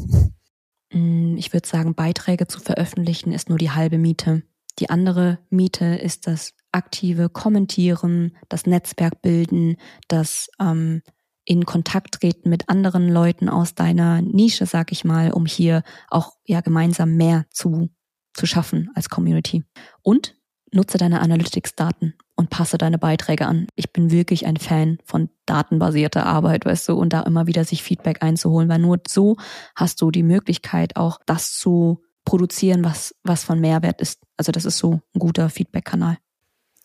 Mm, 0.93 1.37
ich 1.37 1.53
würde 1.53 1.69
sagen, 1.69 1.95
Beiträge 1.95 2.47
zu 2.47 2.61
veröffentlichen 2.61 3.33
ist 3.33 3.49
nur 3.49 3.59
die 3.59 3.71
halbe 3.71 3.99
Miete. 3.99 4.43
Die 4.79 4.89
andere 4.89 5.39
Miete 5.51 5.85
ist 5.85 6.27
das 6.27 6.55
aktive 6.73 7.29
Kommentieren, 7.29 8.37
das 8.49 8.67
Netzwerk 8.67 9.23
bilden, 9.23 9.77
das 10.09 10.49
ähm, 10.61 11.03
in 11.45 11.67
Kontakt 11.67 12.21
treten 12.21 12.51
mit 12.51 12.69
anderen 12.69 13.09
Leuten 13.09 13.49
aus 13.49 13.75
deiner 13.75 14.23
Nische, 14.23 14.67
sag 14.67 14.93
ich 14.93 15.05
mal, 15.05 15.33
um 15.33 15.47
hier 15.47 15.83
auch 16.09 16.33
ja 16.47 16.61
gemeinsam 16.61 17.17
mehr 17.17 17.47
zu, 17.51 17.91
zu 18.35 18.47
schaffen 18.47 18.91
als 18.95 19.09
Community. 19.09 19.65
Und 20.03 20.37
nutze 20.73 20.99
deine 20.99 21.21
Analytics-Daten 21.21 22.15
und 22.35 22.51
passe 22.51 22.79
deine 22.79 22.99
Beiträge 22.99 23.47
an. 23.47 23.67
Ich 23.75 23.93
bin 23.93 24.11
wirklich 24.11 24.47
ein 24.47 24.57
Fan 24.57 24.99
von 25.05 25.29
datenbasierter 25.47 26.25
Arbeit, 26.25 26.65
weißt 26.65 26.89
du, 26.89 26.95
und 26.95 27.13
da 27.13 27.21
immer 27.21 27.47
wieder 27.47 27.65
sich 27.65 27.83
Feedback 27.83 28.23
einzuholen, 28.23 28.69
weil 28.69 28.79
nur 28.79 28.99
so 29.07 29.37
hast 29.77 30.01
du 30.01 30.11
die 30.11 30.23
Möglichkeit, 30.23 30.97
auch 30.97 31.21
das 31.27 31.59
zu 31.59 32.03
produzieren, 32.25 32.85
was, 32.85 33.15
was 33.23 33.45
von 33.45 33.61
Mehrwert 33.61 34.01
ist. 34.01 34.23
Also 34.37 34.53
das 34.53 34.65
ist 34.65 34.79
so 34.79 35.01
ein 35.15 35.19
guter 35.19 35.51
Feedback-Kanal. 35.51 36.19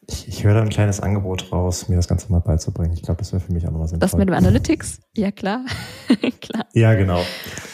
Ich, 0.10 0.28
ich 0.28 0.44
höre 0.44 0.54
da 0.54 0.62
ein 0.62 0.70
kleines 0.70 1.02
Angebot 1.02 1.52
raus, 1.52 1.90
mir 1.90 1.98
das 1.98 2.08
Ganze 2.08 2.32
mal 2.32 2.40
beizubringen. 2.40 2.94
Ich 2.94 3.02
glaube, 3.02 3.20
das 3.20 3.34
wäre 3.34 3.42
für 3.42 3.52
mich 3.52 3.68
auch 3.68 3.72
nochmal 3.72 3.88
sinnvoll. 3.88 4.00
Das 4.00 4.16
mit 4.16 4.30
dem 4.30 4.36
Analytics? 4.36 5.02
Ja, 5.16 5.32
klar. 5.32 5.66
klar. 6.42 6.66
Ja, 6.74 6.94
genau. 6.94 7.22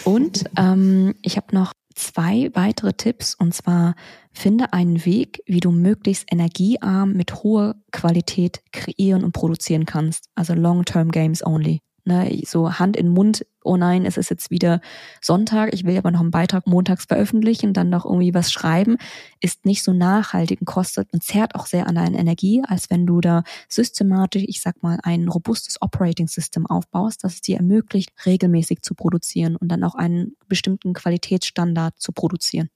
Und 0.04 0.46
ähm, 0.58 1.14
ich 1.22 1.38
habe 1.38 1.54
noch 1.54 1.74
zwei 1.94 2.50
weitere 2.54 2.94
Tipps 2.94 3.36
und 3.36 3.54
zwar 3.54 3.96
finde 4.32 4.74
einen 4.74 5.06
Weg, 5.06 5.44
wie 5.46 5.60
du 5.60 5.72
möglichst 5.72 6.32
energiearm 6.32 7.14
mit 7.14 7.44
hoher 7.44 7.76
Qualität 7.92 8.62
kreieren 8.72 9.24
und 9.24 9.34
produzieren 9.34 9.86
kannst. 9.86 10.30
Also 10.34 10.56
Long-Term 10.56 11.12
Games 11.12 11.46
only. 11.46 11.82
Ne, 12.06 12.42
so 12.46 12.74
Hand 12.80 12.98
in 12.98 13.10
Mund, 13.10 13.46
oh 13.66 13.78
nein, 13.78 14.06
es 14.06 14.18
ist 14.18 14.30
jetzt 14.30 14.52
wieder 14.52 14.82
Sonntag, 15.22 15.74
ich 15.74 15.84
will 15.84 15.98
aber 15.98 16.12
noch 16.12 16.22
einen 16.22 16.32
Beitrag 16.32 16.68
montags 16.68 17.06
veröffentlichen, 17.06 17.74
dann 17.74 17.90
noch 17.90 18.06
irgendwie 18.06 18.34
was 18.34 18.52
schreiben, 18.52 18.98
ist 19.42 19.66
nicht 19.66 19.84
so 19.84 19.94
nachhaltig 19.94 20.62
und 20.62 20.66
kostet 20.66 21.12
und 21.14 21.24
zehrt 21.24 21.56
auch 21.56 21.66
sehr 21.66 21.88
an 21.88 21.96
deiner 21.96 22.20
Energie, 22.20 22.62
als 22.68 22.90
wenn 22.90 23.06
du 23.06 23.22
da 23.22 23.44
systematisch, 23.70 24.44
ich 24.48 24.62
sag 24.62 24.82
mal, 24.84 25.00
ein 25.04 25.28
robustes 25.28 25.82
Operating 25.82 26.28
System 26.28 26.66
aufbaust, 26.66 27.24
das 27.24 27.36
es 27.36 27.42
dir 27.42 27.58
ermöglicht, 27.58 28.12
regelmäßig 28.26 28.82
zu 28.82 28.96
produzieren 28.96 29.56
und 29.56 29.70
dann 29.70 29.84
auch 29.84 29.96
einen 29.96 30.36
bestimmten 30.48 30.94
Qualitätsstandard 30.94 32.00
zu 32.00 32.12
produzieren. 32.12 32.70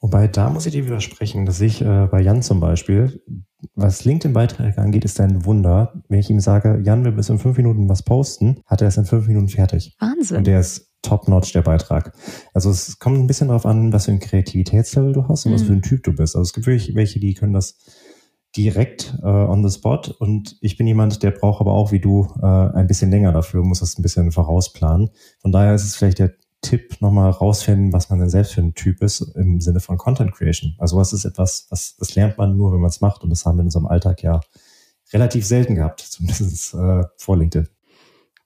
Wobei, 0.00 0.28
da 0.28 0.48
muss 0.48 0.66
ich 0.66 0.72
dir 0.72 0.86
widersprechen, 0.86 1.44
dass 1.44 1.60
ich 1.60 1.82
äh, 1.82 2.06
bei 2.10 2.20
Jan 2.20 2.42
zum 2.42 2.60
Beispiel, 2.60 3.20
was 3.74 4.04
LinkedIn-Beiträge 4.04 4.78
angeht, 4.78 5.04
ist 5.04 5.20
ein 5.20 5.44
Wunder. 5.44 6.02
Wenn 6.08 6.20
ich 6.20 6.30
ihm 6.30 6.38
sage, 6.38 6.80
Jan, 6.84 7.04
wir 7.04 7.10
müssen 7.10 7.32
in 7.32 7.38
fünf 7.38 7.56
Minuten 7.56 7.88
was 7.88 8.04
posten, 8.04 8.60
hat 8.64 8.80
er 8.80 8.88
es 8.88 8.96
in 8.96 9.06
fünf 9.06 9.26
Minuten 9.26 9.48
fertig. 9.48 9.96
Wahnsinn. 9.98 10.38
Und 10.38 10.46
der 10.46 10.60
ist 10.60 10.92
top-notch, 11.02 11.52
der 11.52 11.62
Beitrag. 11.62 12.12
Also 12.54 12.70
es 12.70 12.98
kommt 12.98 13.18
ein 13.18 13.26
bisschen 13.26 13.48
darauf 13.48 13.66
an, 13.66 13.92
was 13.92 14.04
für 14.04 14.12
ein 14.12 14.20
Kreativitätslevel 14.20 15.12
du 15.12 15.28
hast 15.28 15.46
und 15.46 15.52
mhm. 15.52 15.54
was 15.56 15.62
für 15.62 15.72
ein 15.72 15.82
Typ 15.82 16.04
du 16.04 16.12
bist. 16.12 16.36
Also 16.36 16.42
es 16.42 16.52
gibt 16.52 16.66
wirklich 16.66 16.94
welche, 16.94 17.18
die 17.18 17.34
können 17.34 17.52
das 17.52 17.78
direkt 18.56 19.14
äh, 19.22 19.26
on 19.26 19.66
the 19.66 19.74
spot 19.74 20.14
und 20.18 20.56
ich 20.60 20.76
bin 20.76 20.86
jemand, 20.86 21.22
der 21.22 21.30
braucht 21.32 21.60
aber 21.60 21.72
auch 21.72 21.92
wie 21.92 22.00
du 22.00 22.26
äh, 22.40 22.46
ein 22.46 22.86
bisschen 22.86 23.10
länger 23.10 23.32
dafür, 23.32 23.62
muss 23.62 23.80
das 23.80 23.98
ein 23.98 24.02
bisschen 24.02 24.32
vorausplanen. 24.32 25.10
Von 25.40 25.52
daher 25.52 25.74
ist 25.74 25.84
es 25.84 25.96
vielleicht 25.96 26.18
der 26.18 26.32
Tipp 26.60 27.00
nochmal 27.00 27.30
rausfinden, 27.30 27.92
was 27.92 28.10
man 28.10 28.18
denn 28.18 28.30
selbst 28.30 28.54
für 28.54 28.60
ein 28.60 28.74
Typ 28.74 29.02
ist 29.02 29.20
im 29.36 29.60
Sinne 29.60 29.80
von 29.80 29.96
Content 29.96 30.32
Creation. 30.32 30.74
Also 30.78 30.96
was 30.96 31.12
ist 31.12 31.24
etwas, 31.24 31.66
was 31.70 31.96
das 31.96 32.14
lernt 32.14 32.36
man 32.36 32.56
nur, 32.56 32.72
wenn 32.72 32.80
man 32.80 32.90
es 32.90 33.00
macht 33.00 33.22
und 33.22 33.30
das 33.30 33.44
haben 33.44 33.56
wir 33.56 33.62
in 33.62 33.68
unserem 33.68 33.86
Alltag 33.86 34.22
ja 34.22 34.40
relativ 35.12 35.46
selten 35.46 35.76
gehabt, 35.76 36.00
zumindest 36.08 36.74
äh, 36.74 37.04
vor 37.16 37.36
LinkedIn. 37.36 37.68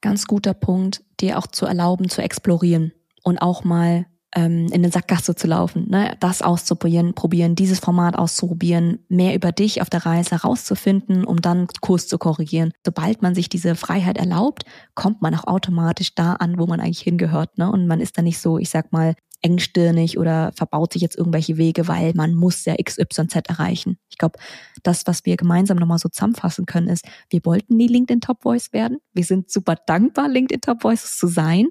Ganz 0.01 0.27
guter 0.27 0.53
Punkt, 0.53 1.03
dir 1.19 1.37
auch 1.37 1.47
zu 1.47 1.65
erlauben, 1.65 2.09
zu 2.09 2.21
explorieren 2.21 2.91
und 3.23 3.37
auch 3.39 3.63
mal 3.63 4.05
ähm, 4.35 4.67
in 4.67 4.73
eine 4.73 4.91
Sackgasse 4.91 5.35
zu 5.35 5.47
laufen, 5.47 5.89
ne? 5.89 6.15
das 6.19 6.41
auszuprobieren, 6.41 7.13
probieren, 7.13 7.55
dieses 7.55 7.79
Format 7.79 8.17
auszuprobieren, 8.17 8.99
mehr 9.07 9.35
über 9.35 9.51
dich 9.51 9.81
auf 9.81 9.89
der 9.89 10.05
Reise 10.05 10.31
herauszufinden, 10.31 11.23
um 11.23 11.41
dann 11.41 11.67
Kurs 11.81 12.07
zu 12.07 12.17
korrigieren. 12.17 12.71
Sobald 12.85 13.21
man 13.21 13.35
sich 13.35 13.49
diese 13.49 13.75
Freiheit 13.75 14.17
erlaubt, 14.17 14.65
kommt 14.95 15.21
man 15.21 15.35
auch 15.35 15.45
automatisch 15.45 16.15
da 16.15 16.33
an, 16.33 16.57
wo 16.57 16.65
man 16.65 16.79
eigentlich 16.79 17.01
hingehört. 17.01 17.57
Ne? 17.57 17.71
Und 17.71 17.87
man 17.87 18.01
ist 18.01 18.17
dann 18.17 18.25
nicht 18.25 18.39
so, 18.39 18.57
ich 18.57 18.69
sag 18.69 18.91
mal, 18.91 19.15
engstirnig 19.43 20.17
oder 20.17 20.51
verbaut 20.55 20.93
sich 20.93 21.01
jetzt 21.01 21.17
irgendwelche 21.17 21.57
Wege, 21.57 21.87
weil 21.87 22.13
man 22.15 22.33
muss 22.33 22.65
ja 22.65 22.75
XYZ 22.81 23.35
erreichen. 23.49 23.97
Ich 24.09 24.17
glaube, 24.17 24.39
das, 24.83 25.05
was 25.05 25.25
wir 25.25 25.35
gemeinsam 25.35 25.77
nochmal 25.77 25.99
so 25.99 26.09
zusammenfassen 26.09 26.65
können, 26.65 26.87
ist, 26.87 27.05
wir 27.29 27.41
wollten 27.43 27.75
nie 27.75 27.87
LinkedIn 27.87 28.21
Top 28.21 28.41
Voice 28.41 28.71
werden. 28.71 28.99
Wir 29.13 29.25
sind 29.25 29.51
super 29.51 29.75
dankbar, 29.85 30.29
LinkedIn 30.29 30.61
Top 30.61 30.83
Voices 30.83 31.17
zu 31.17 31.27
sein, 31.27 31.67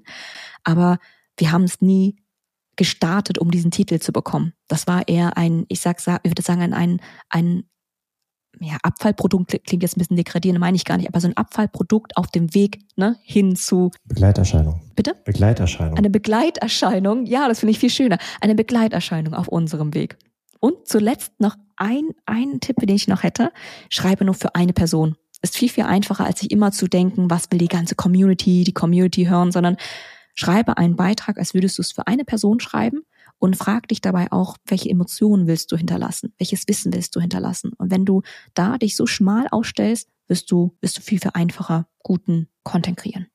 aber 0.63 0.99
wir 1.37 1.51
haben 1.51 1.63
es 1.63 1.81
nie 1.81 2.22
gestartet, 2.75 3.37
um 3.37 3.51
diesen 3.51 3.71
Titel 3.71 3.99
zu 3.99 4.11
bekommen. 4.11 4.53
Das 4.67 4.87
war 4.87 5.07
eher 5.07 5.37
ein, 5.37 5.65
ich 5.67 5.79
sag, 5.79 5.99
ich 5.99 6.29
würde 6.29 6.41
sagen, 6.41 6.73
ein, 6.73 7.01
ein 7.29 7.63
ja, 8.59 8.77
Abfallprodukt 8.83 9.51
klingt 9.65 9.83
jetzt 9.83 9.97
ein 9.97 9.99
bisschen 9.99 10.17
degradierend, 10.17 10.59
meine 10.59 10.75
ich 10.75 10.85
gar 10.85 10.97
nicht, 10.97 11.07
aber 11.07 11.19
so 11.19 11.27
ein 11.27 11.37
Abfallprodukt 11.37 12.17
auf 12.17 12.27
dem 12.27 12.53
Weg 12.53 12.79
ne, 12.95 13.17
hin 13.23 13.55
zu 13.55 13.91
Begleiterscheinung. 14.05 14.81
Bitte? 14.95 15.15
Begleiterscheinung. 15.25 15.97
Eine 15.97 16.09
Begleiterscheinung, 16.09 17.25
ja, 17.25 17.47
das 17.47 17.59
finde 17.59 17.71
ich 17.71 17.79
viel 17.79 17.89
schöner. 17.89 18.17
Eine 18.41 18.55
Begleiterscheinung 18.55 19.33
auf 19.33 19.47
unserem 19.47 19.93
Weg. 19.93 20.17
Und 20.59 20.87
zuletzt 20.87 21.39
noch 21.39 21.55
ein, 21.75 22.11
ein 22.25 22.59
Tipp, 22.59 22.77
den 22.77 22.95
ich 22.95 23.07
noch 23.07 23.23
hätte. 23.23 23.51
Schreibe 23.89 24.23
nur 24.23 24.35
für 24.35 24.55
eine 24.55 24.73
Person. 24.73 25.15
Ist 25.41 25.57
viel, 25.57 25.69
viel 25.69 25.83
einfacher, 25.83 26.25
als 26.25 26.39
sich 26.39 26.51
immer 26.51 26.71
zu 26.71 26.87
denken, 26.87 27.29
was 27.29 27.51
will 27.51 27.59
die 27.59 27.67
ganze 27.67 27.95
Community, 27.95 28.63
die 28.63 28.71
Community 28.71 29.25
hören, 29.25 29.51
sondern 29.51 29.75
Schreibe 30.35 30.77
einen 30.77 30.95
Beitrag, 30.95 31.37
als 31.37 31.53
würdest 31.53 31.77
du 31.77 31.81
es 31.81 31.91
für 31.91 32.07
eine 32.07 32.25
Person 32.25 32.59
schreiben 32.59 33.01
und 33.39 33.57
frag 33.57 33.87
dich 33.87 34.01
dabei 34.01 34.31
auch, 34.31 34.57
welche 34.65 34.89
Emotionen 34.89 35.47
willst 35.47 35.71
du 35.71 35.77
hinterlassen, 35.77 36.33
welches 36.37 36.67
Wissen 36.67 36.93
willst 36.93 37.15
du 37.15 37.19
hinterlassen. 37.19 37.71
Und 37.77 37.91
wenn 37.91 38.05
du 38.05 38.21
da 38.53 38.77
dich 38.77 38.95
so 38.95 39.05
schmal 39.05 39.47
ausstellst, 39.51 40.09
wirst 40.27 40.51
du, 40.51 40.75
wirst 40.81 40.97
du 40.97 41.01
viel, 41.01 41.19
viel 41.19 41.31
einfacher 41.33 41.87
guten 42.01 42.47
Content 42.63 42.97
kreieren. 42.97 43.27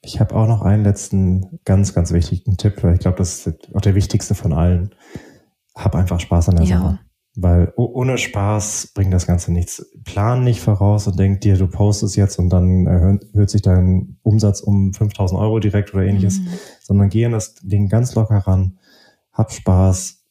Ich 0.00 0.20
habe 0.20 0.34
auch 0.34 0.46
noch 0.46 0.62
einen 0.62 0.84
letzten 0.84 1.58
ganz, 1.64 1.92
ganz 1.92 2.12
wichtigen 2.12 2.56
Tipp, 2.56 2.82
weil 2.82 2.94
ich 2.94 3.00
glaube, 3.00 3.18
das 3.18 3.46
ist 3.46 3.74
auch 3.74 3.80
der 3.80 3.94
wichtigste 3.94 4.34
von 4.34 4.52
allen. 4.52 4.94
Hab 5.74 5.94
einfach 5.94 6.20
Spaß 6.20 6.48
an 6.50 6.56
der 6.56 6.66
ja. 6.66 6.80
Sache. 6.80 7.00
Weil 7.40 7.72
ohne 7.76 8.18
Spaß 8.18 8.92
bringt 8.94 9.14
das 9.14 9.28
Ganze 9.28 9.52
nichts. 9.52 9.88
Plan 10.04 10.42
nicht 10.42 10.60
voraus 10.60 11.06
und 11.06 11.20
denk 11.20 11.40
dir, 11.42 11.56
du 11.56 11.68
postest 11.68 12.16
jetzt 12.16 12.36
und 12.40 12.48
dann 12.48 12.86
erhöht 12.86 13.48
sich 13.48 13.62
dein 13.62 14.18
Umsatz 14.22 14.60
um 14.60 14.92
5000 14.92 15.40
Euro 15.40 15.60
direkt 15.60 15.94
oder 15.94 16.04
ähnliches, 16.04 16.40
mhm. 16.40 16.48
sondern 16.82 17.08
geh 17.10 17.24
an 17.24 17.32
das 17.32 17.54
Ding 17.54 17.88
ganz 17.88 18.16
locker 18.16 18.38
ran, 18.38 18.78
hab 19.32 19.52
Spaß, 19.52 20.24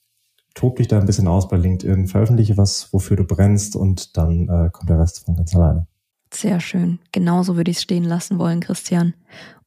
tob 0.53 0.75
dich 0.75 0.89
da 0.89 0.99
ein 0.99 1.05
bisschen 1.05 1.29
aus 1.29 1.47
bei 1.47 1.55
LinkedIn, 1.55 2.07
veröffentliche 2.07 2.57
was, 2.57 2.91
wofür 2.91 3.15
du 3.15 3.23
brennst 3.23 3.77
und 3.77 4.17
dann 4.17 4.49
äh, 4.49 4.69
kommt 4.71 4.89
der 4.89 4.99
Rest 4.99 5.23
von 5.23 5.37
ganz 5.37 5.55
alleine. 5.55 5.87
Sehr 6.33 6.59
schön. 6.59 6.99
Genauso 7.13 7.55
würde 7.55 7.71
ich 7.71 7.77
es 7.77 7.83
stehen 7.83 8.03
lassen 8.03 8.37
wollen, 8.37 8.59
Christian. 8.59 9.13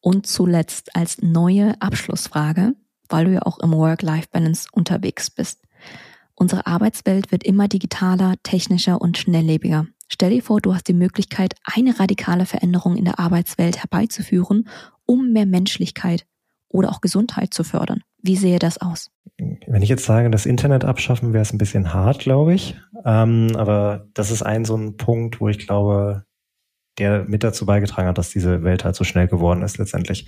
Und 0.00 0.26
zuletzt 0.26 0.94
als 0.94 1.22
neue 1.22 1.80
Abschlussfrage, 1.80 2.74
weil 3.08 3.24
du 3.24 3.32
ja 3.32 3.42
auch 3.42 3.60
im 3.60 3.72
Work-Life-Balance 3.72 4.68
unterwegs 4.72 5.30
bist. 5.30 5.62
Unsere 6.40 6.66
Arbeitswelt 6.66 7.32
wird 7.32 7.44
immer 7.44 7.68
digitaler, 7.68 8.36
technischer 8.42 9.02
und 9.02 9.18
schnelllebiger. 9.18 9.86
Stell 10.08 10.30
dir 10.30 10.42
vor, 10.42 10.62
du 10.62 10.72
hast 10.72 10.88
die 10.88 10.94
Möglichkeit, 10.94 11.54
eine 11.64 12.00
radikale 12.00 12.46
Veränderung 12.46 12.96
in 12.96 13.04
der 13.04 13.18
Arbeitswelt 13.18 13.76
herbeizuführen, 13.76 14.66
um 15.04 15.34
mehr 15.34 15.44
Menschlichkeit 15.44 16.24
oder 16.70 16.88
auch 16.88 17.02
Gesundheit 17.02 17.52
zu 17.52 17.62
fördern. 17.62 18.00
Wie 18.22 18.36
sehe 18.36 18.58
das 18.58 18.80
aus? 18.80 19.10
Wenn 19.36 19.82
ich 19.82 19.90
jetzt 19.90 20.06
sage, 20.06 20.30
das 20.30 20.46
Internet 20.46 20.82
abschaffen, 20.82 21.34
wäre 21.34 21.42
es 21.42 21.52
ein 21.52 21.58
bisschen 21.58 21.92
hart, 21.92 22.20
glaube 22.20 22.54
ich. 22.54 22.74
Ähm, 23.04 23.54
aber 23.56 24.08
das 24.14 24.30
ist 24.30 24.40
ein 24.40 24.64
so 24.64 24.78
ein 24.78 24.96
Punkt, 24.96 25.42
wo 25.42 25.48
ich 25.50 25.58
glaube, 25.58 26.24
der 26.98 27.24
mit 27.24 27.44
dazu 27.44 27.66
beigetragen 27.66 28.08
hat, 28.08 28.16
dass 28.16 28.30
diese 28.30 28.62
Welt 28.62 28.86
halt 28.86 28.96
so 28.96 29.04
schnell 29.04 29.28
geworden 29.28 29.60
ist 29.60 29.76
letztendlich. 29.76 30.26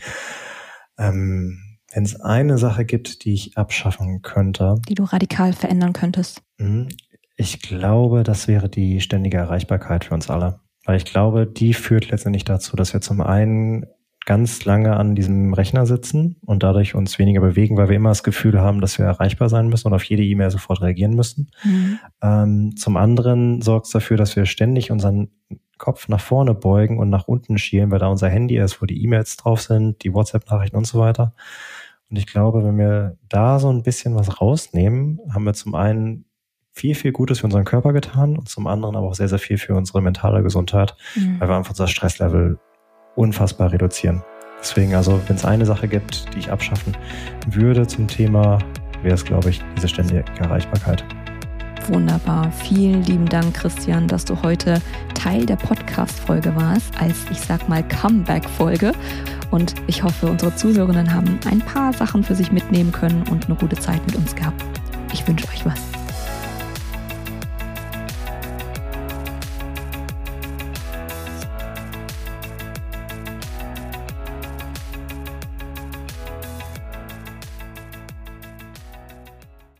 Ähm, 0.98 1.71
wenn 1.94 2.04
es 2.04 2.20
eine 2.20 2.58
Sache 2.58 2.84
gibt, 2.84 3.24
die 3.24 3.34
ich 3.34 3.56
abschaffen 3.56 4.22
könnte. 4.22 4.76
Die 4.88 4.94
du 4.94 5.04
radikal 5.04 5.52
verändern 5.52 5.92
könntest. 5.92 6.42
Mhm. 6.58 6.88
Ich 7.36 7.60
glaube, 7.60 8.22
das 8.22 8.48
wäre 8.48 8.68
die 8.68 9.00
ständige 9.00 9.38
Erreichbarkeit 9.38 10.04
für 10.04 10.14
uns 10.14 10.30
alle. 10.30 10.60
Weil 10.84 10.96
ich 10.96 11.04
glaube, 11.04 11.46
die 11.46 11.74
führt 11.74 12.10
letztendlich 12.10 12.44
dazu, 12.44 12.76
dass 12.76 12.92
wir 12.92 13.00
zum 13.00 13.20
einen 13.20 13.86
ganz 14.24 14.64
lange 14.64 14.96
an 14.96 15.14
diesem 15.14 15.52
Rechner 15.52 15.84
sitzen 15.84 16.36
und 16.42 16.62
dadurch 16.62 16.94
uns 16.94 17.18
weniger 17.18 17.40
bewegen, 17.40 17.76
weil 17.76 17.88
wir 17.88 17.96
immer 17.96 18.10
das 18.10 18.22
Gefühl 18.22 18.60
haben, 18.60 18.80
dass 18.80 18.98
wir 18.98 19.04
erreichbar 19.04 19.48
sein 19.48 19.68
müssen 19.68 19.88
und 19.88 19.94
auf 19.94 20.04
jede 20.04 20.22
E-Mail 20.22 20.50
sofort 20.50 20.80
reagieren 20.80 21.14
müssen. 21.14 21.50
Mhm. 21.64 21.98
Ähm, 22.22 22.76
zum 22.76 22.96
anderen 22.96 23.62
sorgt 23.62 23.86
es 23.86 23.92
dafür, 23.92 24.16
dass 24.16 24.36
wir 24.36 24.46
ständig 24.46 24.90
unseren 24.92 25.30
Kopf 25.78 26.06
nach 26.06 26.20
vorne 26.20 26.54
beugen 26.54 26.98
und 26.98 27.10
nach 27.10 27.26
unten 27.26 27.58
schielen, 27.58 27.90
weil 27.90 27.98
da 27.98 28.06
unser 28.06 28.28
Handy 28.28 28.58
ist, 28.58 28.80
wo 28.80 28.86
die 28.86 29.02
E-Mails 29.02 29.36
drauf 29.36 29.60
sind, 29.60 30.04
die 30.04 30.14
WhatsApp-Nachrichten 30.14 30.76
und 30.76 30.86
so 30.86 31.00
weiter. 31.00 31.34
Und 32.12 32.18
ich 32.18 32.26
glaube, 32.26 32.62
wenn 32.62 32.76
wir 32.76 33.16
da 33.30 33.58
so 33.58 33.70
ein 33.70 33.82
bisschen 33.82 34.14
was 34.14 34.38
rausnehmen, 34.38 35.18
haben 35.32 35.44
wir 35.44 35.54
zum 35.54 35.74
einen 35.74 36.26
viel, 36.70 36.94
viel 36.94 37.10
Gutes 37.10 37.38
für 37.38 37.46
unseren 37.46 37.64
Körper 37.64 37.94
getan 37.94 38.36
und 38.36 38.50
zum 38.50 38.66
anderen 38.66 38.96
aber 38.96 39.06
auch 39.06 39.14
sehr, 39.14 39.28
sehr 39.28 39.38
viel 39.38 39.56
für 39.56 39.74
unsere 39.74 40.02
mentale 40.02 40.42
Gesundheit, 40.42 40.94
mhm. 41.16 41.40
weil 41.40 41.48
wir 41.48 41.56
einfach 41.56 41.70
unser 41.70 41.88
Stresslevel 41.88 42.58
unfassbar 43.16 43.72
reduzieren. 43.72 44.22
Deswegen, 44.60 44.94
also, 44.94 45.18
wenn 45.26 45.36
es 45.36 45.46
eine 45.46 45.64
Sache 45.64 45.88
gibt, 45.88 46.34
die 46.34 46.40
ich 46.40 46.52
abschaffen 46.52 46.94
würde 47.48 47.86
zum 47.86 48.08
Thema, 48.08 48.58
wäre 49.02 49.14
es, 49.14 49.24
glaube 49.24 49.48
ich, 49.48 49.62
diese 49.74 49.88
ständige 49.88 50.22
Erreichbarkeit. 50.38 51.02
Wunderbar. 51.88 52.52
Vielen 52.52 53.04
lieben 53.04 53.26
Dank, 53.26 53.54
Christian, 53.54 54.06
dass 54.06 54.26
du 54.26 54.40
heute 54.42 54.82
Teil 55.14 55.46
der 55.46 55.56
Podcast-Folge 55.56 56.54
warst, 56.56 56.92
als 57.00 57.24
ich 57.30 57.40
sag 57.40 57.70
mal 57.70 57.82
Comeback-Folge. 57.88 58.92
Und 59.52 59.74
ich 59.86 60.02
hoffe, 60.02 60.26
unsere 60.26 60.56
Zuhörenden 60.56 61.14
haben 61.14 61.38
ein 61.44 61.60
paar 61.60 61.92
Sachen 61.92 62.24
für 62.24 62.34
sich 62.34 62.50
mitnehmen 62.50 62.90
können 62.90 63.22
und 63.30 63.46
eine 63.46 63.54
gute 63.54 63.76
Zeit 63.76 64.04
mit 64.06 64.16
uns 64.16 64.34
gehabt. 64.34 64.64
Ich 65.12 65.28
wünsche 65.28 65.46
euch 65.48 65.64
was. 65.66 66.01